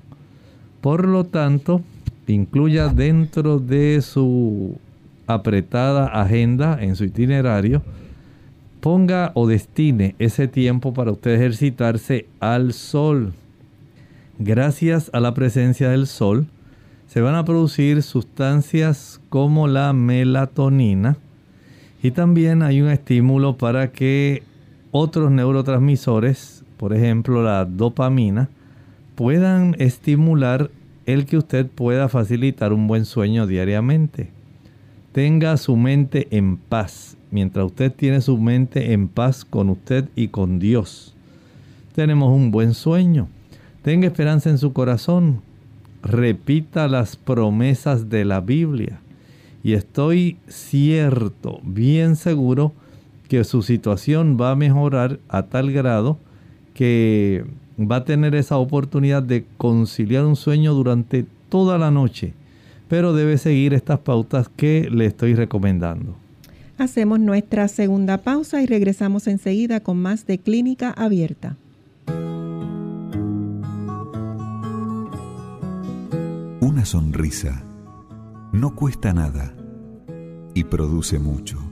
Por 0.82 1.08
lo 1.08 1.24
tanto, 1.24 1.80
incluya 2.26 2.88
dentro 2.88 3.58
de 3.58 4.02
su 4.02 4.78
apretada 5.26 6.08
agenda, 6.08 6.78
en 6.82 6.94
su 6.94 7.04
itinerario, 7.04 7.82
ponga 8.80 9.32
o 9.34 9.46
destine 9.46 10.14
ese 10.18 10.46
tiempo 10.46 10.92
para 10.92 11.12
usted 11.12 11.32
ejercitarse 11.36 12.26
al 12.38 12.74
sol. 12.74 13.32
Gracias 14.38 15.10
a 15.14 15.20
la 15.20 15.32
presencia 15.32 15.88
del 15.88 16.06
sol, 16.06 16.46
se 17.06 17.22
van 17.22 17.34
a 17.34 17.46
producir 17.46 18.02
sustancias 18.02 19.22
como 19.30 19.68
la 19.68 19.94
melatonina 19.94 21.16
y 22.02 22.10
también 22.10 22.62
hay 22.62 22.82
un 22.82 22.90
estímulo 22.90 23.56
para 23.56 23.90
que 23.90 24.42
otros 24.90 25.30
neurotransmisores, 25.30 26.64
por 26.76 26.94
ejemplo 26.94 27.42
la 27.42 27.64
dopamina, 27.64 28.48
puedan 29.14 29.74
estimular 29.78 30.70
el 31.06 31.26
que 31.26 31.38
usted 31.38 31.66
pueda 31.66 32.08
facilitar 32.08 32.72
un 32.72 32.86
buen 32.86 33.04
sueño 33.04 33.46
diariamente. 33.46 34.30
Tenga 35.12 35.56
su 35.56 35.76
mente 35.76 36.28
en 36.30 36.56
paz. 36.56 37.16
Mientras 37.30 37.66
usted 37.66 37.92
tiene 37.92 38.20
su 38.20 38.38
mente 38.38 38.92
en 38.92 39.08
paz 39.08 39.44
con 39.44 39.68
usted 39.68 40.06
y 40.16 40.28
con 40.28 40.58
Dios, 40.58 41.14
tenemos 41.94 42.34
un 42.34 42.50
buen 42.50 42.74
sueño. 42.74 43.28
Tenga 43.82 44.06
esperanza 44.06 44.50
en 44.50 44.58
su 44.58 44.72
corazón 44.72 45.42
repita 46.02 46.88
las 46.88 47.16
promesas 47.16 48.08
de 48.08 48.24
la 48.24 48.40
Biblia. 48.40 49.00
Y 49.62 49.72
estoy 49.72 50.38
cierto, 50.46 51.60
bien 51.62 52.16
seguro, 52.16 52.72
que 53.28 53.44
su 53.44 53.62
situación 53.62 54.36
va 54.40 54.50
a 54.50 54.56
mejorar 54.56 55.20
a 55.28 55.44
tal 55.44 55.70
grado 55.70 56.18
que 56.74 57.44
va 57.78 57.96
a 57.96 58.04
tener 58.04 58.34
esa 58.34 58.56
oportunidad 58.56 59.22
de 59.22 59.44
conciliar 59.56 60.24
un 60.24 60.36
sueño 60.36 60.74
durante 60.74 61.26
toda 61.48 61.78
la 61.78 61.90
noche. 61.90 62.34
Pero 62.88 63.12
debe 63.12 63.36
seguir 63.36 63.74
estas 63.74 63.98
pautas 64.00 64.48
que 64.48 64.88
le 64.90 65.06
estoy 65.06 65.34
recomendando. 65.34 66.16
Hacemos 66.78 67.20
nuestra 67.20 67.68
segunda 67.68 68.18
pausa 68.18 68.62
y 68.62 68.66
regresamos 68.66 69.26
enseguida 69.26 69.80
con 69.80 70.00
más 70.00 70.26
de 70.26 70.38
Clínica 70.38 70.90
Abierta. 70.90 71.56
Una 76.60 76.84
sonrisa 76.84 77.62
no 78.52 78.74
cuesta 78.74 79.12
nada 79.12 79.52
y 80.54 80.64
produce 80.64 81.18
mucho. 81.18 81.67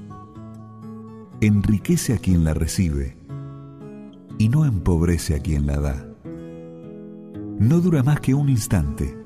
Enriquece 1.46 2.12
a 2.12 2.18
quien 2.18 2.42
la 2.42 2.54
recibe 2.54 3.16
y 4.36 4.48
no 4.48 4.64
empobrece 4.64 5.36
a 5.36 5.38
quien 5.38 5.64
la 5.64 5.78
da. 5.78 6.04
No 7.60 7.80
dura 7.80 8.02
más 8.02 8.18
que 8.18 8.34
un 8.34 8.48
instante, 8.48 9.16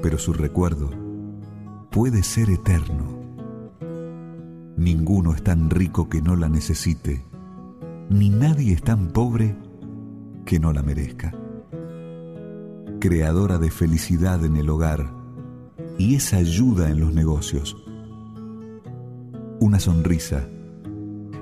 pero 0.00 0.18
su 0.18 0.32
recuerdo 0.32 0.88
puede 1.90 2.22
ser 2.22 2.48
eterno. 2.48 3.18
Ninguno 4.76 5.34
es 5.34 5.42
tan 5.42 5.68
rico 5.68 6.08
que 6.08 6.22
no 6.22 6.36
la 6.36 6.48
necesite, 6.48 7.24
ni 8.08 8.30
nadie 8.30 8.74
es 8.74 8.82
tan 8.82 9.08
pobre 9.08 9.56
que 10.44 10.60
no 10.60 10.72
la 10.72 10.84
merezca 10.84 11.34
creadora 13.00 13.58
de 13.58 13.72
felicidad 13.72 14.44
en 14.44 14.56
el 14.56 14.70
hogar 14.70 15.10
y 15.98 16.14
esa 16.14 16.36
ayuda 16.36 16.88
en 16.88 17.00
los 17.00 17.12
negocios. 17.12 17.76
Una 19.58 19.80
sonrisa 19.80 20.46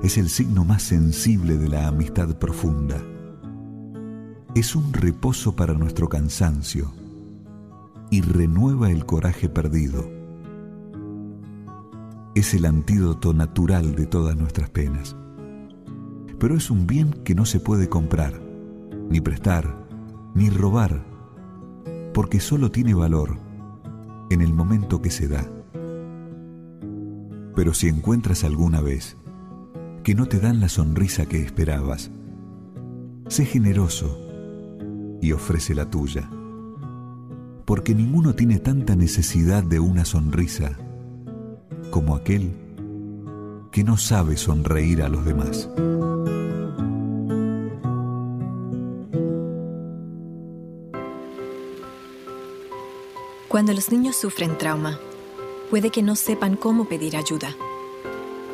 es 0.03 0.19
el 0.19 0.29
signo 0.29 0.65
más 0.65 0.83
sensible 0.83 1.57
de 1.57 1.69
la 1.69 1.89
amistad 1.89 2.37
profunda. 2.39 3.03
Es 4.55 4.75
un 4.77 4.93
reposo 4.93 5.55
para 5.57 5.75
nuestro 5.75 6.09
cansancio 6.09 6.93
y 8.11 8.21
renueva 8.23 8.91
el 8.91 9.05
coraje 9.07 9.49
perdido. 9.49 10.11
Es 12.35 12.55
el 12.55 12.65
antídoto 12.65 13.33
natural 13.35 13.95
de 13.95 14.07
todas 14.07 14.37
nuestras 14.37 14.71
penas. 14.71 15.17
Pero 16.39 16.57
es 16.57 16.71
un 16.71 16.87
bien 16.87 17.13
que 17.25 17.35
no 17.35 17.45
se 17.45 17.59
puede 17.59 17.89
comprar, 17.89 18.41
ni 19.11 19.21
prestar, 19.21 19.87
ni 20.35 20.51
robar 20.51 21.09
porque 22.19 22.41
solo 22.41 22.73
tiene 22.73 22.95
valor 22.95 23.39
en 24.31 24.41
el 24.41 24.53
momento 24.53 25.01
que 25.01 25.09
se 25.09 25.29
da. 25.29 25.47
Pero 27.55 27.75
si 27.75 27.87
encuentras 27.87 28.43
alguna 28.43 28.81
vez 28.81 29.17
que 30.09 30.14
no 30.14 30.25
te 30.25 30.40
dan 30.40 30.59
la 30.59 30.71
sonrisa 30.71 31.27
que 31.27 31.42
esperabas, 31.42 32.11
sé 33.29 33.44
generoso 33.44 34.18
y 35.21 35.33
ofrece 35.33 35.75
la 35.75 35.90
tuya, 35.90 36.31
porque 37.66 37.94
ninguno 37.94 38.35
tiene 38.35 38.59
tanta 38.59 38.97
necesidad 38.97 39.62
de 39.62 39.81
una 39.81 40.07
sonrisa 40.07 40.79
como 41.90 42.14
aquel 42.14 42.55
que 43.71 43.85
no 43.85 43.99
sabe 43.99 44.38
sonreír 44.38 45.03
a 45.03 45.11
los 45.11 45.27
demás. 45.27 45.68
Cuando 53.47 53.75
los 53.75 53.92
niños 53.92 54.16
sufren 54.16 54.57
trauma, 54.57 54.99
puede 55.68 55.90
que 55.90 56.01
no 56.01 56.16
sepan 56.16 56.57
cómo 56.57 56.88
pedir 56.88 57.14
ayuda. 57.14 57.55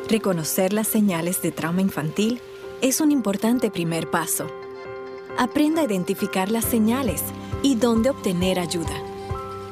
Reconocer 0.09 0.71
las 0.71 0.87
señales 0.87 1.41
de 1.41 1.51
trauma 1.51 1.81
infantil 1.81 2.39
es 2.81 3.01
un 3.01 3.09
importante 3.11 3.71
primer 3.71 4.11
paso. 4.11 4.47
Aprenda 5.37 5.81
a 5.81 5.85
identificar 5.85 6.51
las 6.51 6.65
señales 6.65 7.23
y 7.63 7.75
dónde 7.75 8.11
obtener 8.11 8.59
ayuda. 8.59 8.93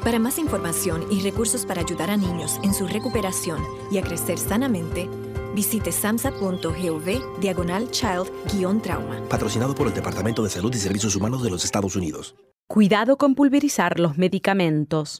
Para 0.03 0.17
más 0.17 0.39
información 0.39 1.05
y 1.11 1.21
recursos 1.21 1.65
para 1.65 1.81
ayudar 1.81 2.09
a 2.09 2.17
niños 2.17 2.59
en 2.63 2.73
su 2.73 2.87
recuperación 2.87 3.63
y 3.91 3.99
a 3.99 4.01
crecer 4.01 4.39
sanamente, 4.39 5.07
visite 5.53 5.91
samsa.gov 5.91 7.39
diagonal 7.39 7.91
child-trauma. 7.91 9.21
Patrocinado 9.29 9.75
por 9.75 9.87
el 9.87 9.93
Departamento 9.93 10.43
de 10.43 10.49
Salud 10.49 10.73
y 10.73 10.79
Servicios 10.79 11.15
Humanos 11.15 11.43
de 11.43 11.51
los 11.51 11.63
Estados 11.63 11.95
Unidos. 11.95 12.35
Cuidado 12.67 13.17
con 13.17 13.35
pulverizar 13.35 13.99
los 13.99 14.17
medicamentos. 14.17 15.19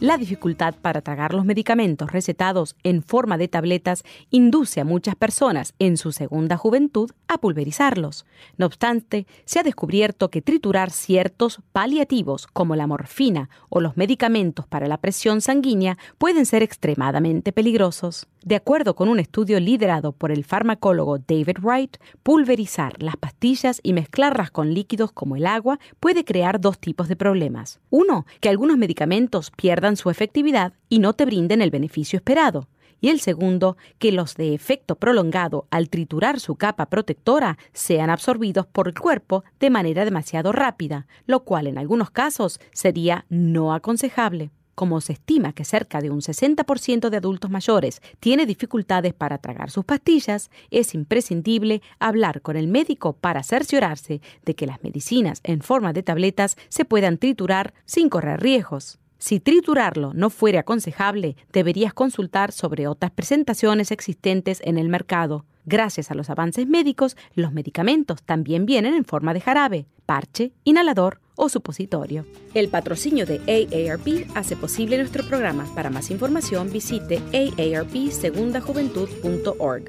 La 0.00 0.16
dificultad 0.16 0.74
para 0.80 1.02
tragar 1.02 1.34
los 1.34 1.44
medicamentos 1.44 2.10
recetados 2.10 2.74
en 2.84 3.02
forma 3.02 3.36
de 3.36 3.48
tabletas 3.48 4.02
induce 4.30 4.80
a 4.80 4.84
muchas 4.86 5.14
personas 5.14 5.74
en 5.78 5.98
su 5.98 6.12
segunda 6.12 6.56
juventud 6.56 7.10
a 7.28 7.36
pulverizarlos. 7.36 8.24
No 8.56 8.64
obstante, 8.64 9.26
se 9.44 9.58
ha 9.58 9.62
descubierto 9.62 10.30
que 10.30 10.40
triturar 10.40 10.90
ciertos 10.90 11.60
paliativos 11.72 12.46
como 12.46 12.76
la 12.76 12.86
morfina 12.86 13.50
o 13.68 13.82
los 13.82 13.98
medicamentos 13.98 14.66
para 14.66 14.88
la 14.88 14.96
presión 14.96 15.42
sanguínea 15.42 15.98
pueden 16.16 16.46
ser 16.46 16.62
extremadamente 16.62 17.52
peligrosos. 17.52 18.26
De 18.42 18.56
acuerdo 18.56 18.96
con 18.96 19.10
un 19.10 19.20
estudio 19.20 19.60
liderado 19.60 20.12
por 20.12 20.32
el 20.32 20.44
farmacólogo 20.44 21.18
David 21.18 21.58
Wright, 21.60 21.98
pulverizar 22.22 23.02
las 23.02 23.18
pastillas 23.18 23.80
y 23.82 23.92
mezclarlas 23.92 24.50
con 24.50 24.72
líquidos 24.72 25.12
como 25.12 25.36
el 25.36 25.46
agua 25.46 25.78
puede 26.00 26.24
crear 26.24 26.58
dos 26.58 26.78
tipos 26.78 27.08
de 27.08 27.16
problemas. 27.16 27.80
Uno, 27.90 28.24
que 28.40 28.48
algunos 28.48 28.78
medicamentos 28.78 29.50
pierdan 29.50 29.89
su 29.96 30.10
efectividad 30.10 30.74
y 30.88 30.98
no 30.98 31.12
te 31.12 31.24
brinden 31.24 31.62
el 31.62 31.70
beneficio 31.70 32.16
esperado. 32.16 32.68
Y 33.00 33.08
el 33.08 33.20
segundo, 33.20 33.76
que 33.98 34.12
los 34.12 34.36
de 34.36 34.54
efecto 34.54 34.96
prolongado 34.96 35.66
al 35.70 35.88
triturar 35.88 36.38
su 36.38 36.56
capa 36.56 36.86
protectora 36.86 37.56
sean 37.72 38.10
absorbidos 38.10 38.66
por 38.66 38.88
el 38.88 38.98
cuerpo 38.98 39.42
de 39.58 39.70
manera 39.70 40.04
demasiado 40.04 40.52
rápida, 40.52 41.06
lo 41.26 41.44
cual 41.44 41.66
en 41.66 41.78
algunos 41.78 42.10
casos 42.10 42.60
sería 42.72 43.24
no 43.30 43.72
aconsejable. 43.72 44.50
Como 44.80 45.02
se 45.02 45.12
estima 45.12 45.52
que 45.52 45.64
cerca 45.64 46.00
de 46.00 46.10
un 46.10 46.20
60% 46.20 47.10
de 47.10 47.16
adultos 47.16 47.50
mayores 47.50 48.00
tiene 48.18 48.46
dificultades 48.46 49.12
para 49.12 49.36
tragar 49.36 49.70
sus 49.70 49.84
pastillas, 49.84 50.50
es 50.70 50.94
imprescindible 50.94 51.82
hablar 51.98 52.40
con 52.40 52.56
el 52.56 52.66
médico 52.66 53.12
para 53.12 53.42
cerciorarse 53.42 54.22
de 54.42 54.54
que 54.54 54.66
las 54.66 54.82
medicinas 54.82 55.40
en 55.42 55.60
forma 55.60 55.92
de 55.92 56.02
tabletas 56.02 56.56
se 56.70 56.86
puedan 56.86 57.18
triturar 57.18 57.74
sin 57.84 58.08
correr 58.08 58.40
riesgos. 58.40 58.98
Si 59.20 59.38
triturarlo 59.38 60.12
no 60.14 60.30
fuere 60.30 60.58
aconsejable, 60.58 61.36
deberías 61.52 61.92
consultar 61.92 62.52
sobre 62.52 62.88
otras 62.88 63.10
presentaciones 63.10 63.90
existentes 63.90 64.62
en 64.64 64.78
el 64.78 64.88
mercado. 64.88 65.44
Gracias 65.66 66.10
a 66.10 66.14
los 66.14 66.30
avances 66.30 66.66
médicos, 66.66 67.18
los 67.34 67.52
medicamentos 67.52 68.22
también 68.22 68.64
vienen 68.64 68.94
en 68.94 69.04
forma 69.04 69.34
de 69.34 69.42
jarabe, 69.42 69.84
parche, 70.06 70.52
inhalador 70.64 71.20
o 71.36 71.50
supositorio. 71.50 72.24
El 72.54 72.70
patrocinio 72.70 73.26
de 73.26 73.42
AARP 73.46 74.26
hace 74.34 74.56
posible 74.56 74.96
nuestro 74.96 75.28
programa. 75.28 75.66
Para 75.74 75.90
más 75.90 76.10
información 76.10 76.72
visite 76.72 77.20
aarpsegundajuventud.org. 77.34 79.84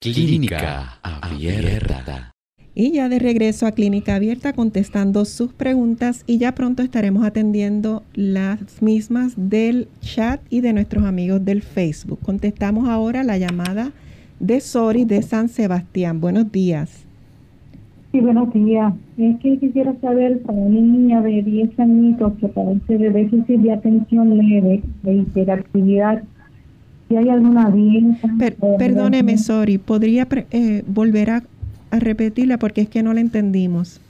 Clínica 0.00 0.98
Abierta. 1.02 2.32
Y 2.74 2.92
ya 2.92 3.08
de 3.08 3.18
regreso 3.18 3.66
a 3.66 3.72
Clínica 3.72 4.14
Abierta 4.14 4.52
contestando 4.52 5.24
sus 5.24 5.52
preguntas 5.52 6.22
y 6.26 6.38
ya 6.38 6.54
pronto 6.54 6.82
estaremos 6.82 7.24
atendiendo 7.24 8.04
las 8.14 8.80
mismas 8.80 9.34
del 9.36 9.88
chat 10.00 10.40
y 10.50 10.60
de 10.60 10.72
nuestros 10.72 11.04
amigos 11.04 11.44
del 11.44 11.62
Facebook. 11.62 12.20
Contestamos 12.22 12.88
ahora 12.88 13.24
la 13.24 13.38
llamada 13.38 13.92
de 14.38 14.60
Sori 14.60 15.04
de 15.04 15.22
San 15.22 15.48
Sebastián. 15.48 16.20
Buenos 16.20 16.52
días. 16.52 17.04
Sí, 18.12 18.20
buenos 18.20 18.52
días. 18.52 18.92
Es 19.18 19.38
que 19.40 19.58
quisiera 19.58 19.94
saber 20.00 20.40
para 20.42 20.58
una 20.58 20.80
niña 20.80 21.22
de 21.22 21.42
10 21.42 21.78
añitos 21.78 22.32
que 22.40 22.48
padece 22.48 22.98
de 22.98 23.10
déficit 23.10 23.60
de 23.60 23.72
atención 23.72 24.36
leve, 24.36 24.82
de 25.02 25.14
hiperactividad, 25.14 26.22
si 27.08 27.16
hay 27.16 27.28
alguna 27.28 27.70
dieta. 27.70 28.28
perdóneme, 28.78 29.38
Sori, 29.38 29.78
¿podría 29.78 30.26
eh, 30.50 30.82
volver 30.86 31.30
a 31.30 31.42
a 31.90 31.98
repetirla 31.98 32.58
porque 32.58 32.82
es 32.82 32.88
que 32.88 33.02
no 33.02 33.12
la 33.12 33.20
entendimos. 33.20 34.00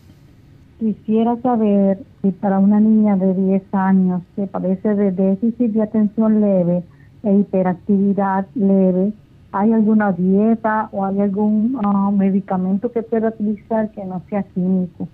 Quisiera 0.78 1.36
saber 1.42 1.98
si 2.22 2.30
para 2.30 2.58
una 2.58 2.80
niña 2.80 3.16
de 3.16 3.34
10 3.34 3.62
años 3.72 4.22
que 4.36 4.46
padece 4.46 4.94
de 4.94 5.12
déficit 5.12 5.72
de 5.72 5.82
atención 5.82 6.40
leve 6.40 6.82
e 7.22 7.34
hiperactividad 7.34 8.46
leve, 8.54 9.12
¿hay 9.52 9.72
alguna 9.72 10.12
dieta 10.12 10.88
o 10.92 11.04
hay 11.04 11.20
algún 11.20 11.78
ah, 11.84 12.10
medicamento 12.10 12.90
que 12.92 13.02
pueda 13.02 13.28
utilizar 13.28 13.90
que 13.90 14.04
no 14.04 14.22
sea 14.30 14.42
químico? 14.42 15.08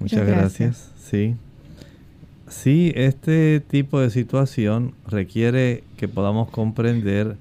Muchas 0.00 0.26
gracias. 0.26 0.92
Sí. 0.96 1.34
Sí, 2.48 2.92
este 2.94 3.60
tipo 3.60 4.00
de 4.00 4.10
situación 4.10 4.92
requiere 5.08 5.82
que 5.96 6.08
podamos 6.08 6.50
comprender 6.50 7.36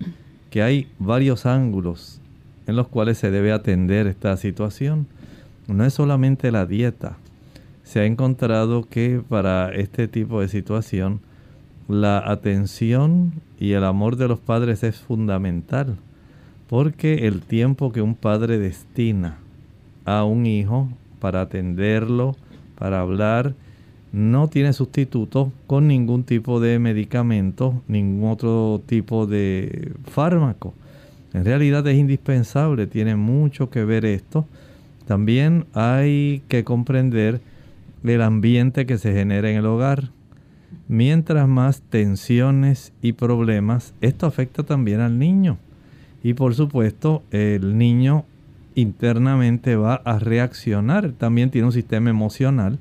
que 0.50 0.62
hay 0.62 0.88
varios 1.00 1.46
ángulos 1.46 2.22
en 2.67 2.76
los 2.76 2.88
cuales 2.88 3.17
se 3.17 3.32
debe 3.32 3.52
atender 3.52 4.08
esta 4.08 4.38
situación. 4.38 5.08
No 5.67 5.86
es 5.86 5.93
solamente 5.93 6.52
la 6.52 6.65
dieta. 6.65 7.17
Se 7.84 7.99
ha 7.99 8.06
encontrado 8.06 8.88
que 8.89 9.21
para 9.28 9.73
este 9.73 10.08
tipo 10.08 10.41
de 10.41 10.47
situación 10.47 11.19
la 11.88 12.19
atención 12.19 13.34
y 13.60 13.73
el 13.73 13.84
amor 13.84 14.15
de 14.15 14.28
los 14.28 14.39
padres 14.39 14.84
es 14.84 14.97
fundamental, 14.97 15.97
porque 16.67 17.28
el 17.28 17.41
tiempo 17.41 17.91
que 17.91 18.02
un 18.02 18.15
padre 18.15 18.58
destina 18.58 19.38
a 20.06 20.23
un 20.23 20.45
hijo 20.45 20.89
para 21.19 21.41
atenderlo, 21.41 22.36
para 22.76 23.02
hablar, 23.02 23.54
no 24.12 24.47
tiene 24.47 24.73
sustituto 24.73 25.52
con 25.67 25.88
ningún 25.88 26.23
tipo 26.23 26.60
de 26.60 26.80
medicamento, 26.80 27.82
ningún 27.88 28.30
otro 28.30 28.82
tipo 28.86 29.26
de 29.26 29.93
fármaco. 30.06 30.73
En 31.34 31.46
realidad 31.46 31.86
es 31.88 31.98
indispensable, 31.98 32.88
tiene 32.88 33.15
mucho 33.15 33.69
que 33.69 33.84
ver 33.84 34.06
esto. 34.06 34.46
También 35.08 35.65
hay 35.74 36.43
que 36.48 36.63
comprender 36.63 37.41
el 38.04 38.22
ambiente 38.22 38.86
que 38.86 38.98
se 38.98 39.13
genera 39.13 39.50
en 39.50 39.58
el 39.58 39.65
hogar. 39.65 40.10
Mientras 40.88 41.48
más 41.48 41.82
tensiones 41.82 42.93
y 43.02 43.13
problemas, 43.13 43.93
esto 44.02 44.26
afecta 44.28 44.63
también 44.63 45.00
al 45.00 45.17
niño. 45.17 45.58
Y 46.24 46.34
por 46.34 46.56
supuesto, 46.56 47.24
el 47.32 47.78
niño 47.78 48.26
internamente 48.76 49.76
va 49.76 49.96
a 49.96 50.19
reaccionar. 50.19 51.12
También 51.12 51.50
tiene 51.50 51.67
un 51.67 51.74
sistema 51.74 52.10
emocional 52.10 52.80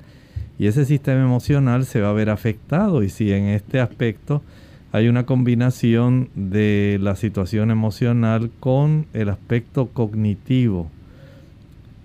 y 0.59 0.67
ese 0.67 0.85
sistema 0.85 1.21
emocional 1.21 1.85
se 1.85 2.01
va 2.01 2.09
a 2.09 2.13
ver 2.13 2.29
afectado. 2.29 3.03
Y 3.03 3.09
si 3.09 3.31
en 3.31 3.45
este 3.45 3.79
aspecto 3.79 4.41
hay 4.93 5.07
una 5.07 5.25
combinación 5.25 6.29
de 6.35 6.99
la 7.01 7.15
situación 7.15 7.71
emocional 7.71 8.51
con 8.59 9.07
el 9.13 9.29
aspecto 9.29 9.87
cognitivo. 9.87 10.87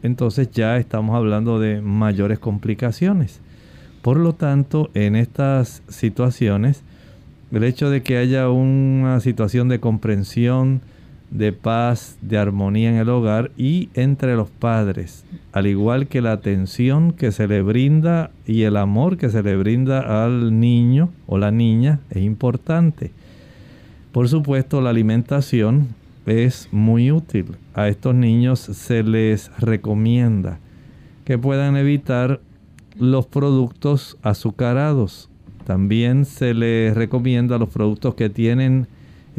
Entonces 0.02 0.50
ya 0.52 0.78
estamos 0.78 1.14
hablando 1.14 1.60
de 1.60 1.82
mayores 1.82 2.38
complicaciones. 2.38 3.40
Por 4.00 4.16
lo 4.16 4.32
tanto, 4.32 4.90
en 4.94 5.16
estas 5.16 5.82
situaciones, 5.88 6.82
el 7.52 7.62
hecho 7.64 7.90
de 7.90 8.02
que 8.02 8.16
haya 8.16 8.48
una 8.48 9.20
situación 9.20 9.68
de 9.68 9.80
comprensión, 9.80 10.80
de 11.30 11.52
paz, 11.52 12.18
de 12.22 12.38
armonía 12.38 12.90
en 12.90 12.96
el 12.96 13.08
hogar 13.08 13.50
y 13.56 13.90
entre 13.94 14.34
los 14.34 14.50
padres, 14.50 15.24
al 15.52 15.66
igual 15.66 16.08
que 16.08 16.20
la 16.22 16.32
atención 16.32 17.12
que 17.12 17.32
se 17.32 17.46
le 17.46 17.62
brinda 17.62 18.30
y 18.46 18.62
el 18.62 18.76
amor 18.76 19.18
que 19.18 19.28
se 19.28 19.42
le 19.42 19.56
brinda 19.56 20.24
al 20.24 20.58
niño 20.58 21.10
o 21.26 21.38
la 21.38 21.50
niña 21.50 22.00
es 22.10 22.22
importante. 22.22 23.12
Por 24.12 24.28
supuesto, 24.28 24.80
la 24.80 24.90
alimentación 24.90 25.88
es 26.26 26.68
muy 26.72 27.12
útil. 27.12 27.56
A 27.74 27.88
estos 27.88 28.14
niños 28.14 28.60
se 28.60 29.02
les 29.02 29.50
recomienda 29.58 30.58
que 31.24 31.38
puedan 31.38 31.76
evitar 31.76 32.40
los 32.98 33.26
productos 33.26 34.16
azucarados. 34.22 35.28
También 35.66 36.24
se 36.24 36.54
les 36.54 36.94
recomienda 36.94 37.58
los 37.58 37.68
productos 37.68 38.14
que 38.14 38.30
tienen 38.30 38.88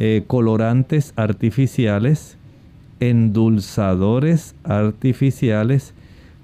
eh, 0.01 0.23
colorantes 0.27 1.11
artificiales, 1.17 2.37
endulzadores 3.01 4.55
artificiales, 4.63 5.93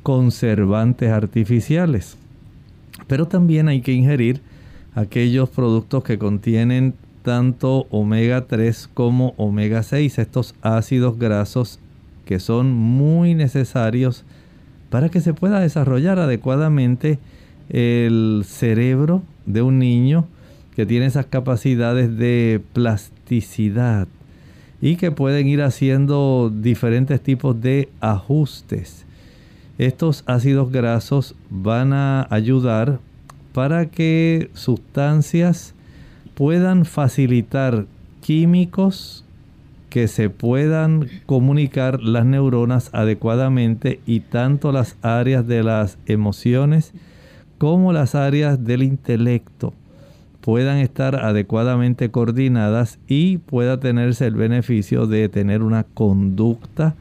conservantes 0.04 1.10
artificiales. 1.10 2.18
Pero 3.08 3.30
también 3.30 3.70
hay 3.70 3.80
que 3.80 3.94
ingerir 3.94 4.42
aquellos 4.94 5.50
productos 5.50 6.04
que 6.04 6.18
contienen 6.18 6.96
tanto 7.24 7.88
omega 7.92 8.46
3 8.46 8.90
como 8.94 9.34
omega 9.38 9.84
6, 9.84 10.20
estos 10.20 10.54
ácidos 10.62 11.18
grasos 11.18 11.80
que 12.26 12.42
son 12.42 12.74
muy 12.74 13.36
necesarios 13.36 14.26
para 14.90 15.08
que 15.08 15.22
se 15.22 15.34
pueda 15.34 15.62
desarrollar 15.62 16.20
adecuadamente 16.20 17.20
el 17.70 18.44
cerebro 18.46 19.24
de 19.46 19.62
un 19.62 19.80
niño 19.80 20.28
que 20.76 20.86
tiene 20.86 21.06
esas 21.06 21.28
capacidades 21.28 22.18
de 22.18 22.62
plasticidad 22.74 24.08
y 24.82 24.98
que 24.98 25.12
pueden 25.12 25.48
ir 25.48 25.62
haciendo 25.62 26.52
diferentes 26.54 27.22
tipos 27.22 27.60
de 27.62 27.90
ajustes. 28.02 29.06
Estos 29.78 30.24
ácidos 30.26 30.72
grasos 30.72 31.36
van 31.50 31.94
a 31.94 32.28
ayudar 32.30 33.00
para 33.54 33.86
que 33.86 34.50
sustancias 34.54 35.74
puedan 36.34 36.84
facilitar 36.84 37.86
químicos 38.22 39.24
que 39.90 40.10
se 40.10 40.30
puedan 40.30 41.08
comunicar 41.26 42.02
las 42.02 42.26
neuronas 42.26 42.90
adecuadamente 42.94 44.02
y 44.06 44.20
tanto 44.20 44.74
las 44.74 44.98
áreas 45.02 45.48
de 45.48 45.64
las 45.64 45.98
emociones 46.06 46.92
como 47.58 47.94
las 47.94 48.14
áreas 48.14 48.66
del 48.66 48.84
intelecto 48.84 49.74
puedan 50.46 50.78
estar 50.78 51.16
adecuadamente 51.16 52.12
coordinadas 52.12 53.00
y 53.08 53.40
pueda 53.40 53.80
tenerse 53.80 54.28
el 54.28 54.36
beneficio 54.36 55.08
de 55.08 55.28
tener 55.28 55.64
una 55.64 55.86
conducta 55.86 56.94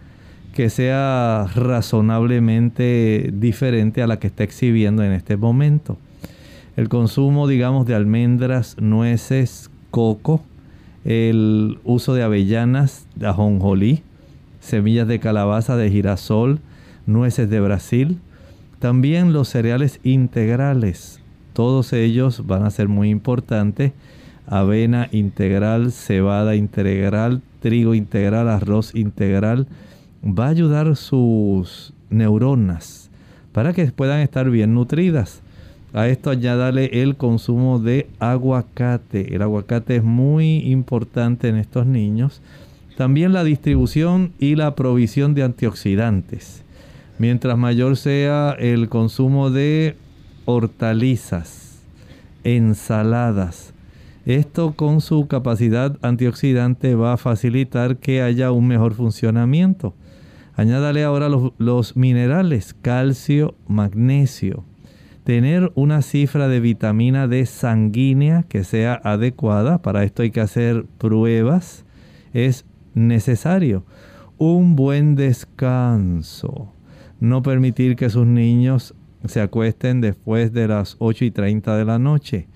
que 0.54 0.70
sea 0.70 1.46
razonablemente 1.54 3.30
diferente 3.34 4.00
a 4.00 4.06
la 4.06 4.18
que 4.18 4.28
está 4.28 4.44
exhibiendo 4.44 5.04
en 5.04 5.12
este 5.12 5.36
momento. 5.36 5.98
El 6.78 6.88
consumo, 6.88 7.46
digamos, 7.46 7.86
de 7.86 7.94
almendras, 7.94 8.76
nueces, 8.80 9.68
coco, 9.90 10.42
el 11.04 11.78
uso 11.84 12.14
de 12.14 12.22
avellanas, 12.22 13.06
de 13.14 13.26
ajonjolí, 13.26 14.02
semillas 14.60 15.06
de 15.06 15.20
calabaza, 15.20 15.76
de 15.76 15.90
girasol, 15.90 16.60
nueces 17.04 17.50
de 17.50 17.60
Brasil, 17.60 18.20
también 18.78 19.34
los 19.34 19.50
cereales 19.50 20.00
integrales, 20.02 21.20
todos 21.54 21.92
ellos 21.94 22.46
van 22.46 22.64
a 22.64 22.70
ser 22.70 22.88
muy 22.88 23.08
importantes. 23.08 23.92
Avena 24.46 25.08
integral, 25.12 25.90
cebada 25.92 26.54
integral, 26.54 27.40
trigo 27.60 27.94
integral, 27.94 28.48
arroz 28.50 28.94
integral. 28.94 29.66
Va 30.22 30.46
a 30.46 30.50
ayudar 30.50 30.96
sus 30.96 31.94
neuronas 32.10 33.10
para 33.52 33.72
que 33.72 33.86
puedan 33.86 34.20
estar 34.20 34.50
bien 34.50 34.74
nutridas. 34.74 35.40
A 35.94 36.08
esto 36.08 36.30
añádale 36.30 37.02
el 37.02 37.16
consumo 37.16 37.78
de 37.78 38.08
aguacate. 38.18 39.34
El 39.34 39.42
aguacate 39.42 39.96
es 39.96 40.02
muy 40.02 40.58
importante 40.58 41.48
en 41.48 41.56
estos 41.56 41.86
niños. 41.86 42.42
También 42.96 43.32
la 43.32 43.44
distribución 43.44 44.32
y 44.40 44.56
la 44.56 44.74
provisión 44.74 45.34
de 45.34 45.44
antioxidantes. 45.44 46.64
Mientras 47.18 47.56
mayor 47.56 47.96
sea 47.96 48.56
el 48.58 48.88
consumo 48.88 49.50
de 49.50 49.96
hortalizas, 50.44 51.82
ensaladas, 52.44 53.74
esto 54.26 54.72
con 54.72 55.02
su 55.02 55.26
capacidad 55.26 55.98
antioxidante 56.00 56.94
va 56.94 57.12
a 57.12 57.18
facilitar 57.18 57.98
que 57.98 58.22
haya 58.22 58.52
un 58.52 58.66
mejor 58.66 58.94
funcionamiento. 58.94 59.94
Añádale 60.56 61.04
ahora 61.04 61.28
los, 61.28 61.96
minerales, 61.96 62.74
calcio, 62.80 63.54
magnesio 63.66 64.64
tener 65.24 65.72
una 65.74 66.02
cifra 66.02 66.48
de 66.48 66.60
vitamina 66.60 67.26
D 67.26 67.46
sanguínea 67.46 68.44
que 68.46 68.62
sea 68.62 69.00
adecuada, 69.02 69.80
para 69.80 70.04
esto 70.04 70.22
hay 70.22 70.30
que 70.30 70.42
hacer 70.42 70.84
pruebas, 70.98 71.84
es 72.34 72.66
necesario. 72.94 73.84
Un 74.36 74.76
buen 74.76 75.16
descanso, 75.16 76.72
no 77.20 77.42
permitir 77.42 77.96
que 77.96 78.10
sus 78.10 78.26
niños 78.26 78.94
se 79.26 79.40
acuesten 79.40 80.00
después 80.00 80.52
de 80.52 80.68
las 80.68 80.96
8 80.98 81.24
y 81.26 81.30
30 81.30 81.76
de 81.76 81.84
la 81.84 81.98
noche. 81.98 82.46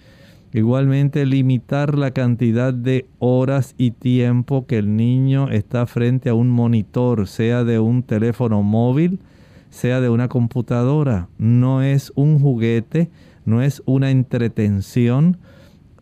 Igualmente 0.52 1.26
limitar 1.26 1.98
la 1.98 2.12
cantidad 2.12 2.72
de 2.72 3.06
horas 3.18 3.74
y 3.76 3.90
tiempo 3.90 4.66
que 4.66 4.78
el 4.78 4.96
niño 4.96 5.50
está 5.50 5.86
frente 5.86 6.30
a 6.30 6.34
un 6.34 6.48
monitor, 6.48 7.28
sea 7.28 7.64
de 7.64 7.78
un 7.78 8.02
teléfono 8.02 8.62
móvil, 8.62 9.20
sea 9.68 10.00
de 10.00 10.08
una 10.08 10.28
computadora. 10.28 11.28
No 11.36 11.82
es 11.82 12.12
un 12.14 12.38
juguete, 12.38 13.10
no 13.44 13.60
es 13.62 13.82
una 13.84 14.10
entretención. 14.10 15.36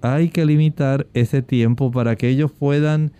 Hay 0.00 0.28
que 0.28 0.46
limitar 0.46 1.08
ese 1.12 1.42
tiempo 1.42 1.90
para 1.90 2.14
que 2.14 2.28
ellos 2.28 2.52
puedan 2.52 3.10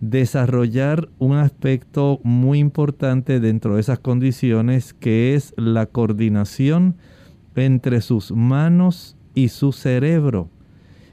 desarrollar 0.00 1.08
un 1.18 1.36
aspecto 1.36 2.20
muy 2.22 2.58
importante 2.58 3.40
dentro 3.40 3.74
de 3.74 3.80
esas 3.80 3.98
condiciones 3.98 4.94
que 4.94 5.34
es 5.34 5.54
la 5.56 5.86
coordinación 5.86 6.96
entre 7.54 8.00
sus 8.00 8.32
manos 8.32 9.16
y 9.34 9.48
su 9.48 9.72
cerebro. 9.72 10.50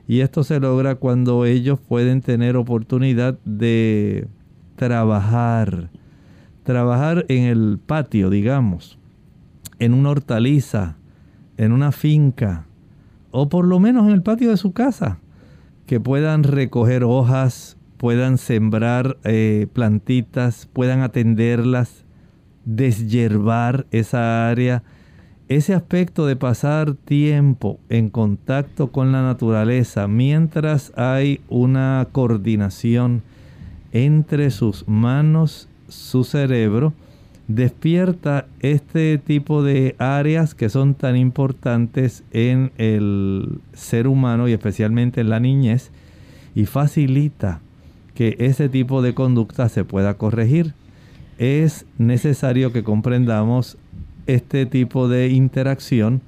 Y 0.08 0.20
esto 0.20 0.44
se 0.44 0.60
logra 0.60 0.96
cuando 0.96 1.46
ellos 1.46 1.80
pueden 1.80 2.22
tener 2.22 2.58
oportunidad 2.58 3.40
de 3.46 4.28
trabajar, 4.76 5.90
trabajar 6.64 7.26
en 7.30 7.44
el 7.44 7.80
patio, 7.86 8.30
digamos, 8.30 9.00
en 9.80 9.94
una 9.94 10.10
hortaliza, 10.10 10.98
en 11.58 11.72
una 11.72 11.92
finca, 11.92 12.66
o 13.32 13.48
por 13.48 13.66
lo 13.66 13.80
menos 13.80 14.08
en 14.08 14.14
el 14.14 14.24
patio 14.24 14.50
de 14.50 14.58
su 14.58 14.74
casa, 14.74 15.20
que 15.86 16.00
puedan 16.00 16.44
recoger 16.44 17.04
hojas, 17.04 17.78
puedan 18.04 18.38
sembrar 18.38 19.16
eh, 19.24 19.68
plantitas, 19.72 20.68
puedan 20.74 21.00
atenderlas, 21.00 22.04
deshiervar 22.66 23.86
esa 23.92 24.50
área. 24.50 24.84
Ese 25.48 25.74
aspecto 25.74 26.26
de 26.26 26.36
pasar 26.36 26.96
tiempo 26.96 27.80
en 27.88 28.10
contacto 28.10 28.92
con 28.92 29.14
la 29.14 29.22
naturaleza 29.22 30.10
mientras 30.10 30.92
hay 30.98 31.40
una 31.48 32.06
coordinación 32.12 33.24
entre 33.94 34.52
sus 34.52 34.86
manos 34.86 35.70
su 35.88 36.26
cerebro 36.26 36.92
despierta 37.48 38.48
este 38.60 39.18
tipo 39.18 39.64
de 39.64 39.96
áreas 39.98 40.56
que 40.56 40.68
son 40.68 40.96
tan 40.96 41.16
importantes 41.16 42.26
en 42.32 42.74
el 42.78 43.62
ser 43.72 44.10
humano 44.10 44.50
y 44.50 44.52
especialmente 44.52 45.22
en 45.22 45.30
la 45.30 45.40
niñez 45.40 45.90
y 46.54 46.66
facilita 46.66 47.62
que 48.16 48.36
ese 48.40 48.70
tipo 48.70 49.02
de 49.02 49.14
conducta 49.14 49.70
se 49.70 49.86
pueda 49.86 50.16
corregir. 50.16 50.74
Es 51.38 51.86
necesario 51.98 52.72
que 52.72 52.84
comprendamos 52.84 53.78
este 54.28 54.66
tipo 54.66 55.08
de 55.08 55.30
interacción 55.30 56.22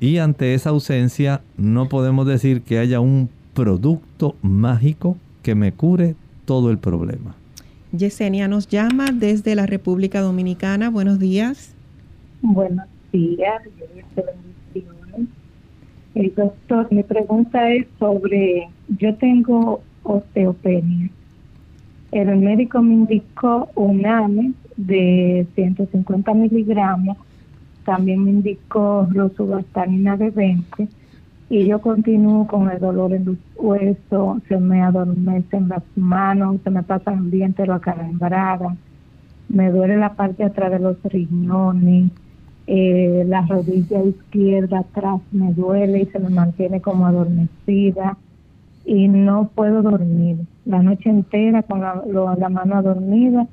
y 0.00 0.18
ante 0.18 0.54
esa 0.54 0.70
ausencia 0.70 1.40
no 1.56 1.88
podemos 1.88 2.26
decir 2.26 2.62
que 2.62 2.78
haya 2.78 3.00
un 3.00 3.28
producto 3.54 4.36
mágico 4.42 5.16
que 5.42 5.54
me 5.54 5.72
cure 5.72 6.14
todo 6.44 6.70
el 6.70 6.78
problema. 6.78 7.34
Yesenia 7.92 8.48
nos 8.48 8.68
llama 8.68 9.10
desde 9.12 9.54
la 9.54 9.66
República 9.66 10.20
Dominicana. 10.20 10.90
Buenos 10.90 11.18
días. 11.18 11.74
Buenos 12.42 12.86
días. 13.12 13.62
El 16.14 16.34
doctor, 16.34 16.88
mi 16.90 17.02
pregunta 17.02 17.70
es 17.72 17.86
sobre, 17.98 18.68
yo 18.98 19.14
tengo 19.16 19.82
osteopenia. 20.06 21.10
El 22.12 22.36
médico 22.38 22.80
me 22.82 22.94
indicó 22.94 23.68
un 23.74 24.06
AME 24.06 24.52
de 24.76 25.46
150 25.54 26.34
miligramos, 26.34 27.16
también 27.84 28.24
me 28.24 28.30
indicó 28.30 29.08
rosuvastatina 29.12 30.16
de 30.16 30.30
20 30.30 30.88
y 31.48 31.66
yo 31.66 31.80
continúo 31.80 32.46
con 32.46 32.70
el 32.70 32.80
dolor 32.80 33.12
en 33.12 33.24
los 33.24 33.36
huesos, 33.56 34.42
se 34.48 34.58
me 34.58 34.82
adormecen 34.82 35.68
las 35.68 35.82
manos, 35.94 36.56
se 36.64 36.70
me 36.70 36.82
pasan 36.82 37.24
el 37.24 37.30
día 37.30 37.46
entero 37.46 37.74
acalambrada, 37.74 38.76
me 39.48 39.70
duele 39.70 39.96
la 39.96 40.14
parte 40.14 40.42
de 40.42 40.48
atrás 40.48 40.72
de 40.72 40.80
los 40.80 40.96
riñones, 41.04 42.10
eh, 42.66 43.24
la 43.28 43.42
rodilla 43.42 44.02
izquierda 44.02 44.80
atrás 44.80 45.20
me 45.30 45.52
duele 45.52 46.00
y 46.00 46.06
se 46.06 46.18
me 46.18 46.30
mantiene 46.30 46.80
como 46.80 47.06
adormecida 47.06 48.16
y 48.86 49.08
no 49.08 49.50
puedo 49.52 49.82
dormir 49.82 50.38
la 50.64 50.80
noche 50.80 51.10
entera 51.10 51.62
con 51.64 51.80
la, 51.80 52.48
mano 52.48 52.76
adormida 52.76 53.48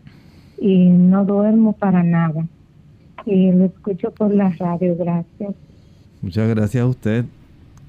y 0.59 0.89
no 0.89 1.25
duermo 1.25 1.73
para 1.73 2.03
nada. 2.03 2.47
Y 3.25 3.51
lo 3.51 3.65
escucho 3.65 4.11
por 4.11 4.33
la 4.33 4.49
radio, 4.51 4.95
gracias. 4.95 5.55
Muchas 6.21 6.47
gracias 6.49 6.83
a 6.83 6.87
usted. 6.87 7.25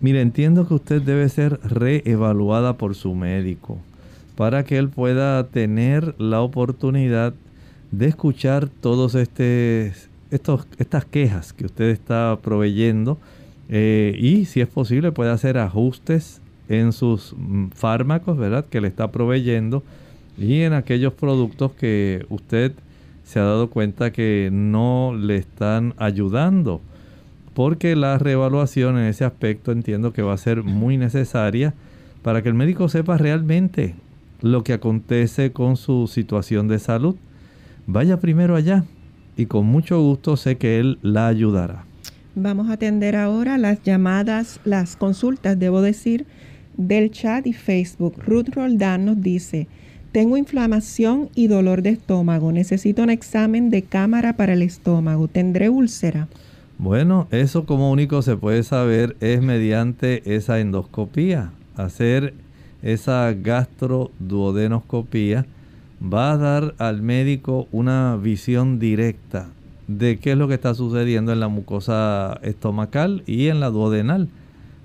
Mire, 0.01 0.22
entiendo 0.22 0.66
que 0.66 0.74
usted 0.74 1.03
debe 1.03 1.28
ser 1.28 1.61
reevaluada 1.62 2.78
por 2.78 2.95
su 2.95 3.14
médico 3.14 3.78
para 4.36 4.64
que 4.64 4.78
él 4.78 4.88
pueda 4.88 5.47
tener 5.47 6.14
la 6.18 6.40
oportunidad 6.40 7.34
de 7.92 8.07
escuchar 8.07 8.68
todos 8.68 9.14
este, 9.14 9.92
estos, 10.30 10.66
estas 10.78 11.05
quejas 11.05 11.53
que 11.53 11.66
usted 11.66 11.90
está 11.90 12.38
proveyendo 12.42 13.18
eh, 13.68 14.16
y 14.18 14.47
si 14.47 14.61
es 14.61 14.66
posible 14.66 15.12
puede 15.12 15.30
hacer 15.30 15.59
ajustes 15.59 16.40
en 16.69 16.93
sus 16.93 17.35
mm, 17.37 17.69
fármacos, 17.69 18.37
¿verdad? 18.37 18.65
Que 18.67 18.81
le 18.81 18.89
está 18.89 19.11
proveyendo 19.11 19.83
y 20.37 20.61
en 20.62 20.73
aquellos 20.73 21.12
productos 21.12 21.73
que 21.73 22.27
usted 22.29 22.73
se 23.25 23.39
ha 23.39 23.45
dado 23.45 23.71
cuenta 23.71 24.12
que 24.12 24.51
no 24.53 25.15
le 25.19 25.37
están 25.37 25.95
ayudando, 25.97 26.81
porque 27.55 27.97
la 27.97 28.19
reevaluación 28.19 28.99
en 28.99 29.07
ese 29.07 29.25
aspecto 29.25 29.73
entiendo 29.73 30.12
que 30.12 30.23
va 30.23 30.35
a 30.35 30.39
ser 30.39 30.62
muy 30.62 30.97
necesaria 30.97 31.73
para 32.23 32.43
que 32.43 32.49
el 32.49 32.55
médico 32.55 32.89
sepa 32.89 33.17
realmente 33.17 33.95
lo 34.43 34.65
que 34.65 34.73
acontece 34.73 35.53
con 35.53 35.77
su 35.77 36.07
situación 36.07 36.69
de 36.69 36.79
salud. 36.79 37.17
Vaya 37.87 38.19
primero 38.19 38.57
allá 38.57 38.85
y 39.37 39.47
con 39.47 39.67
mucho 39.67 40.01
gusto 40.01 40.37
sé 40.37 40.57
que 40.57 40.81
él 40.81 40.99
la 41.03 41.29
ayudará. 41.29 41.85
Vamos 42.35 42.69
a 42.69 42.73
atender 42.73 43.15
ahora 43.15 43.59
las 43.59 43.83
llamadas, 43.83 44.59
las 44.65 44.97
consultas, 44.97 45.59
debo 45.59 45.81
decir, 45.81 46.27
del 46.77 47.11
chat 47.11 47.45
y 47.47 47.53
Facebook. 47.53 48.14
Ruth 48.27 48.49
Roldán 48.55 49.05
nos 49.05 49.20
dice, 49.20 49.66
tengo 50.12 50.37
inflamación 50.37 51.31
y 51.35 51.49
dolor 51.49 51.83
de 51.83 51.91
estómago, 51.91 52.53
necesito 52.53 53.03
un 53.03 53.11
examen 53.11 53.70
de 53.70 53.83
cámara 53.83 54.37
para 54.37 54.53
el 54.53 54.62
estómago, 54.62 55.27
¿tendré 55.29 55.68
úlcera? 55.68 56.29
Bueno, 56.79 57.27
eso 57.31 57.66
como 57.66 57.91
único 57.91 58.22
se 58.22 58.37
puede 58.37 58.62
saber 58.62 59.16
es 59.20 59.43
mediante 59.43 60.37
esa 60.37 60.61
endoscopía. 60.61 61.51
Hacer 61.77 62.35
esa 62.83 63.33
gastroduodenoscopía 63.33 65.47
va 66.03 66.33
a 66.33 66.37
dar 66.37 66.75
al 66.79 67.03
médico 67.03 67.68
una 67.72 68.16
visión 68.16 68.79
directa 68.79 69.49
de 69.87 70.18
qué 70.18 70.33
es 70.33 70.39
lo 70.39 70.49
que 70.49 70.55
está 70.55 70.75
sucediendo 70.75 71.33
en 71.33 71.41
la 71.41 71.49
mucosa 71.49 72.39
estomacal 72.43 73.22
y 73.27 73.49
en 73.49 73.61
la 73.61 73.70
duodenal. 73.70 74.29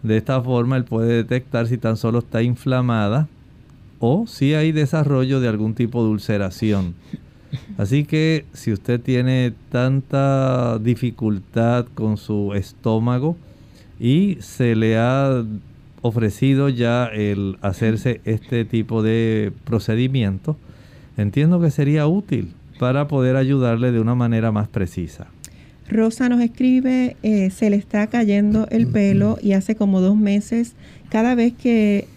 De 0.03 0.17
esta 0.17 0.41
forma 0.41 0.77
él 0.77 0.85
puede 0.85 1.13
detectar 1.13 1.67
si 1.67 1.77
tan 1.77 1.97
solo 1.97 2.19
está 2.19 2.41
inflamada 2.41 3.27
o 3.99 4.27
si 4.27 4.53
hay 4.53 4.71
desarrollo 4.71 5.39
de 5.39 5.49
algún 5.49 5.75
tipo 5.75 6.03
de 6.03 6.09
ulceración. 6.09 6.95
Así 7.77 8.05
que 8.05 8.45
si 8.53 8.71
usted 8.71 9.01
tiene 9.01 9.53
tanta 9.71 10.77
dificultad 10.79 11.85
con 11.95 12.17
su 12.17 12.53
estómago 12.53 13.37
y 13.99 14.37
se 14.39 14.75
le 14.75 14.97
ha 14.97 15.43
ofrecido 16.01 16.69
ya 16.69 17.05
el 17.07 17.57
hacerse 17.61 18.21
este 18.23 18.65
tipo 18.65 19.01
de 19.01 19.51
procedimiento, 19.65 20.55
entiendo 21.17 21.59
que 21.59 21.71
sería 21.71 22.07
útil 22.07 22.53
para 22.79 23.07
poder 23.07 23.35
ayudarle 23.35 23.91
de 23.91 23.99
una 23.99 24.15
manera 24.15 24.51
más 24.51 24.67
precisa. 24.69 25.27
Rosa 25.89 26.29
nos 26.29 26.41
escribe, 26.41 27.17
eh, 27.23 27.49
se 27.49 27.69
le 27.69 27.75
está 27.75 28.07
cayendo 28.07 28.67
el 28.69 28.87
pelo 28.87 29.37
y 29.41 29.53
hace 29.53 29.75
como 29.75 30.01
dos 30.01 30.15
meses, 30.15 30.73
cada 31.09 31.35
vez 31.35 31.53
que 31.53 32.07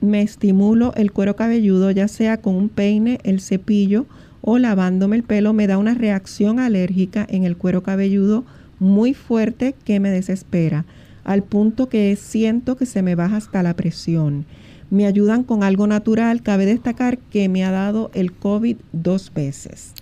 me 0.00 0.22
estimulo 0.22 0.94
el 0.94 1.12
cuero 1.12 1.36
cabelludo, 1.36 1.90
ya 1.90 2.08
sea 2.08 2.38
con 2.38 2.54
un 2.54 2.68
peine, 2.68 3.18
el 3.24 3.40
cepillo 3.40 4.06
o 4.40 4.58
lavándome 4.58 5.16
el 5.16 5.24
pelo, 5.24 5.52
me 5.52 5.66
da 5.66 5.76
una 5.76 5.94
reacción 5.94 6.58
alérgica 6.60 7.26
en 7.28 7.44
el 7.44 7.56
cuero 7.56 7.82
cabelludo 7.82 8.44
muy 8.78 9.12
fuerte 9.12 9.74
que 9.84 10.00
me 10.00 10.10
desespera, 10.10 10.86
al 11.24 11.42
punto 11.42 11.88
que 11.88 12.16
siento 12.16 12.76
que 12.76 12.86
se 12.86 13.02
me 13.02 13.14
baja 13.14 13.36
hasta 13.36 13.62
la 13.62 13.74
presión 13.74 14.46
me 14.90 15.06
ayudan 15.06 15.44
con 15.44 15.62
algo 15.62 15.86
natural. 15.86 16.42
Cabe 16.42 16.66
destacar 16.66 17.18
que 17.18 17.48
me 17.48 17.64
ha 17.64 17.70
dado 17.70 18.10
el 18.12 18.32
COVID 18.32 18.76
dos 18.92 19.32
veces. 19.32 19.94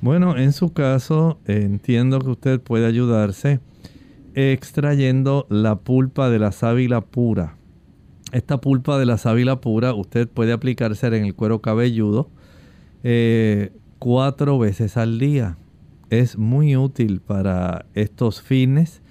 Bueno, 0.00 0.36
en 0.36 0.52
su 0.52 0.72
caso, 0.72 1.40
entiendo 1.46 2.20
que 2.20 2.30
usted 2.30 2.60
puede 2.60 2.86
ayudarse 2.86 3.60
extrayendo 4.34 5.46
la 5.50 5.76
pulpa 5.76 6.30
de 6.30 6.38
la 6.38 6.52
sábila 6.52 7.00
pura. 7.00 7.56
Esta 8.32 8.60
pulpa 8.60 8.98
de 8.98 9.06
la 9.06 9.18
sábila 9.18 9.60
pura 9.60 9.92
usted 9.92 10.28
puede 10.28 10.52
aplicarse 10.52 11.06
en 11.08 11.24
el 11.24 11.34
cuero 11.34 11.60
cabelludo 11.60 12.30
eh, 13.02 13.72
cuatro 13.98 14.58
veces 14.58 14.96
al 14.96 15.18
día. 15.18 15.58
Es 16.10 16.38
muy 16.38 16.76
útil 16.76 17.20
para 17.20 17.86
estos 17.94 18.40
fines. 18.40 19.02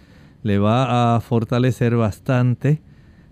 Le 0.42 0.58
va 0.58 1.16
a 1.16 1.20
fortalecer 1.20 1.96
bastante 1.96 2.82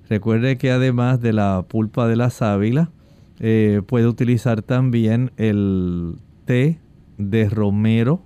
Recuerde 0.10 0.58
que 0.58 0.72
además 0.72 1.22
de 1.22 1.34
la 1.34 1.66
pulpa 1.68 2.08
de 2.08 2.16
la 2.16 2.30
sábila, 2.30 2.92
eh, 3.40 3.82
puede 3.86 4.08
utilizar 4.08 4.62
también 4.62 5.32
el 5.38 6.16
té 6.46 6.80
de 7.18 7.50
romero, 7.50 8.22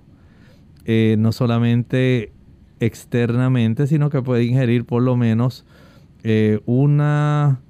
eh, 0.84 1.16
no 1.18 1.32
solamente 1.32 2.32
externamente, 2.80 3.86
sino 3.86 4.10
que 4.10 4.22
puede 4.22 4.44
ingerir 4.44 4.84
por 4.84 5.02
lo 5.02 5.16
menos 5.16 5.64
eh, 6.24 6.60
una 6.66 7.60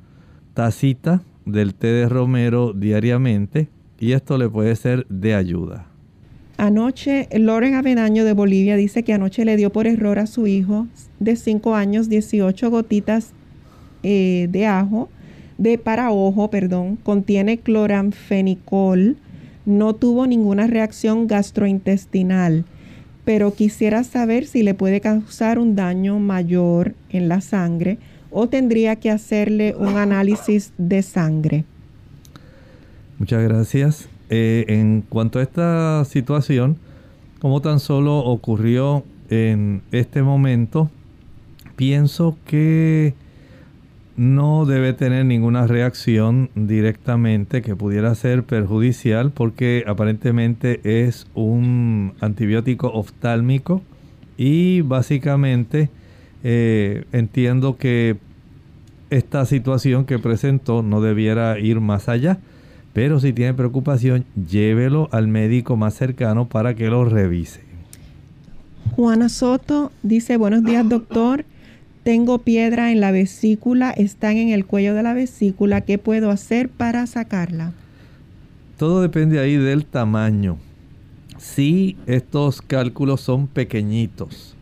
tacita 0.55 1.23
del 1.45 1.75
té 1.75 1.89
de 1.89 2.09
romero 2.09 2.73
diariamente 2.73 3.69
y 3.99 4.13
esto 4.13 4.39
le 4.39 4.49
puede 4.49 4.75
ser 4.77 5.07
de 5.09 5.35
ayuda. 5.35 5.87
Anoche, 6.59 7.29
Loren 7.33 7.75
Avedaño 7.75 8.25
de 8.25 8.35
Bolivia 8.35 8.77
dice 8.77 9.03
que 9.03 9.13
anoche 9.13 9.45
le 9.45 9.57
dio 9.57 9.71
por 9.71 9.87
error 9.87 10.19
a 10.19 10.27
su 10.27 10.47
hijo 10.47 10.87
de 11.19 11.37
5 11.37 11.75
años 11.75 12.09
18 12.09 12.71
gotitas 12.71 13.33
eh, 14.03 14.49
de 14.51 14.67
ajo, 14.67 15.09
de 15.59 15.79
para 15.79 16.11
ojo, 16.11 16.51
perdón, 16.51 16.97
contiene 16.97 17.59
cloranfenicol, 17.59 19.17
no 19.65 19.95
tuvo 19.95 20.27
ninguna 20.27 20.67
reacción 20.67 21.27
gastrointestinal, 21.27 22.65
pero 23.25 23.55
quisiera 23.55 24.05
saber 24.05 24.47
si 24.47 24.63
le 24.63 24.75
puede 24.75 25.01
causar 25.01 25.59
un 25.59 25.77
daño 25.77 26.19
mayor 26.19 26.95
en 27.11 27.29
la 27.29 27.41
sangre 27.41 27.99
o 28.31 28.49
tendría 28.49 28.97
que 28.97 29.11
hacerle 29.11 29.75
un 29.77 29.97
análisis 29.97 30.73
de 30.79 31.03
sangre. 31.03 31.65
Muchas 33.19 33.43
gracias. 33.43 34.09
Eh, 34.31 34.65
en 34.69 35.05
cuanto 35.09 35.39
a 35.39 35.43
esta 35.43 36.05
situación, 36.07 36.79
como 37.39 37.61
tan 37.61 37.79
solo 37.79 38.19
ocurrió 38.19 39.05
en 39.29 39.83
este 39.93 40.23
momento, 40.23 40.91
pienso 41.77 42.37
que 42.47 43.15
no 44.17 44.67
debe 44.67 44.93
tener 44.93 45.25
ninguna 45.25 45.67
reacción 45.67 46.51
directamente 46.55 47.63
que 47.63 47.77
pudiera 47.77 48.15
ser 48.15 48.45
perjudicial 48.45 49.31
porque 49.31 49.85
aparentemente 49.87 50.81
es 51.07 51.27
un 51.35 52.13
antibiótico 52.21 52.89
oftálmico 52.93 53.83
y 54.37 54.83
básicamente 54.83 55.91
eh, 56.45 57.05
entiendo 57.13 57.77
que 57.77 58.17
esta 59.11 59.45
situación 59.45 60.05
que 60.05 60.19
presentó 60.19 60.83
no 60.83 61.01
debiera 61.01 61.59
ir 61.59 61.81
más 61.81 62.09
allá. 62.09 62.39
Pero 62.93 63.21
si 63.21 63.33
tiene 63.33 63.55
preocupación, 63.55 64.25
llévelo 64.51 65.09
al 65.13 65.29
médico 65.29 65.77
más 65.77 65.95
cercano 65.95 66.49
para 66.49 66.75
que 66.75 66.89
lo 66.89 67.05
revise. 67.05 67.61
Juana 68.97 69.29
Soto 69.31 69.93
dice, 70.03 70.37
buenos 70.37 70.65
días 70.65 70.87
doctor, 70.87 71.47
tengo 72.03 72.39
piedra 72.39 72.91
en 72.91 73.01
la 73.01 73.13
vesícula, 73.13 73.91
están 73.91 74.37
en 74.37 74.49
el 74.49 74.67
cuello 74.67 74.95
de 74.95 75.03
la 75.03 75.15
vesícula, 75.15 75.83
¿qué 75.83 75.99
puedo 75.99 76.31
hacer 76.31 76.69
para 76.69 77.07
sacarla? 77.07 77.73
Todo 78.77 79.03
depende 79.03 79.39
ahí 79.39 79.57
del 79.57 79.85
tamaño. 79.85 80.59
Si 81.39 81.97
estos 82.07 82.63
cálculos 82.63 83.21
son 83.21 83.47
pequeñitos, 83.47 84.57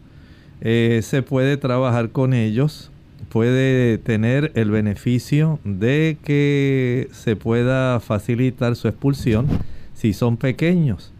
eh, 0.60 1.00
se 1.02 1.22
puede 1.22 1.56
trabajar 1.56 2.10
con 2.10 2.34
ellos, 2.34 2.90
puede 3.30 3.98
tener 3.98 4.52
el 4.54 4.70
beneficio 4.70 5.58
de 5.64 6.18
que 6.24 7.08
se 7.12 7.36
pueda 7.36 8.00
facilitar 8.00 8.76
su 8.76 8.88
expulsión 8.88 9.46
si 9.94 10.12
son 10.12 10.36
pequeños. 10.36 11.12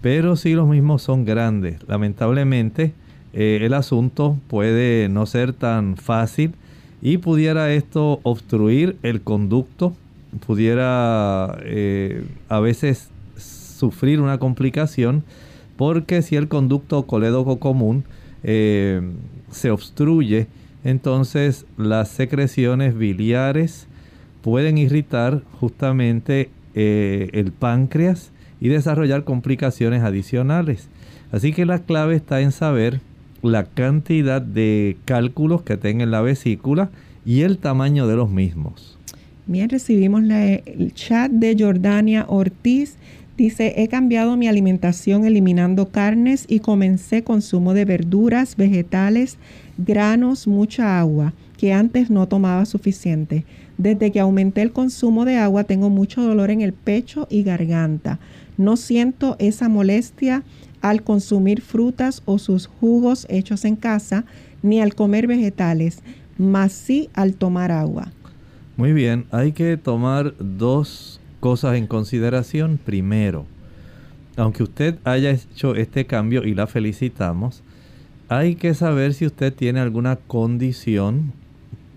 Pero 0.00 0.36
si 0.36 0.52
los 0.52 0.68
mismos 0.68 1.02
son 1.02 1.24
grandes, 1.24 1.78
lamentablemente, 1.88 2.92
eh, 3.36 3.58
el 3.62 3.74
asunto 3.74 4.38
puede 4.46 5.08
no 5.08 5.26
ser 5.26 5.52
tan 5.52 5.96
fácil 5.96 6.52
y 7.02 7.18
pudiera 7.18 7.72
esto 7.72 8.20
obstruir 8.22 8.96
el 9.02 9.22
conducto, 9.22 9.92
pudiera 10.46 11.58
eh, 11.64 12.24
a 12.48 12.60
veces 12.60 13.10
sufrir 13.36 14.20
una 14.20 14.38
complicación 14.38 15.24
porque 15.76 16.22
si 16.22 16.36
el 16.36 16.46
conducto 16.46 17.08
colédoco 17.08 17.58
común 17.58 18.04
eh, 18.44 19.02
se 19.50 19.72
obstruye, 19.72 20.46
entonces 20.84 21.66
las 21.76 22.10
secreciones 22.10 22.96
biliares 22.96 23.88
pueden 24.42 24.78
irritar 24.78 25.42
justamente 25.58 26.50
el 26.74 27.52
páncreas 27.52 28.30
y 28.60 28.68
desarrollar 28.68 29.24
complicaciones 29.24 30.02
adicionales. 30.02 30.88
Así 31.32 31.52
que 31.52 31.66
la 31.66 31.80
clave 31.80 32.14
está 32.16 32.40
en 32.40 32.52
saber 32.52 33.00
la 33.44 33.64
cantidad 33.64 34.42
de 34.42 34.96
cálculos 35.04 35.62
que 35.62 35.76
tenga 35.76 36.04
en 36.04 36.10
la 36.10 36.22
vesícula 36.22 36.90
y 37.24 37.42
el 37.42 37.58
tamaño 37.58 38.06
de 38.06 38.16
los 38.16 38.30
mismos. 38.30 38.98
Bien, 39.46 39.68
recibimos 39.68 40.22
el 40.24 40.94
chat 40.94 41.30
de 41.30 41.54
Jordania 41.58 42.24
Ortiz. 42.28 42.96
Dice, 43.36 43.74
he 43.76 43.88
cambiado 43.88 44.36
mi 44.36 44.48
alimentación 44.48 45.24
eliminando 45.24 45.88
carnes 45.88 46.46
y 46.48 46.60
comencé 46.60 47.24
consumo 47.24 47.74
de 47.74 47.84
verduras, 47.84 48.56
vegetales, 48.56 49.38
granos, 49.76 50.46
mucha 50.46 50.98
agua, 50.98 51.34
que 51.58 51.72
antes 51.72 52.10
no 52.10 52.28
tomaba 52.28 52.64
suficiente. 52.64 53.44
Desde 53.76 54.12
que 54.12 54.20
aumenté 54.20 54.62
el 54.62 54.72
consumo 54.72 55.24
de 55.24 55.36
agua 55.36 55.64
tengo 55.64 55.90
mucho 55.90 56.22
dolor 56.22 56.50
en 56.50 56.60
el 56.60 56.72
pecho 56.72 57.26
y 57.28 57.42
garganta. 57.42 58.20
No 58.56 58.76
siento 58.76 59.36
esa 59.40 59.68
molestia 59.68 60.44
al 60.84 61.02
consumir 61.02 61.62
frutas 61.62 62.22
o 62.26 62.38
sus 62.38 62.66
jugos 62.66 63.26
hechos 63.30 63.64
en 63.64 63.74
casa, 63.74 64.26
ni 64.62 64.82
al 64.82 64.94
comer 64.94 65.26
vegetales, 65.26 66.02
más 66.36 66.72
sí 66.72 67.08
al 67.14 67.36
tomar 67.36 67.72
agua. 67.72 68.12
Muy 68.76 68.92
bien, 68.92 69.24
hay 69.30 69.52
que 69.52 69.78
tomar 69.78 70.34
dos 70.38 71.20
cosas 71.40 71.76
en 71.76 71.86
consideración. 71.86 72.78
Primero, 72.84 73.46
aunque 74.36 74.62
usted 74.62 74.98
haya 75.04 75.30
hecho 75.30 75.74
este 75.74 76.04
cambio 76.04 76.44
y 76.44 76.54
la 76.54 76.66
felicitamos, 76.66 77.62
hay 78.28 78.54
que 78.54 78.74
saber 78.74 79.14
si 79.14 79.24
usted 79.24 79.54
tiene 79.54 79.80
alguna 79.80 80.16
condición 80.16 81.32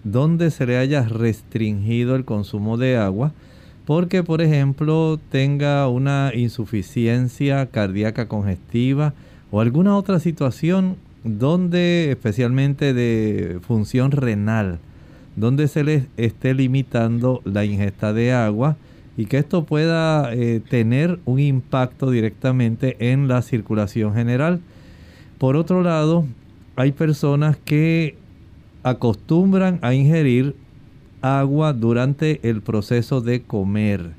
donde 0.06 0.50
se 0.50 0.66
le 0.66 0.78
haya 0.78 1.02
restringido 1.02 2.16
el 2.16 2.24
consumo 2.24 2.78
de 2.78 2.96
agua, 2.96 3.34
porque 3.88 4.22
por 4.22 4.42
ejemplo 4.42 5.18
tenga 5.32 5.88
una 5.88 6.34
insuficiencia 6.36 7.68
cardíaca 7.68 8.28
congestiva 8.28 9.14
o 9.50 9.62
alguna 9.62 9.96
otra 9.96 10.20
situación 10.20 10.98
donde 11.24 12.12
especialmente 12.12 12.94
de 12.94 13.60
función 13.66 14.12
renal, 14.12 14.80
donde 15.38 15.70
se 15.70 15.86
le 15.86 16.08
esté 16.18 16.54
limitando 16.54 17.42
la 17.46 17.64
ingesta 17.64 18.12
de 18.12 18.34
agua 18.34 18.76
y 19.16 19.26
que 19.26 19.38
esto 19.38 19.64
pueda 19.64 20.34
eh, 20.34 20.60
tener 20.70 21.20
un 21.24 21.40
impacto 21.40 22.12
directamente 22.12 22.98
en 23.12 23.30
la 23.30 23.42
circulación 23.42 24.14
general. 24.14 24.60
Por 25.38 25.56
otro 25.56 25.82
lado, 25.82 26.26
hay 26.76 26.92
personas 26.92 27.56
que 27.56 28.18
acostumbran 28.84 29.80
a 29.82 29.94
ingerir 29.94 30.58
agua 31.28 31.74
durante 31.74 32.40
el 32.48 32.62
proceso 32.62 33.22
de 33.22 33.44
comer. 33.44 34.12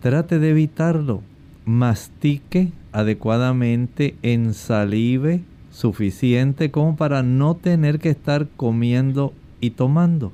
Trate 0.00 0.38
de 0.38 0.50
evitarlo. 0.50 1.22
Mastique 1.64 2.72
adecuadamente, 2.92 4.16
ensalive 4.22 5.42
suficiente 5.70 6.70
como 6.70 6.96
para 6.96 7.22
no 7.22 7.54
tener 7.56 7.98
que 7.98 8.10
estar 8.10 8.46
comiendo 8.56 9.32
y 9.60 9.70
tomando. 9.70 10.32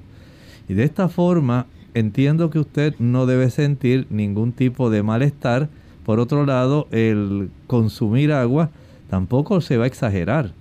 Y 0.68 0.74
de 0.74 0.84
esta 0.84 1.08
forma 1.08 1.66
entiendo 1.94 2.50
que 2.50 2.58
usted 2.58 2.94
no 2.98 3.26
debe 3.26 3.50
sentir 3.50 4.06
ningún 4.10 4.52
tipo 4.52 4.90
de 4.90 5.02
malestar. 5.02 5.68
Por 6.04 6.20
otro 6.20 6.46
lado, 6.46 6.86
el 6.90 7.50
consumir 7.66 8.32
agua 8.32 8.70
tampoco 9.08 9.60
se 9.60 9.76
va 9.76 9.84
a 9.84 9.88
exagerar. 9.88 10.52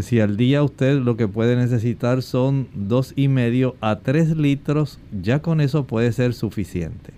Si 0.00 0.20
al 0.20 0.38
día 0.38 0.62
usted 0.62 0.98
lo 1.00 1.16
que 1.16 1.28
puede 1.28 1.54
necesitar 1.54 2.22
son 2.22 2.66
dos 2.74 3.12
y 3.14 3.28
medio 3.28 3.76
a 3.80 3.96
tres 3.96 4.36
litros, 4.36 4.98
ya 5.22 5.40
con 5.40 5.60
eso 5.60 5.84
puede 5.84 6.12
ser 6.12 6.32
suficiente. 6.32 7.12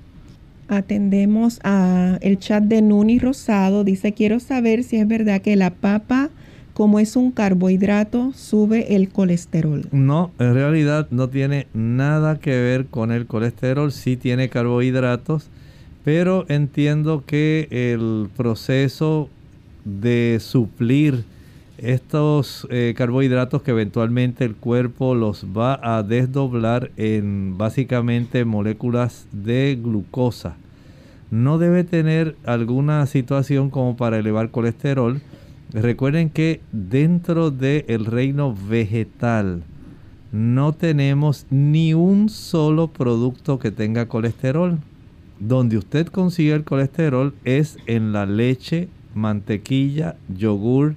Atendemos 0.67 1.61
a 1.63 2.19
el 2.21 2.39
chat 2.39 2.65
de 2.65 2.83
Nuni 2.83 3.19
Rosado. 3.19 3.85
Dice, 3.85 4.13
quiero 4.13 4.41
saber 4.41 4.83
si 4.83 4.97
es 4.97 5.07
verdad 5.07 5.41
que 5.41 5.55
la 5.55 5.71
papa, 5.71 6.31
como 6.73 6.99
es 6.99 7.15
un 7.15 7.31
carbohidrato, 7.31 8.33
sube 8.35 8.97
el 8.97 9.09
colesterol. 9.11 9.87
No, 9.93 10.33
en 10.41 10.55
realidad 10.55 11.07
no 11.11 11.29
tiene 11.29 11.69
nada 11.75 12.41
que 12.41 12.51
ver 12.51 12.87
con 12.87 13.13
el 13.13 13.27
colesterol. 13.27 13.93
Sí 13.93 14.17
tiene 14.17 14.49
carbohidratos, 14.49 15.49
pero 16.03 16.45
entiendo 16.49 17.23
que 17.25 17.69
el 17.71 18.29
proceso 18.37 19.29
de 19.85 20.39
suplir 20.41 21.25
estos 21.79 22.67
eh, 22.71 22.95
carbohidratos 22.97 23.63
que 23.63 23.73
eventualmente 23.73 24.45
el 24.45 24.55
cuerpo 24.55 25.15
los 25.15 25.47
va 25.57 25.79
a 25.83 26.03
desdoblar 26.03 26.91
en 26.97 27.59
básicamente 27.59 28.45
moléculas 28.45 29.27
de 29.33 29.79
glucosa. 29.83 30.57
No 31.31 31.59
debe 31.59 31.85
tener 31.85 32.37
alguna 32.45 33.07
situación 33.07 33.71
como 33.71 33.97
para 33.97 34.19
elevar 34.19 34.51
colesterol. 34.51 35.21
Recuerden 35.73 36.31
que 36.31 36.61
dentro 36.71 37.51
del 37.51 38.05
reino 38.05 38.55
vegetal 38.55 39.65
no 40.31 40.73
tenemos 40.73 41.47
ni 41.51 41.95
un 41.95 42.29
solo 42.29 42.89
producto 42.89 43.59
que 43.59 43.71
tenga 43.71 44.07
colesterol. 44.07 44.79
Donde 45.41 45.77
usted 45.77 46.07
consigue 46.07 46.55
el 46.55 46.65
colesterol 46.65 47.35
es 47.45 47.79
en 47.87 48.13
la 48.13 48.27
leche, 48.27 48.89
mantequilla, 49.15 50.17
yogur, 50.29 50.95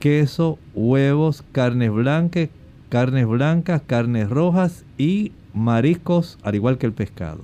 queso, 0.00 0.58
huevos, 0.74 1.44
carnes 1.52 1.92
blancas, 1.92 2.48
carnes 2.88 3.26
blancas, 3.26 3.82
carnes 3.86 4.28
rojas 4.28 4.84
y 4.98 5.30
mariscos, 5.54 6.38
al 6.42 6.56
igual 6.56 6.78
que 6.78 6.86
el 6.86 6.92
pescado. 6.92 7.42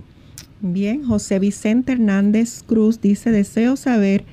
Bien, 0.61 1.05
José 1.05 1.39
Vicente 1.39 1.93
Hernández 1.93 2.65
Cruz 2.67 3.01
dice, 3.01 3.31
deseo 3.31 3.77
saber 3.77 4.25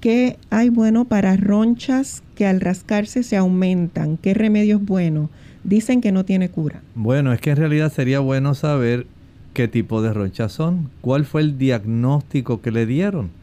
qué 0.00 0.36
hay 0.50 0.68
bueno 0.68 1.06
para 1.06 1.36
ronchas 1.36 2.22
que 2.36 2.46
al 2.46 2.60
rascarse 2.60 3.22
se 3.22 3.36
aumentan, 3.36 4.16
qué 4.18 4.34
remedio 4.34 4.76
es 4.76 4.84
bueno. 4.84 5.30
Dicen 5.64 6.00
que 6.00 6.12
no 6.12 6.24
tiene 6.24 6.48
cura. 6.50 6.82
Bueno, 6.94 7.32
es 7.32 7.40
que 7.40 7.50
en 7.50 7.56
realidad 7.56 7.92
sería 7.92 8.20
bueno 8.20 8.54
saber 8.54 9.06
qué 9.52 9.68
tipo 9.68 10.00
de 10.00 10.12
ronchas 10.12 10.52
son, 10.52 10.90
cuál 11.00 11.24
fue 11.24 11.40
el 11.42 11.58
diagnóstico 11.58 12.60
que 12.60 12.70
le 12.70 12.86
dieron 12.86 13.39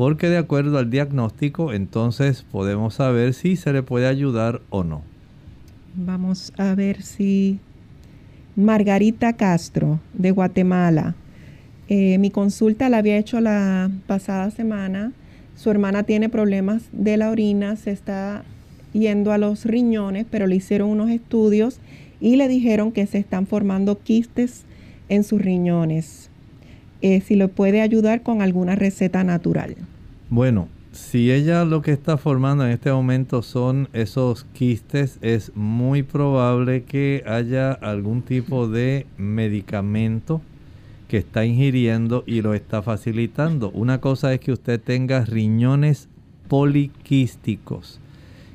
porque 0.00 0.30
de 0.30 0.38
acuerdo 0.38 0.78
al 0.78 0.88
diagnóstico 0.88 1.74
entonces 1.74 2.46
podemos 2.50 2.94
saber 2.94 3.34
si 3.34 3.56
se 3.56 3.70
le 3.74 3.82
puede 3.82 4.06
ayudar 4.06 4.62
o 4.70 4.82
no. 4.82 5.02
Vamos 5.94 6.54
a 6.56 6.74
ver 6.74 7.02
si 7.02 7.58
Margarita 8.56 9.34
Castro 9.34 10.00
de 10.14 10.30
Guatemala. 10.30 11.14
Eh, 11.88 12.16
mi 12.16 12.30
consulta 12.30 12.88
la 12.88 12.96
había 12.96 13.18
hecho 13.18 13.42
la 13.42 13.90
pasada 14.06 14.50
semana. 14.50 15.12
Su 15.54 15.70
hermana 15.70 16.04
tiene 16.04 16.30
problemas 16.30 16.84
de 16.92 17.18
la 17.18 17.28
orina, 17.28 17.76
se 17.76 17.90
está 17.90 18.42
yendo 18.94 19.32
a 19.32 19.36
los 19.36 19.66
riñones, 19.66 20.24
pero 20.30 20.46
le 20.46 20.56
hicieron 20.56 20.88
unos 20.88 21.10
estudios 21.10 21.78
y 22.22 22.36
le 22.36 22.48
dijeron 22.48 22.92
que 22.92 23.06
se 23.06 23.18
están 23.18 23.46
formando 23.46 23.98
quistes 23.98 24.64
en 25.10 25.24
sus 25.24 25.42
riñones. 25.42 26.29
Eh, 27.02 27.20
si 27.20 27.34
le 27.34 27.48
puede 27.48 27.80
ayudar 27.80 28.22
con 28.22 28.42
alguna 28.42 28.74
receta 28.74 29.24
natural. 29.24 29.76
Bueno, 30.28 30.68
si 30.92 31.30
ella 31.30 31.64
lo 31.64 31.82
que 31.82 31.92
está 31.92 32.16
formando 32.16 32.64
en 32.64 32.72
este 32.72 32.92
momento 32.92 33.42
son 33.42 33.88
esos 33.92 34.44
quistes, 34.52 35.18
es 35.22 35.52
muy 35.54 36.02
probable 36.02 36.82
que 36.82 37.22
haya 37.26 37.72
algún 37.72 38.22
tipo 38.22 38.68
de 38.68 39.06
medicamento 39.16 40.40
que 41.08 41.18
está 41.18 41.44
ingiriendo 41.44 42.22
y 42.26 42.42
lo 42.42 42.54
está 42.54 42.82
facilitando. 42.82 43.70
Una 43.70 44.00
cosa 44.00 44.32
es 44.32 44.40
que 44.40 44.52
usted 44.52 44.80
tenga 44.80 45.24
riñones 45.24 46.08
poliquísticos, 46.48 48.00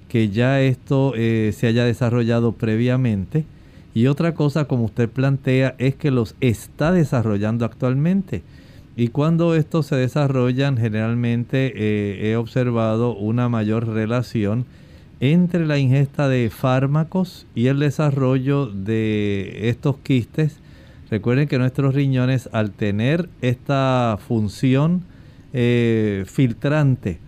que 0.08 0.30
ya 0.30 0.62
esto 0.62 1.14
eh, 1.16 1.52
se 1.54 1.68
haya 1.68 1.86
desarrollado 1.86 2.54
previamente. 2.54 3.46
Y 3.96 4.08
otra 4.08 4.36
cosa, 4.36 4.66
como 4.66 4.84
usted 4.84 5.10
plantea, 5.10 5.74
es 5.78 5.96
que 5.96 6.12
los 6.12 6.36
está 6.41 6.91
desarrollando 6.91 7.64
actualmente. 7.64 8.43
Y 8.98 9.08
cuando 9.08 9.56
estos 9.56 9.86
se 9.88 9.96
desarrollan, 9.96 10.76
generalmente 10.76 11.72
eh, 11.74 12.30
he 12.30 12.36
observado 12.36 13.16
una 13.16 13.48
mayor 13.48 13.88
relación 13.88 14.66
entre 15.22 15.66
la 15.66 15.78
ingesta 15.78 16.28
de 16.28 16.50
fármacos 16.50 17.48
y 17.56 17.68
el 17.68 17.80
desarrollo 17.80 18.66
de 18.68 19.70
estos 19.70 19.98
quistes. 20.00 20.60
Recuerden 21.10 21.48
que 21.48 21.58
nuestros 21.58 21.96
riñones, 21.96 22.50
al 22.52 22.72
tener 22.72 23.30
esta 23.41 24.18
función 24.28 25.04
eh, 25.54 26.26
filtrante, 26.28 27.20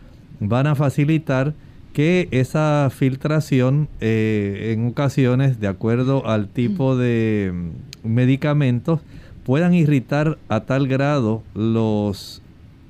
van 0.42 0.68
a 0.68 0.76
facilitar 0.76 1.54
que 1.98 2.28
esa 2.30 2.92
filtración 2.96 3.90
eh, 4.02 4.72
en 4.72 4.86
ocasiones, 4.86 5.60
de 5.60 5.68
acuerdo 5.68 6.28
al 6.28 6.48
tipo 6.48 6.96
de 6.96 7.52
mm, 7.52 8.08
medicamentos, 8.08 9.00
puedan 9.44 9.74
irritar 9.74 10.38
a 10.48 10.60
tal 10.60 10.88
grado 10.88 11.42
los, 11.56 12.44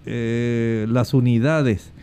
eh, 0.06 0.88
las 0.90 1.14
unidades 1.14 1.94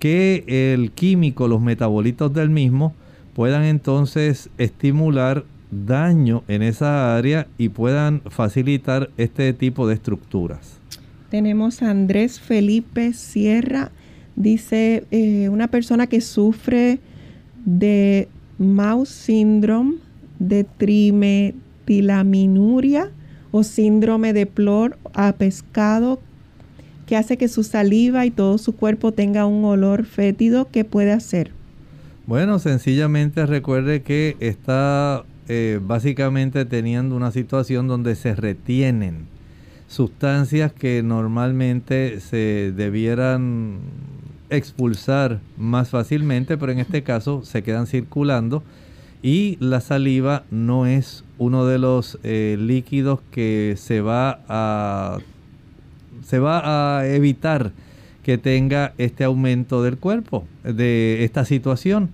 que 0.00 0.72
el 0.74 0.90
químico, 0.90 1.46
los 1.46 1.62
metabolitos 1.62 2.34
del 2.34 2.50
mismo, 2.50 2.92
puedan 3.34 3.62
entonces 3.62 4.50
estimular 4.58 5.44
daño 5.70 6.42
en 6.48 6.62
esa 6.62 7.16
área 7.16 7.46
y 7.56 7.68
puedan 7.68 8.20
facilitar 8.22 9.10
este 9.16 9.52
tipo 9.52 9.86
de 9.86 9.94
estructuras. 9.94 10.80
Tenemos 11.30 11.82
a 11.82 11.90
Andrés 11.90 12.40
Felipe 12.40 13.12
Sierra, 13.12 13.92
dice 14.36 15.04
eh, 15.10 15.48
una 15.48 15.68
persona 15.68 16.06
que 16.06 16.20
sufre 16.20 16.98
de 17.64 18.28
mouse 18.58 19.08
syndrome, 19.08 19.94
de 20.38 20.64
trimetilaminuria, 20.64 23.10
o 23.52 23.62
síndrome 23.62 24.32
de 24.32 24.46
plor 24.46 24.98
a 25.14 25.32
pescado 25.34 26.20
que 27.06 27.16
hace 27.16 27.36
que 27.36 27.48
su 27.48 27.62
saliva 27.62 28.26
y 28.26 28.30
todo 28.30 28.58
su 28.58 28.74
cuerpo 28.74 29.12
tenga 29.12 29.46
un 29.46 29.64
olor 29.64 30.06
fétido, 30.06 30.68
¿qué 30.72 30.84
puede 30.84 31.12
hacer? 31.12 31.52
Bueno, 32.26 32.58
sencillamente 32.58 33.44
recuerde 33.44 34.02
que 34.02 34.36
está 34.40 35.24
eh, 35.48 35.78
básicamente 35.82 36.64
teniendo 36.64 37.14
una 37.14 37.30
situación 37.30 37.88
donde 37.88 38.14
se 38.14 38.34
retienen 38.34 39.26
sustancias 39.88 40.72
que 40.72 41.02
normalmente 41.02 42.20
se 42.20 42.72
debieran 42.74 43.80
expulsar 44.56 45.40
más 45.56 45.90
fácilmente, 45.90 46.56
pero 46.56 46.72
en 46.72 46.78
este 46.78 47.02
caso 47.02 47.42
se 47.44 47.62
quedan 47.62 47.86
circulando 47.86 48.62
y 49.22 49.56
la 49.60 49.80
saliva 49.80 50.44
no 50.50 50.86
es 50.86 51.24
uno 51.38 51.66
de 51.66 51.78
los 51.78 52.18
eh, 52.22 52.56
líquidos 52.58 53.20
que 53.30 53.74
se 53.76 54.00
va 54.00 54.40
a 54.48 55.18
se 56.24 56.38
va 56.38 56.98
a 56.98 57.06
evitar 57.06 57.72
que 58.22 58.38
tenga 58.38 58.94
este 58.98 59.24
aumento 59.24 59.82
del 59.82 59.98
cuerpo 59.98 60.46
de 60.62 61.24
esta 61.24 61.44
situación. 61.44 62.10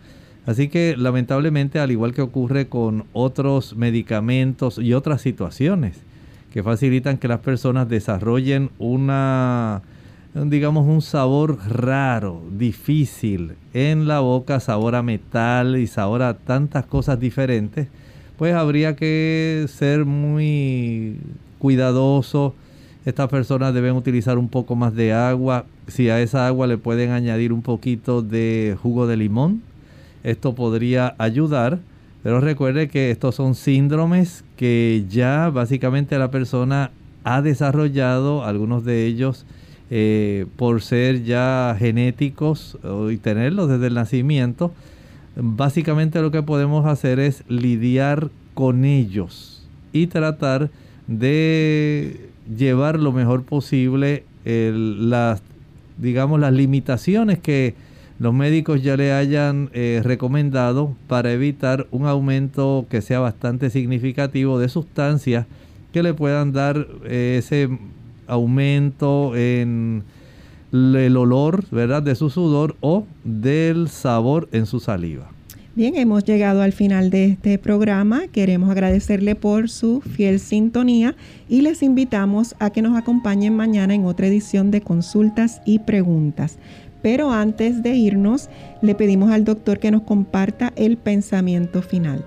Así 0.47 0.69
que 0.69 0.97
lamentablemente, 0.97 1.79
al 1.79 1.91
igual 1.91 2.15
que 2.15 2.23
ocurre 2.23 2.69
con 2.69 3.05
otros 3.13 3.77
medicamentos 3.77 4.79
y 4.79 4.95
otras 4.95 5.21
situaciones 5.21 5.99
que 6.53 6.63
facilitan 6.63 7.19
que 7.19 7.29
las 7.29 7.41
personas 7.41 7.89
desarrollen 7.89 8.71
una 8.79 9.83
digamos, 10.35 10.87
un 10.87 11.03
sabor 11.03 11.59
raro, 11.69 12.43
difícil 12.57 13.55
en 13.73 14.07
la 14.07 14.21
boca, 14.21 14.61
sabor 14.61 14.95
a 14.95 15.03
metal 15.03 15.77
y 15.77 15.87
sabor 15.87 16.23
a 16.23 16.35
tantas 16.35 16.87
cosas 16.87 17.19
diferentes, 17.19 17.89
pues 18.37 18.55
habría 18.55 18.95
que 18.95 19.67
ser 19.69 20.05
muy 20.05 21.17
cuidadoso. 21.59 22.55
Estas 23.05 23.29
personas 23.29 23.75
deben 23.75 23.95
utilizar 23.95 24.39
un 24.39 24.49
poco 24.49 24.77
más 24.77 24.95
de 24.95 25.13
agua. 25.13 25.65
Si 25.87 26.11
a 26.11 26.21
esa 26.21 26.47
agua 26.47 26.67
le 26.67 26.79
pueden 26.79 27.11
añadir 27.11 27.53
un 27.53 27.63
poquito 27.63 28.23
de 28.23 28.77
jugo 28.81 29.07
de 29.07 29.17
limón, 29.17 29.63
esto 30.23 30.55
podría 30.55 31.15
ayudar. 31.19 31.79
Pero 32.23 32.41
recuerde 32.41 32.89
que 32.89 33.11
estos 33.11 33.35
son 33.35 33.55
síndromes 33.55 34.45
que 34.57 35.05
ya 35.09 35.49
básicamente 35.51 36.19
la 36.19 36.31
persona 36.31 36.91
ha 37.25 37.43
desarrollado, 37.43 38.45
algunos 38.45 38.85
de 38.85 39.07
ellos 39.07 39.47
eh, 39.91 40.47
por 40.57 40.83
ser 40.83 41.25
ya 41.25 41.75
genéticos 41.79 42.79
y 43.11 43.17
tenerlos 43.17 43.69
desde 43.69 43.87
el 43.87 43.95
nacimiento, 43.95 44.73
básicamente 45.37 46.21
lo 46.21 46.31
que 46.31 46.43
podemos 46.43 46.87
hacer 46.87 47.19
es 47.19 47.45
lidiar 47.49 48.31
con 48.55 48.85
ellos 48.85 49.67
y 49.93 50.09
tratar 50.09 50.71
de 51.07 52.29
llevar 52.57 52.99
lo 52.99 53.13
mejor 53.13 53.45
posible 53.45 54.25
las, 54.45 55.43
digamos, 55.99 56.41
las 56.41 56.53
limitaciones 56.53 57.39
que 57.39 57.75
los 58.19 58.35
médicos 58.35 58.83
ya 58.83 58.97
le 58.97 59.13
hayan 59.13 59.71
eh, 59.73 60.01
recomendado 60.03 60.97
para 61.07 61.33
evitar 61.33 61.87
un 61.93 62.07
aumento 62.07 62.87
que 62.91 63.01
sea 63.01 63.21
bastante 63.21 63.71
significativo 63.71 64.59
de 64.59 64.69
sustancias 64.69 65.47
que 65.93 66.03
le 66.03 66.15
puedan 66.15 66.53
dar 66.53 66.89
eh, 67.05 67.37
ese 67.39 67.69
aumento 68.29 69.35
en 69.37 70.05
el 70.73 71.17
olor, 71.17 71.65
¿verdad?, 71.71 72.03
de 72.03 72.15
su 72.15 72.31
sudor 72.31 72.77
o 72.81 73.07
del 73.25 73.89
sabor 73.89 74.49
en 74.53 74.67
su 74.67 74.81
saliva. 74.81 75.31
Bien, 75.75 75.95
hemos 75.95 76.25
llegado 76.25 76.63
al 76.63 76.73
final 76.73 77.09
de 77.09 77.27
este 77.27 77.57
programa. 77.57 78.23
Queremos 78.33 78.69
agradecerle 78.69 79.37
por 79.37 79.71
su 79.71 80.01
fiel 80.01 80.41
sintonía 80.41 81.15
y 81.49 81.61
les 81.61 81.85
invitamos 81.85 82.57
a 82.59 82.71
que 82.71 82.83
nos 82.83 82.99
acompañen 82.99 83.55
mañana 83.55 83.95
en 83.95 84.05
otra 84.05 84.27
edición 84.27 84.73
de 84.73 84.81
consultas 84.81 85.63
y 85.65 85.79
preguntas. 85.79 86.59
Pero 87.01 87.31
antes 87.31 87.85
de 87.85 87.95
irnos, 87.95 88.51
le 88.83 88.97
pedimos 88.97 89.31
al 89.31 89.45
doctor 89.45 89.79
que 89.79 89.93
nos 89.93 90.03
comparta 90.03 90.73
el 90.75 90.97
pensamiento 90.97 91.81
final. 91.81 92.25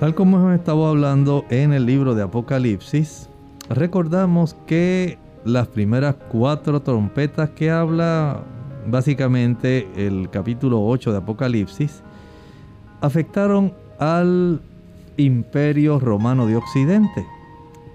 Tal 0.00 0.14
como 0.14 0.38
hemos 0.38 0.54
estado 0.54 0.86
hablando 0.86 1.44
en 1.50 1.74
el 1.74 1.84
libro 1.84 2.14
de 2.14 2.22
Apocalipsis, 2.22 3.28
recordamos 3.74 4.56
que 4.66 5.18
las 5.44 5.68
primeras 5.68 6.16
cuatro 6.30 6.80
trompetas 6.80 7.50
que 7.50 7.70
habla 7.70 8.42
básicamente 8.86 9.88
el 9.96 10.30
capítulo 10.30 10.82
8 10.84 11.12
de 11.12 11.18
Apocalipsis 11.18 12.02
afectaron 13.00 13.74
al 13.98 14.60
imperio 15.16 15.98
romano 15.98 16.46
de 16.46 16.56
Occidente. 16.56 17.26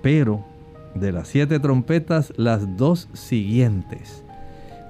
Pero 0.01 0.43
de 0.95 1.11
las 1.11 1.27
siete 1.27 1.59
trompetas, 1.59 2.33
las 2.37 2.77
dos 2.77 3.09
siguientes, 3.13 4.23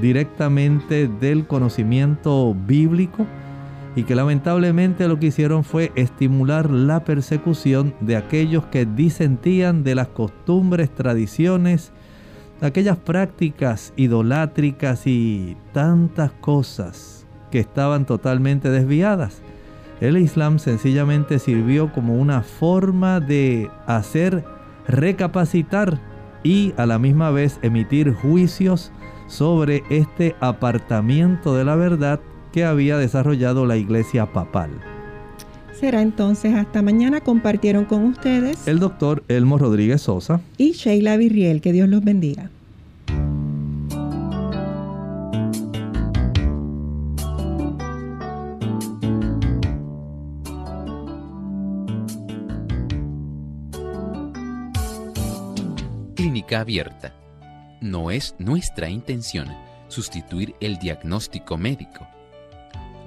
directamente 0.00 1.08
del 1.08 1.46
conocimiento 1.46 2.54
bíblico 2.54 3.26
y 3.96 4.04
que 4.04 4.14
lamentablemente 4.14 5.08
lo 5.08 5.18
que 5.18 5.26
hicieron 5.26 5.64
fue 5.64 5.90
estimular 5.96 6.70
la 6.70 7.04
persecución 7.04 7.94
de 8.00 8.16
aquellos 8.16 8.66
que 8.66 8.86
disentían 8.86 9.82
de 9.82 9.94
las 9.94 10.08
costumbres, 10.08 10.94
tradiciones 10.94 11.92
aquellas 12.60 12.96
prácticas 12.96 13.92
idolátricas 13.96 15.06
y 15.06 15.56
tantas 15.72 16.32
cosas 16.32 17.26
que 17.50 17.60
estaban 17.60 18.06
totalmente 18.06 18.70
desviadas. 18.70 19.42
El 20.00 20.16
Islam 20.16 20.58
sencillamente 20.58 21.38
sirvió 21.38 21.92
como 21.92 22.14
una 22.14 22.42
forma 22.42 23.20
de 23.20 23.70
hacer 23.86 24.44
recapacitar 24.86 26.00
y 26.42 26.72
a 26.76 26.86
la 26.86 26.98
misma 26.98 27.30
vez 27.30 27.58
emitir 27.62 28.14
juicios 28.14 28.92
sobre 29.26 29.82
este 29.90 30.36
apartamiento 30.40 31.54
de 31.54 31.64
la 31.64 31.76
verdad 31.76 32.20
que 32.52 32.64
había 32.64 32.96
desarrollado 32.96 33.66
la 33.66 33.76
iglesia 33.76 34.32
papal. 34.32 34.97
Será 35.78 36.02
entonces 36.02 36.54
hasta 36.54 36.82
mañana. 36.82 37.20
Compartieron 37.20 37.84
con 37.84 38.04
ustedes 38.04 38.66
el 38.66 38.80
doctor 38.80 39.22
Elmo 39.28 39.58
Rodríguez 39.58 40.02
Sosa 40.02 40.40
y 40.56 40.72
Sheila 40.72 41.16
Virriel. 41.16 41.60
Que 41.60 41.72
Dios 41.72 41.88
los 41.88 42.02
bendiga. 42.02 42.50
Clínica 56.16 56.60
abierta. 56.60 57.14
No 57.80 58.10
es 58.10 58.34
nuestra 58.40 58.90
intención 58.90 59.46
sustituir 59.86 60.56
el 60.60 60.78
diagnóstico 60.78 61.56
médico 61.56 62.08